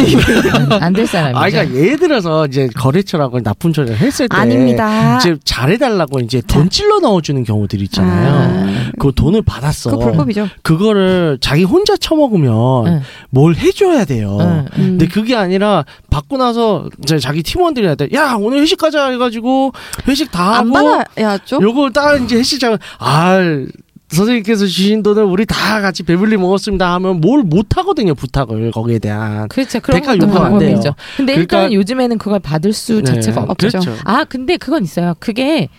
안될 0.82 1.08
사람이죠. 1.08 1.40
아, 1.40 1.50
그러니까 1.50 1.76
예를 1.76 1.98
들어서 1.98 2.46
이제 2.46 2.68
거래처라고 2.76 3.40
납품처를 3.40 3.98
했을 3.98 4.28
때 4.28 4.36
아닙니다. 4.36 5.18
이제 5.18 5.38
잘해달라고 5.44 6.20
이제 6.20 6.42
돈 6.48 6.70
찔러 6.70 7.00
넣어주는 7.00 7.44
경우들 7.44 7.82
있잖아요. 7.84 8.34
아, 8.34 8.92
그 9.00 9.12
돈을 9.16 9.42
받았어. 9.44 9.92
그거 9.92 10.06
불법이죠. 10.06 10.48
그거를 10.62 11.38
자기 11.42 11.64
혼자 11.64 11.96
처먹으면 11.98 12.88
응. 12.88 13.02
뭘 13.30 13.56
해줘야 13.56 14.06
돼요. 14.06 14.38
응, 14.42 14.48
응. 14.48 14.66
음. 14.78 14.88
근데 14.98 15.08
그게 15.08 15.36
아니 15.36 15.47
라 15.56 15.86
받고 16.10 16.38
나서 16.38 16.90
이제 17.04 17.18
자기 17.20 17.42
팀원들한테 17.44 18.10
야 18.14 18.36
오늘 18.38 18.60
회식 18.62 18.78
가자 18.78 19.08
해가지고 19.12 19.72
회식 20.08 20.30
다 20.32 20.58
안 20.60 20.76
하고 20.76 20.98
받아야죠. 21.06 21.60
요걸 21.62 21.94
딱 21.94 22.22
이제 22.22 22.36
회식장 22.38 22.78
아 23.00 23.38
선생님께서 24.10 24.66
주신 24.66 25.04
돈을 25.04 25.24
우리 25.24 25.46
다 25.46 25.82
같이 25.82 26.04
배불리 26.04 26.38
먹었습니다 26.38 26.94
하면 26.96 27.20
뭘 27.22 27.44
못 27.44 27.78
하거든요 27.78 28.14
부탁을 28.16 28.72
거기에 28.72 29.00
대한 29.00 29.48
그렇죠. 29.50 29.80
그런 29.80 30.00
대가 30.02 30.16
요구하면 30.18 30.54
안 30.54 30.60
돼요. 30.60 30.82
근데 31.18 31.34
그러니까- 31.34 31.62
일단 31.64 31.74
요즘에는 31.74 32.18
그걸 32.18 32.40
받을 32.40 32.74
수 32.74 33.04
자체가 33.04 33.42
네, 33.42 33.46
없죠. 33.50 33.68
그렇죠. 33.70 33.94
아, 34.06 34.24
근데 34.26 34.58
그건 34.58 34.84
있어요. 34.84 35.14
그게 35.20 35.70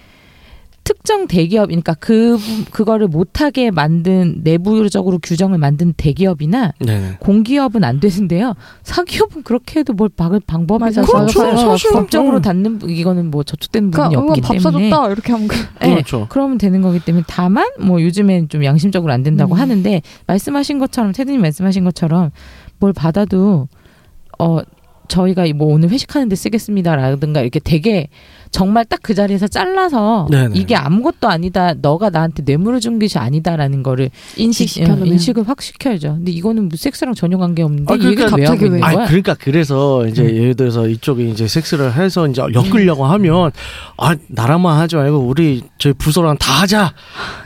특정 0.89 1.27
대기업이니까 1.27 1.93
그 2.01 2.39
그거를 2.71 3.09
못하게 3.09 3.71
만든 3.71 4.41
내부적으로 4.43 5.19
규정을 5.23 5.59
만든 5.59 5.93
대기업이나 5.95 6.73
네네. 6.79 7.17
공기업은 7.21 7.85
안 7.85 8.01
되는데요. 8.01 8.55
사기업은 8.85 9.43
그렇게 9.43 9.81
해도 9.81 9.93
뭘 9.93 10.09
박을 10.09 10.41
방법이. 10.47 10.83
그렇죠. 10.91 11.57
사실 11.57 11.91
법적으로 11.93 12.41
닫는 12.41 12.79
부- 12.79 12.91
이거는 12.91 13.31
뭐 13.31 13.43
저촉되는 13.43 13.91
부분이 13.91 14.09
그러니까 14.15 14.31
없기 14.31 14.41
밥 14.41 14.53
때문에 14.55 14.89
사줬다 14.89 15.13
이렇게 15.13 15.33
하면 15.33 15.49
그- 15.49 15.57
네, 15.83 15.91
그렇죠. 15.91 16.27
그러면 16.31 16.57
되는 16.57 16.81
거기 16.81 17.01
때문에 17.01 17.25
다만 17.29 17.67
뭐 17.79 18.01
요즘엔 18.01 18.49
좀 18.49 18.65
양심적으로 18.65 19.13
안 19.13 19.23
된다고 19.23 19.57
음. 19.57 19.61
하는데 19.61 20.01
말씀하신 20.27 20.79
것처럼 20.79 21.13
테드님 21.13 21.43
말씀하신 21.43 21.85
것처럼 21.85 22.31
뭘 22.79 22.95
받아도 22.95 23.69
어 24.39 24.61
저희가 25.09 25.47
뭐 25.55 25.73
오늘 25.75 25.91
회식하는데 25.91 26.35
쓰겠습니다라든가 26.35 27.41
이렇게 27.43 27.61
되게 27.61 28.09
정말 28.51 28.85
딱 28.85 28.99
그 29.09 29.15
자리에서 29.15 29.49
잘라서 29.49 30.27
네네. 30.31 30.51
이게 30.53 30.77
아무것도 30.77 31.29
아니다. 31.29 31.73
너가 31.73 32.11
나한테 32.11 32.43
뇌물을 32.45 32.79
준 32.81 32.99
것이 32.99 33.17
아니다라는 33.19 33.83
거를 33.83 34.11
인식시켜 34.37 34.99
인식을 35.03 35.49
확 35.49 35.63
시켜야죠. 35.63 36.17
근데 36.17 36.31
이거는 36.33 36.65
뭐 36.65 36.77
섹스랑 36.77 37.15
전혀 37.15 37.39
관계 37.39 37.63
없는데 37.63 37.95
아, 37.95 37.97
그러니까 37.97 38.25
왜 38.25 38.27
하고 38.27 38.37
갑자기 38.37 38.65
왜? 38.71 38.81
거야? 38.81 39.07
그러니까 39.07 39.35
그래서 39.41 40.07
이제 40.07 40.23
음. 40.25 40.29
예를 40.29 40.55
들어서 40.57 40.87
이쪽에 40.87 41.25
이제 41.25 41.49
섹스를 41.49 41.95
해서 41.95 42.27
이제 42.29 42.43
엮으려고 42.53 43.07
하면 43.07 43.51
아 43.97 44.15
나랑만 44.27 44.79
하지 44.79 44.97
말고 44.97 45.21
우리 45.21 45.63
저희 45.79 45.95
부서랑 45.95 46.37
다 46.37 46.53
하자. 46.53 46.93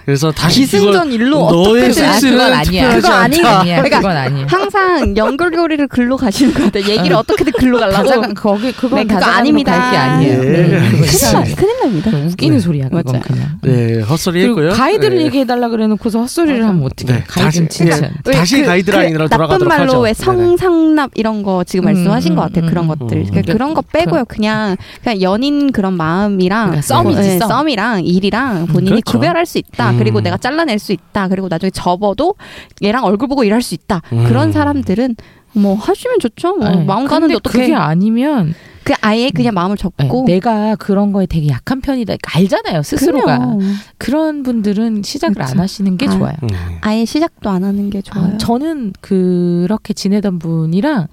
그래서 0.04 0.30
다시 0.32 0.60
기승전 0.60 1.12
일로 1.12 1.38
너의 1.50 1.84
어떻게든 1.84 2.04
아, 2.04 2.12
섹스는 2.12 2.32
그건 2.32 2.52
아니야. 2.52 2.62
특별하지 2.64 3.00
그거 3.00 3.12
아니- 3.12 3.36
않다. 3.38 3.60
아니야. 3.60 3.76
그러니까 3.76 3.96
그건 3.98 4.16
아니야. 4.16 4.46
항상 4.48 5.16
연결고리를 5.16 5.88
글로 5.88 6.16
가시는 6.16 6.54
것 6.54 6.64
같아요. 6.64 6.84
얘기를 6.92 7.16
어떻게든 7.16 7.52
글로 7.52 7.78
가려고. 7.78 7.96
다자간 7.98 8.34
거기 8.34 8.72
그건 8.72 8.98
네, 8.98 9.04
그거 9.04 9.14
다자간으로 9.14 9.38
아닙니다. 9.38 9.72
갈게 9.78 9.96
아니에요. 9.96 10.32
예. 10.32 10.48
네, 10.48 10.68
그거 10.80 10.90
큰일, 10.90 11.04
이상해. 11.04 11.48
나, 11.50 11.54
큰일 11.56 11.80
납니다. 11.80 12.10
그거 12.10 12.26
웃기는 12.26 12.56
네. 12.56 12.60
소리야. 12.60 12.84
그건 12.88 13.02
맞아요. 13.06 13.22
그냥. 13.22 13.48
네 13.62 14.00
헛소리 14.00 14.40
그리고 14.42 14.60
했고요. 14.62 14.76
가이드를 14.78 15.18
네. 15.18 15.24
얘기해달라 15.26 15.68
그래놓고서 15.68 16.20
헛소리를 16.20 16.66
하면 16.66 16.82
어떻게? 16.84 17.12
네, 17.12 17.24
가이드는 17.26 17.68
다시- 17.68 17.78
진짜. 17.78 18.00
네. 18.00 18.10
왜 18.26 18.34
다시 18.34 18.62
가이드 18.62 18.90
라인으로 18.90 19.28
나쁜 19.28 19.36
돌아가도록 19.36 19.68
말로 19.68 19.82
하죠. 19.92 20.00
왜. 20.00 20.12
성상납 20.14 21.10
이런 21.14 21.42
거 21.42 21.62
지금 21.64 21.84
음, 21.88 21.94
말씀하신 21.94 22.32
음, 22.32 22.36
것 22.36 22.42
같아요. 22.42 22.64
음, 22.64 22.68
그런 22.70 22.84
음. 22.84 22.88
것들. 22.88 23.16
음. 23.18 23.26
그러니까 23.30 23.52
그런 23.52 23.74
거 23.74 23.82
빼고요. 23.82 24.24
그냥 24.26 24.76
그냥 25.02 25.22
연인 25.22 25.70
그런 25.72 25.94
마음이랑 25.96 26.70
그러니까 26.70 26.82
썸이지, 26.82 27.20
네, 27.20 27.38
썸. 27.38 27.48
썸이랑 27.48 28.04
일이랑 28.04 28.66
본인이 28.66 28.90
그렇죠. 28.90 29.12
구별할 29.12 29.46
수 29.46 29.58
있다. 29.58 29.91
음. 29.92 29.98
그리고 29.98 30.20
내가 30.20 30.36
잘라낼 30.36 30.78
수 30.78 30.92
있다. 30.92 31.28
그리고 31.28 31.48
나중에 31.48 31.70
접어도 31.70 32.34
얘랑 32.82 33.04
얼굴 33.04 33.28
보고 33.28 33.44
일할 33.44 33.62
수 33.62 33.74
있다. 33.74 34.02
음. 34.12 34.24
그런 34.24 34.52
사람들은 34.52 35.16
뭐 35.54 35.74
하시면 35.74 36.18
좋죠. 36.20 36.56
뭐 36.56 36.66
아니, 36.66 36.84
마음 36.84 37.06
가는데 37.06 37.34
어떻게 37.34 37.60
그게 37.60 37.74
아니면 37.74 38.54
그 38.84 38.94
아예 39.00 39.30
그냥 39.30 39.54
마음을 39.54 39.76
네, 39.76 39.82
접고 39.82 40.24
내가 40.26 40.74
그런 40.76 41.12
거에 41.12 41.26
되게 41.26 41.48
약한 41.48 41.80
편이다. 41.80 42.16
그러니까 42.16 42.38
알잖아요 42.38 42.82
스스로가. 42.82 43.38
그럼요. 43.38 43.60
그런 43.98 44.42
분들은 44.42 45.02
시작을 45.04 45.40
안 45.40 45.46
그렇죠. 45.48 45.62
하시는 45.62 45.96
게 45.98 46.08
아. 46.08 46.10
좋아요. 46.10 46.34
음. 46.42 46.48
아예 46.80 47.04
시작도 47.04 47.48
안 47.50 47.62
하는 47.64 47.90
게 47.90 48.00
좋아요. 48.02 48.32
아, 48.34 48.38
저는 48.38 48.94
그렇게 49.00 49.92
지내던 49.94 50.38
분이랑 50.38 51.06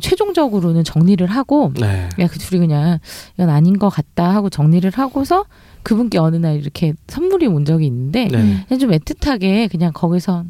최종적으로는 0.00 0.84
정리를 0.84 1.26
하고 1.26 1.72
네. 1.74 2.08
야 2.20 2.26
그 2.28 2.38
둘이 2.38 2.60
그냥 2.60 2.98
이건 3.36 3.48
아닌 3.48 3.78
것 3.78 3.88
같다 3.88 4.34
하고 4.34 4.50
정리를 4.50 4.88
하고서 4.94 5.44
그분께 5.88 6.18
어느 6.18 6.36
날 6.36 6.60
이렇게 6.60 6.92
선물이 7.06 7.46
온 7.46 7.64
적이 7.64 7.86
있는데 7.86 8.28
네. 8.30 8.64
그냥 8.68 8.78
좀 8.78 8.90
애틋하게 8.90 9.70
그냥 9.70 9.90
거기서 9.94 10.44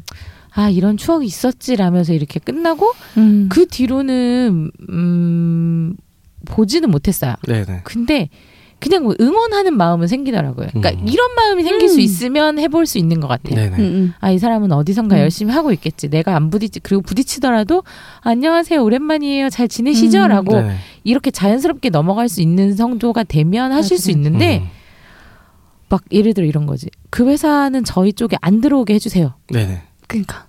아 0.51 0.69
이런 0.69 0.97
추억이 0.97 1.25
있었지라면서 1.25 2.11
이렇게 2.11 2.41
끝나고 2.41 2.91
음. 3.15 3.47
그 3.49 3.65
뒤로는 3.65 4.69
음 4.89 5.95
보지는 6.45 6.91
못했어요. 6.91 7.35
네. 7.47 7.63
네. 7.63 7.79
근데 7.85 8.27
그냥 8.79 9.03
뭐 9.03 9.15
응원하는 9.21 9.77
마음은 9.77 10.07
생기더라고요. 10.07 10.67
그러니까 10.73 11.01
음. 11.01 11.07
이런 11.07 11.33
마음이 11.35 11.63
생길 11.63 11.87
수 11.87 11.95
음. 11.95 12.01
있으면 12.01 12.59
해볼 12.59 12.85
수 12.85 12.97
있는 12.97 13.21
것 13.21 13.29
같아요. 13.29 13.55
네. 13.55 13.69
네. 13.69 13.77
음, 13.77 13.81
음. 13.81 14.13
아, 14.19 14.31
이 14.31 14.39
사람은 14.39 14.73
어디선가 14.73 15.15
음. 15.15 15.21
열심히 15.21 15.53
하고 15.53 15.71
있겠지. 15.71 16.09
내가 16.09 16.35
안 16.35 16.49
부딪히, 16.49 16.79
그리고 16.81 17.01
부딪히더라도, 17.01 17.83
안녕하세요, 18.21 18.81
오랜만이에요, 18.81 19.49
잘 19.49 19.67
지내시죠? 19.67 20.23
음. 20.23 20.27
라고 20.29 20.61
네. 20.61 20.75
이렇게 21.03 21.29
자연스럽게 21.29 21.89
넘어갈 21.89 22.29
수 22.29 22.41
있는 22.41 22.73
성도가 22.73 23.23
되면 23.23 23.73
하실 23.73 23.97
수 23.97 24.11
맞아요. 24.11 24.17
있는데, 24.17 24.59
음. 24.59 24.78
막 25.89 26.03
예를 26.11 26.33
들어 26.33 26.45
이런 26.45 26.65
거지. 26.65 26.87
그 27.09 27.27
회사는 27.27 27.83
저희 27.83 28.13
쪽에 28.13 28.37
안 28.41 28.61
들어오게 28.61 28.93
해주세요. 28.93 29.33
네네. 29.51 29.81
그러니까 30.07 30.45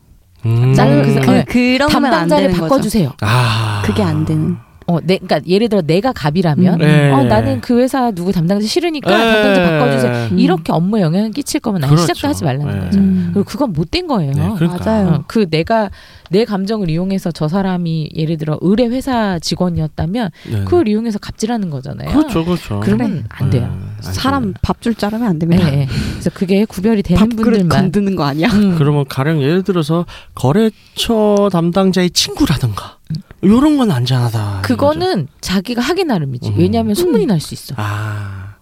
음. 0.46 0.74
그- 0.74 1.20
그, 1.20 1.30
네. 1.30 1.44
그런 1.44 1.88
담당자를. 1.88 2.52
바꿔주세요. 2.52 3.12
아. 3.20 3.82
그게 3.84 4.02
안 4.02 4.24
되는. 4.24 4.56
어, 4.90 4.98
내, 5.02 5.18
그러니까 5.18 5.40
예를 5.46 5.68
들어 5.68 5.82
내가 5.82 6.12
갑이라면, 6.12 6.74
음. 6.74 6.78
네. 6.86 7.10
어, 7.10 7.22
나는 7.24 7.60
그 7.60 7.78
회사 7.80 8.10
누구 8.10 8.32
담당자 8.32 8.66
싫으니까 8.66 9.10
네. 9.10 9.32
담당자 9.32 9.70
바꿔주세요. 9.78 10.28
음. 10.32 10.38
이렇게 10.38 10.72
업무에 10.72 11.00
영향을 11.02 11.30
끼칠 11.30 11.60
거면 11.60 11.84
아예 11.84 11.88
그렇죠. 11.90 12.02
시작도 12.14 12.28
하지 12.28 12.44
말라는 12.44 12.72
네. 12.74 12.84
거죠. 12.86 12.98
음. 12.98 13.30
그리고 13.32 13.48
그건 13.48 13.72
못된 13.72 14.06
거예요. 14.06 14.32
네, 14.32 14.50
그러니까. 14.56 14.84
맞아요. 14.84 15.08
어, 15.08 15.24
그 15.26 15.48
내가 15.48 15.90
내 16.30 16.44
감정을 16.44 16.90
이용해서 16.90 17.32
저 17.32 17.48
사람이 17.48 18.10
예를 18.14 18.36
들어 18.38 18.56
의뢰 18.60 18.86
회사 18.86 19.38
직원이었다면 19.40 20.30
네. 20.50 20.64
그걸 20.64 20.86
이용해서 20.88 21.18
갑질하는 21.18 21.70
거잖아요. 21.70 22.10
그렇죠, 22.10 22.44
그렇죠. 22.44 22.80
그러면 22.80 23.24
안 23.30 23.50
돼요. 23.50 23.62
네, 23.62 24.06
안 24.08 24.12
사람. 24.12 24.54
밥 24.62 24.80
줄 24.80 24.94
자르면 24.94 25.28
안 25.28 25.38
네, 25.38 25.40
됩니다. 25.40 25.70
네. 25.70 25.86
그래서 26.12 26.30
그게 26.32 26.64
구별이 26.64 27.02
되는 27.02 27.20
밥그릇 27.20 27.44
분들만 27.44 27.68
건드는 27.68 28.16
거 28.16 28.24
아니야? 28.24 28.48
음. 28.48 28.76
그러면 28.78 29.04
가령 29.06 29.42
예를 29.42 29.62
들어서 29.62 30.06
거래처 30.34 31.50
담당자의 31.52 32.10
친구라든가 32.10 32.96
이런 33.42 33.76
건 33.78 33.90
안전하다. 33.90 34.62
그거는 34.62 35.28
자기가 35.40 35.80
하기 35.80 36.04
나름이지. 36.04 36.50
음. 36.50 36.54
왜냐하면 36.58 36.94
소문이 36.94 37.26
날수 37.26 37.54
있어. 37.54 37.74
아, 37.78 38.56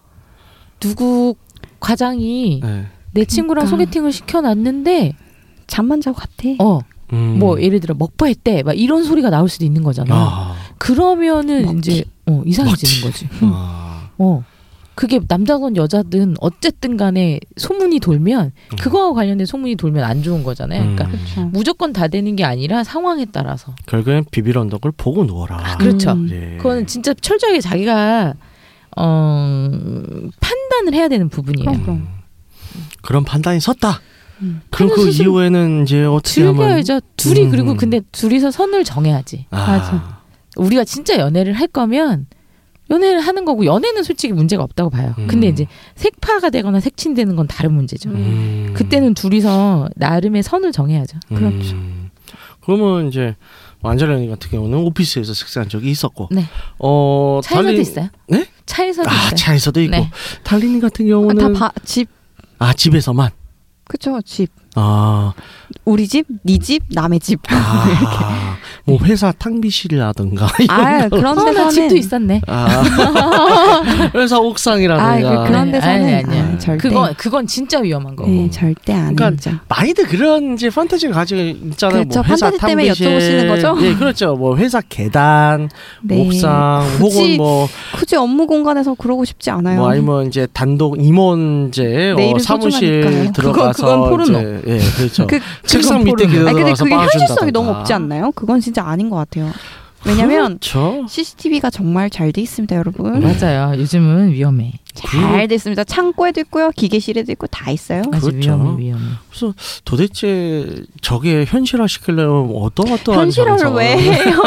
누구 0.79 1.35
과장이 1.79 2.61
네. 2.63 2.87
내 3.11 3.25
친구랑 3.25 3.65
그러니까. 3.65 3.85
소개팅을 3.85 4.11
시켜놨는데 4.13 5.13
잠만 5.67 6.01
자고 6.01 6.17
갔대. 6.17 6.55
어 6.59 6.79
음. 7.11 7.39
뭐 7.39 7.61
예를 7.61 7.79
들어 7.79 7.95
먹바했대 7.97 8.63
막 8.63 8.73
이런 8.77 9.03
소리가 9.03 9.29
나올 9.29 9.49
수도 9.49 9.65
있는 9.65 9.83
거잖아. 9.83 10.15
아, 10.15 10.55
그러면은 10.77 11.65
먹튀. 11.65 11.77
이제 11.77 12.03
어 12.27 12.41
이상해지는. 12.45 13.11
거지. 13.11 13.27
아, 13.41 14.09
어. 14.17 14.43
그게 14.99 15.21
남자든 15.25 15.77
여자든 15.77 16.35
어쨌든 16.41 16.97
간에 16.97 17.39
소문이 17.55 18.01
돌면 18.01 18.51
음. 18.73 18.75
그거와 18.75 19.13
관련된 19.13 19.45
소문이 19.45 19.77
돌면 19.77 20.03
안 20.03 20.21
좋은 20.21 20.43
거잖아요. 20.43 20.81
그러니까 20.81 21.05
음. 21.05 21.11
그렇죠. 21.11 21.45
무조건 21.53 21.93
다 21.93 22.09
되는 22.09 22.35
게 22.35 22.43
아니라 22.43 22.83
상황에 22.83 23.23
따라서. 23.31 23.73
결국엔 23.85 24.25
비빌 24.29 24.57
언덕을 24.57 24.91
보고 24.97 25.23
누워라. 25.23 25.57
아, 25.57 25.77
그렇죠. 25.77 26.11
음. 26.11 26.27
예. 26.31 26.57
그거는 26.57 26.85
진짜 26.85 27.13
철저하게 27.13 27.61
자기가 27.61 28.33
어 28.97 29.69
판단을 30.41 30.93
해야 30.93 31.07
되는 31.07 31.29
부분이에요. 31.29 31.71
그럼, 31.71 31.81
그럼. 31.83 31.95
음. 31.95 32.07
그런 33.01 33.23
판단이 33.23 33.61
섰다. 33.61 34.01
음. 34.41 34.59
그럼 34.69 34.91
그 34.93 35.07
이후에는 35.07 35.83
이제 35.83 36.03
어떻게 36.03 36.43
하면 36.43 36.55
즐겨야죠. 36.83 36.99
둘이 37.15 37.43
음. 37.43 37.51
그리고 37.51 37.77
근데 37.77 38.01
둘이서 38.11 38.51
선을 38.51 38.83
정해야지. 38.83 39.45
아, 39.51 39.65
맞아. 39.65 40.19
우리가 40.57 40.83
진짜 40.83 41.17
연애를 41.19 41.53
할 41.53 41.67
거면 41.67 42.25
연애를 42.89 43.19
하는 43.21 43.45
거고 43.45 43.65
연애는 43.65 44.03
솔직히 44.03 44.33
문제가 44.33 44.63
없다고 44.63 44.89
봐요. 44.89 45.13
음. 45.19 45.27
근데 45.27 45.47
이제 45.47 45.67
색파가 45.95 46.49
되거나 46.49 46.79
색친되는 46.79 47.35
건 47.35 47.47
다른 47.47 47.73
문제죠. 47.73 48.09
음. 48.09 48.71
그때는 48.73 49.13
둘이서 49.13 49.89
나름의 49.95 50.43
선을 50.43 50.71
정해야죠. 50.71 51.17
그렇죠. 51.29 51.75
음. 51.75 52.09
그러면 52.61 53.07
이제 53.07 53.35
안젤라니 53.81 54.27
같은 54.27 54.51
경우는 54.51 54.77
오피스에서 54.79 55.33
식사한 55.33 55.69
적이 55.69 55.89
있었고, 55.91 56.27
네. 56.31 56.43
어 56.79 57.39
차에서도 57.43 57.67
달리- 57.69 57.81
있어요. 57.81 58.09
네? 58.27 58.45
차에서도 58.65 59.09
아 59.09 59.13
있어요. 59.13 59.35
차에서도 59.35 59.81
있고 59.83 59.91
네. 59.95 60.09
달리님 60.43 60.79
같은 60.81 61.05
아, 61.05 61.09
경우는 61.09 61.53
다 61.53 61.71
집. 61.85 62.09
아 62.57 62.73
집에서만 62.73 63.29
그쵸 63.85 64.19
집. 64.25 64.49
아, 64.75 65.33
우리 65.89 66.07
집, 66.07 66.27
네 66.43 66.59
집, 66.59 66.83
남의 66.91 67.19
집. 67.19 67.39
아, 67.51 68.57
뭐 68.85 68.99
회사 69.03 69.31
탕비실이라든가 69.31 70.47
아 70.67 71.09
그런 71.09 71.43
데서는 71.43 71.71
집도 71.71 71.95
있었네. 71.95 72.41
아, 72.45 72.83
회사 74.19 74.35
아, 74.37 74.39
옥상이라든가 74.39 75.43
그, 75.43 75.49
그런 75.49 75.65
네, 75.67 75.71
데서는 75.79 75.95
아니, 76.05 76.13
아니야. 76.15 76.43
아, 76.53 76.57
절대. 76.57 76.87
그건 76.89 77.13
그건 77.15 77.47
진짜 77.47 77.79
위험한 77.79 78.15
거고. 78.15 78.29
네, 78.29 78.49
절대 78.49 78.93
안 78.93 79.15
그러니까 79.15 79.25
하죠. 79.49 79.59
많이들 79.67 80.07
그런 80.07 80.53
이제 80.53 80.69
판타지를 80.69 81.13
가지고 81.13 81.41
있잖아요. 81.41 82.03
그렇죠. 82.03 82.19
뭐 82.21 82.23
회사 82.31 82.49
판타지 82.51 82.67
때문에. 82.75 82.89
여쭤보시는 82.89 83.47
거죠? 83.47 83.77
예, 83.81 83.95
그렇죠. 83.95 84.35
뭐 84.35 84.57
회사 84.57 84.81
계단, 84.87 85.69
네. 86.01 86.21
옥상, 86.21 86.83
굳이 86.99 87.17
혹은 87.19 87.37
뭐, 87.37 87.67
굳이 87.95 88.15
업무 88.15 88.45
공간에서 88.47 88.93
그러고 88.95 89.25
싶지 89.25 89.49
않아요. 89.51 89.79
뭐 89.79 89.89
아니면 89.91 90.27
이제 90.27 90.47
단독 90.53 91.01
임원제 91.03 92.11
어, 92.11 92.15
내일은 92.15 92.39
사무실 92.39 93.03
소중하니까요. 93.03 93.31
들어가서 93.33 93.71
그건- 93.85 94.01
그건 94.01 94.09
포르노. 94.09 94.39
이제, 94.39 94.61
예, 94.67 94.79
그렇죠. 94.97 95.27
그 95.27 95.39
책상 95.65 96.03
밑에. 96.03 96.25
아니 96.25 96.53
근데 96.53 96.73
그게. 96.73 96.95
현실성이 96.95 97.51
너무 97.51 97.71
없지 97.71 97.93
않나요? 97.93 98.31
그건 98.35 98.59
진짜 98.59 98.83
아닌 98.83 99.09
것 99.09 99.15
같아요. 99.17 99.49
왜냐면 100.05 100.59
그렇죠. 100.59 101.05
CCTV가 101.07 101.69
정말 101.69 102.09
잘 102.09 102.31
돼 102.31 102.41
있습니다, 102.41 102.75
여러분. 102.75 103.19
맞아요. 103.21 103.77
요즘은 103.79 104.31
위험해. 104.31 104.73
잘돼 104.93 105.55
있습니다. 105.55 105.83
창고에도 105.85 106.41
있고요, 106.41 106.71
기계실에도 106.75 107.31
있고 107.31 107.47
다 107.47 107.71
있어요. 107.71 108.01
그렇죠. 108.03 108.29
위험해, 108.37 108.83
위험해. 108.83 109.03
도대체 109.85 110.83
저게 111.01 111.45
현실화 111.45 111.87
시키려면 111.87 112.51
어떠어떠한 112.55 113.21
현실화를? 113.25 113.67
왜 113.71 113.97
해요? 113.97 114.41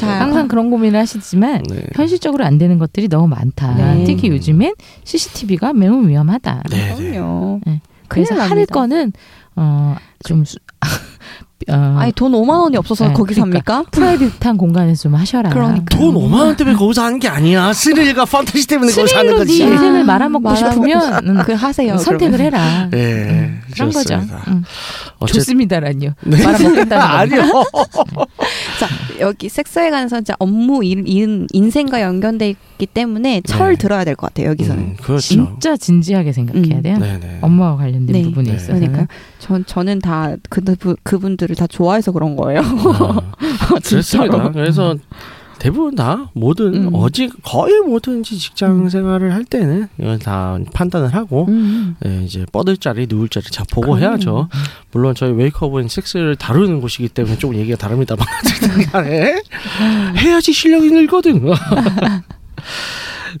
자, 0.00 0.06
항상 0.20 0.48
그런 0.48 0.70
고민을 0.70 0.98
하시지만 1.00 1.62
네. 1.68 1.84
현실적으로 1.94 2.44
안 2.44 2.58
되는 2.58 2.78
것들이 2.78 3.08
너무 3.08 3.26
많다. 3.28 3.74
네. 3.74 4.04
특히 4.04 4.28
요즘엔 4.28 4.74
CCTV가 5.04 5.72
매우 5.72 6.06
위험하다. 6.06 6.62
네, 6.70 6.94
네. 6.94 7.10
그럼요. 7.12 7.60
네. 7.66 7.80
그래서 8.08 8.34
할. 8.34 8.64
거는 8.66 9.12
어 9.56 9.96
좀 10.24 10.44
어, 11.68 11.96
아니 11.98 12.12
돈 12.12 12.32
5만 12.32 12.60
원이 12.62 12.76
없어서 12.76 13.08
네, 13.08 13.12
거기 13.14 13.34
그러니까. 13.34 13.74
삽니까? 13.74 13.90
프라이빗한 13.90 14.56
공간에서 14.56 15.02
좀 15.02 15.14
하셔라. 15.16 15.50
그러니까. 15.50 15.84
돈 15.96 16.14
5만 16.14 16.32
원 16.34 16.56
때문에 16.56 16.76
거기서 16.76 17.02
하는 17.02 17.18
게 17.18 17.26
아니야. 17.28 17.72
스릴과 17.72 18.24
판타지 18.26 18.66
때문에 18.68 18.92
거기서 18.92 19.16
하는 19.18 19.30
스릴로 19.30 19.44
네 19.44 19.44
거지. 19.44 19.62
인생을 19.64 20.04
말아먹고 20.04 20.54
싶으면 20.54 21.26
음, 21.26 21.42
그 21.44 21.52
하세요. 21.54 21.96
선택을. 21.98 22.38
해라. 22.40 22.88
예, 22.94 22.96
음, 22.96 23.60
그런 23.74 23.90
거죠. 23.90 24.14
좋습니다. 24.14 24.44
음. 24.48 24.64
어쨌든 25.18 25.40
좋습니다란요. 25.40 26.10
네. 26.22 26.44
말아먹겠다는 26.44 26.88
거 26.88 27.02
아니요. 27.02 27.42
자 28.78 28.88
여기 29.20 29.48
섹스에 29.48 29.90
관해서 29.90 30.20
업무 30.38 30.84
일, 30.84 31.02
인, 31.06 31.46
인생과 31.52 32.00
연관돼 32.02 32.50
있 32.50 32.56
기 32.78 32.86
때문에 32.86 33.42
철 33.44 33.70
네. 33.72 33.76
들어야 33.76 34.04
될 34.04 34.14
것 34.14 34.28
같아요 34.28 34.50
여기서는. 34.50 34.82
음, 34.82 34.96
그렇죠. 35.02 35.20
진짜 35.20 35.76
진지하게 35.76 36.32
생각해야 36.32 36.76
음. 36.76 36.82
돼요. 36.82 36.98
네네. 36.98 37.38
업무와 37.42 37.76
관련된 37.76 38.06
네. 38.12 38.22
부분에 38.22 38.50
네. 38.50 38.56
있어서는. 38.56 38.80
그러니까 38.80 39.06
전 39.40 39.64
저는 39.66 39.98
다 39.98 40.34
그분 40.48 40.76
그분들을 41.02 41.56
다 41.56 41.66
좋아해서 41.66 42.12
그런 42.12 42.36
거예요. 42.36 42.60
아, 42.60 43.20
그렇습니다. 43.84 44.50
그래서 44.52 44.94
대부분 45.58 45.96
다 45.96 46.30
모든 46.34 46.72
음. 46.86 46.90
어지 46.94 47.28
거의 47.42 47.80
뭐든지 47.80 48.38
직장 48.38 48.88
생활을 48.88 49.34
할 49.34 49.44
때는 49.44 49.88
이건 49.98 50.20
다 50.20 50.56
판단을 50.72 51.12
하고 51.12 51.46
음. 51.48 51.96
예, 52.06 52.22
이제 52.22 52.46
뻗을 52.52 52.76
자리 52.76 53.06
누울 53.08 53.28
자리 53.28 53.46
잘 53.50 53.66
보고 53.68 53.94
그럼요. 53.94 54.00
해야죠. 54.00 54.48
물론 54.92 55.16
저희 55.16 55.32
웨이크업은 55.32 55.88
섹스를 55.88 56.36
다루는 56.36 56.80
곳이기 56.80 57.08
때문에 57.08 57.38
조금 57.38 57.56
얘기가 57.56 57.76
다릅니다만 57.76 58.24
해야지 60.18 60.52
실력이 60.52 60.90
늘거든. 60.92 61.42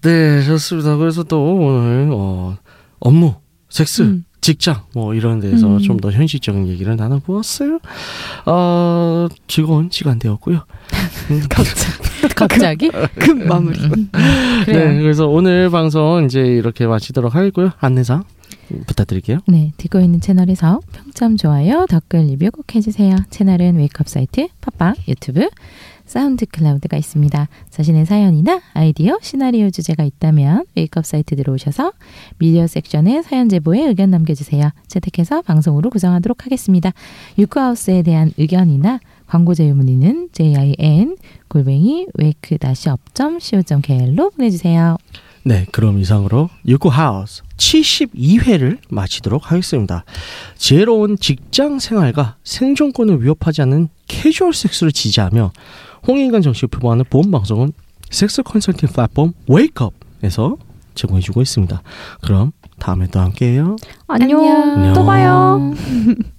네 0.02 0.42
좋습니다. 0.42 0.96
그래서 0.96 1.22
또 1.22 1.54
오늘 1.54 2.08
어, 2.12 2.56
업무, 3.00 3.34
섹스, 3.68 4.02
음. 4.02 4.24
직장 4.40 4.82
뭐 4.94 5.14
이런 5.14 5.40
데서 5.40 5.66
음. 5.76 5.78
좀더 5.78 6.10
현실적인 6.10 6.68
얘기를 6.68 6.96
나눠보았어요. 6.96 7.80
어, 8.46 9.28
즐거운 9.46 9.88
시간 9.90 10.18
되었고요. 10.18 10.64
음, 11.30 11.42
갑자기? 12.34 12.90
그 13.18 13.30
마무리. 13.44 13.78
음. 13.80 14.10
네, 14.66 15.00
그래서 15.00 15.26
오늘 15.26 15.70
방송 15.70 16.24
이제 16.24 16.40
이렇게 16.40 16.86
마치도록 16.86 17.34
하겠고요. 17.34 17.72
안내사 17.78 18.24
부탁드릴게요. 18.86 19.40
네, 19.46 19.72
듣고 19.76 20.00
있는 20.00 20.20
채널에서 20.20 20.80
평점, 20.92 21.36
좋아요, 21.36 21.86
댓글 21.88 22.20
리뷰 22.26 22.50
꼭 22.50 22.74
해주세요. 22.74 23.16
채널은 23.30 23.76
웨이크업 23.76 24.08
사이트, 24.08 24.48
팟빵, 24.60 24.94
유튜브, 25.08 25.48
사운드 26.08 26.46
클라우드가 26.46 26.96
있습니다. 26.96 27.48
자신의 27.70 28.06
사연이나 28.06 28.60
아이디어, 28.72 29.18
시나리오 29.20 29.68
주제가 29.70 30.02
있다면 30.04 30.64
웨이크업 30.74 31.04
사이트 31.04 31.36
들어오셔서 31.36 31.92
미디어 32.38 32.66
섹션에 32.66 33.20
사연 33.22 33.50
제보에 33.50 33.86
의견 33.86 34.10
남겨주세요. 34.10 34.70
채택해서 34.88 35.42
방송으로 35.42 35.90
구성하도록 35.90 36.46
하겠습니다. 36.46 36.92
유쿠하우스에 37.38 38.02
대한 38.02 38.32
의견이나 38.38 39.00
광고 39.26 39.52
제휴 39.54 39.74
문의는 39.74 40.30
jin 40.32 41.16
골뱅이 41.48 42.06
웨이크-업점.co.kr로 42.14 44.30
보내주세요. 44.30 44.96
네, 45.44 45.66
그럼 45.72 45.98
이상으로 45.98 46.48
유쿠하우스 46.66 47.42
72회를 47.56 48.78
마치도록 48.88 49.50
하겠습니다. 49.50 50.04
지혜로운 50.56 51.18
직장 51.18 51.78
생활과 51.78 52.36
생존권을 52.44 53.22
위협하지 53.22 53.60
않는 53.62 53.88
캐주얼 54.08 54.52
섹스를 54.54 54.92
지지하며 54.92 55.52
홍인간 56.06 56.42
정식을 56.42 56.68
표방하는 56.68 57.04
보험 57.10 57.30
방송은 57.30 57.72
섹스 58.10 58.42
컨설팅 58.42 58.88
플랫폼 58.88 59.32
웨이크업에서 59.48 60.56
제공해주고 60.94 61.42
있습니다. 61.42 61.82
그럼 62.22 62.52
다음에 62.78 63.06
또 63.08 63.20
함께해요. 63.20 63.76
안녕. 64.06 64.46
안녕. 64.46 64.94
또 64.94 65.04
봐요. 65.04 65.74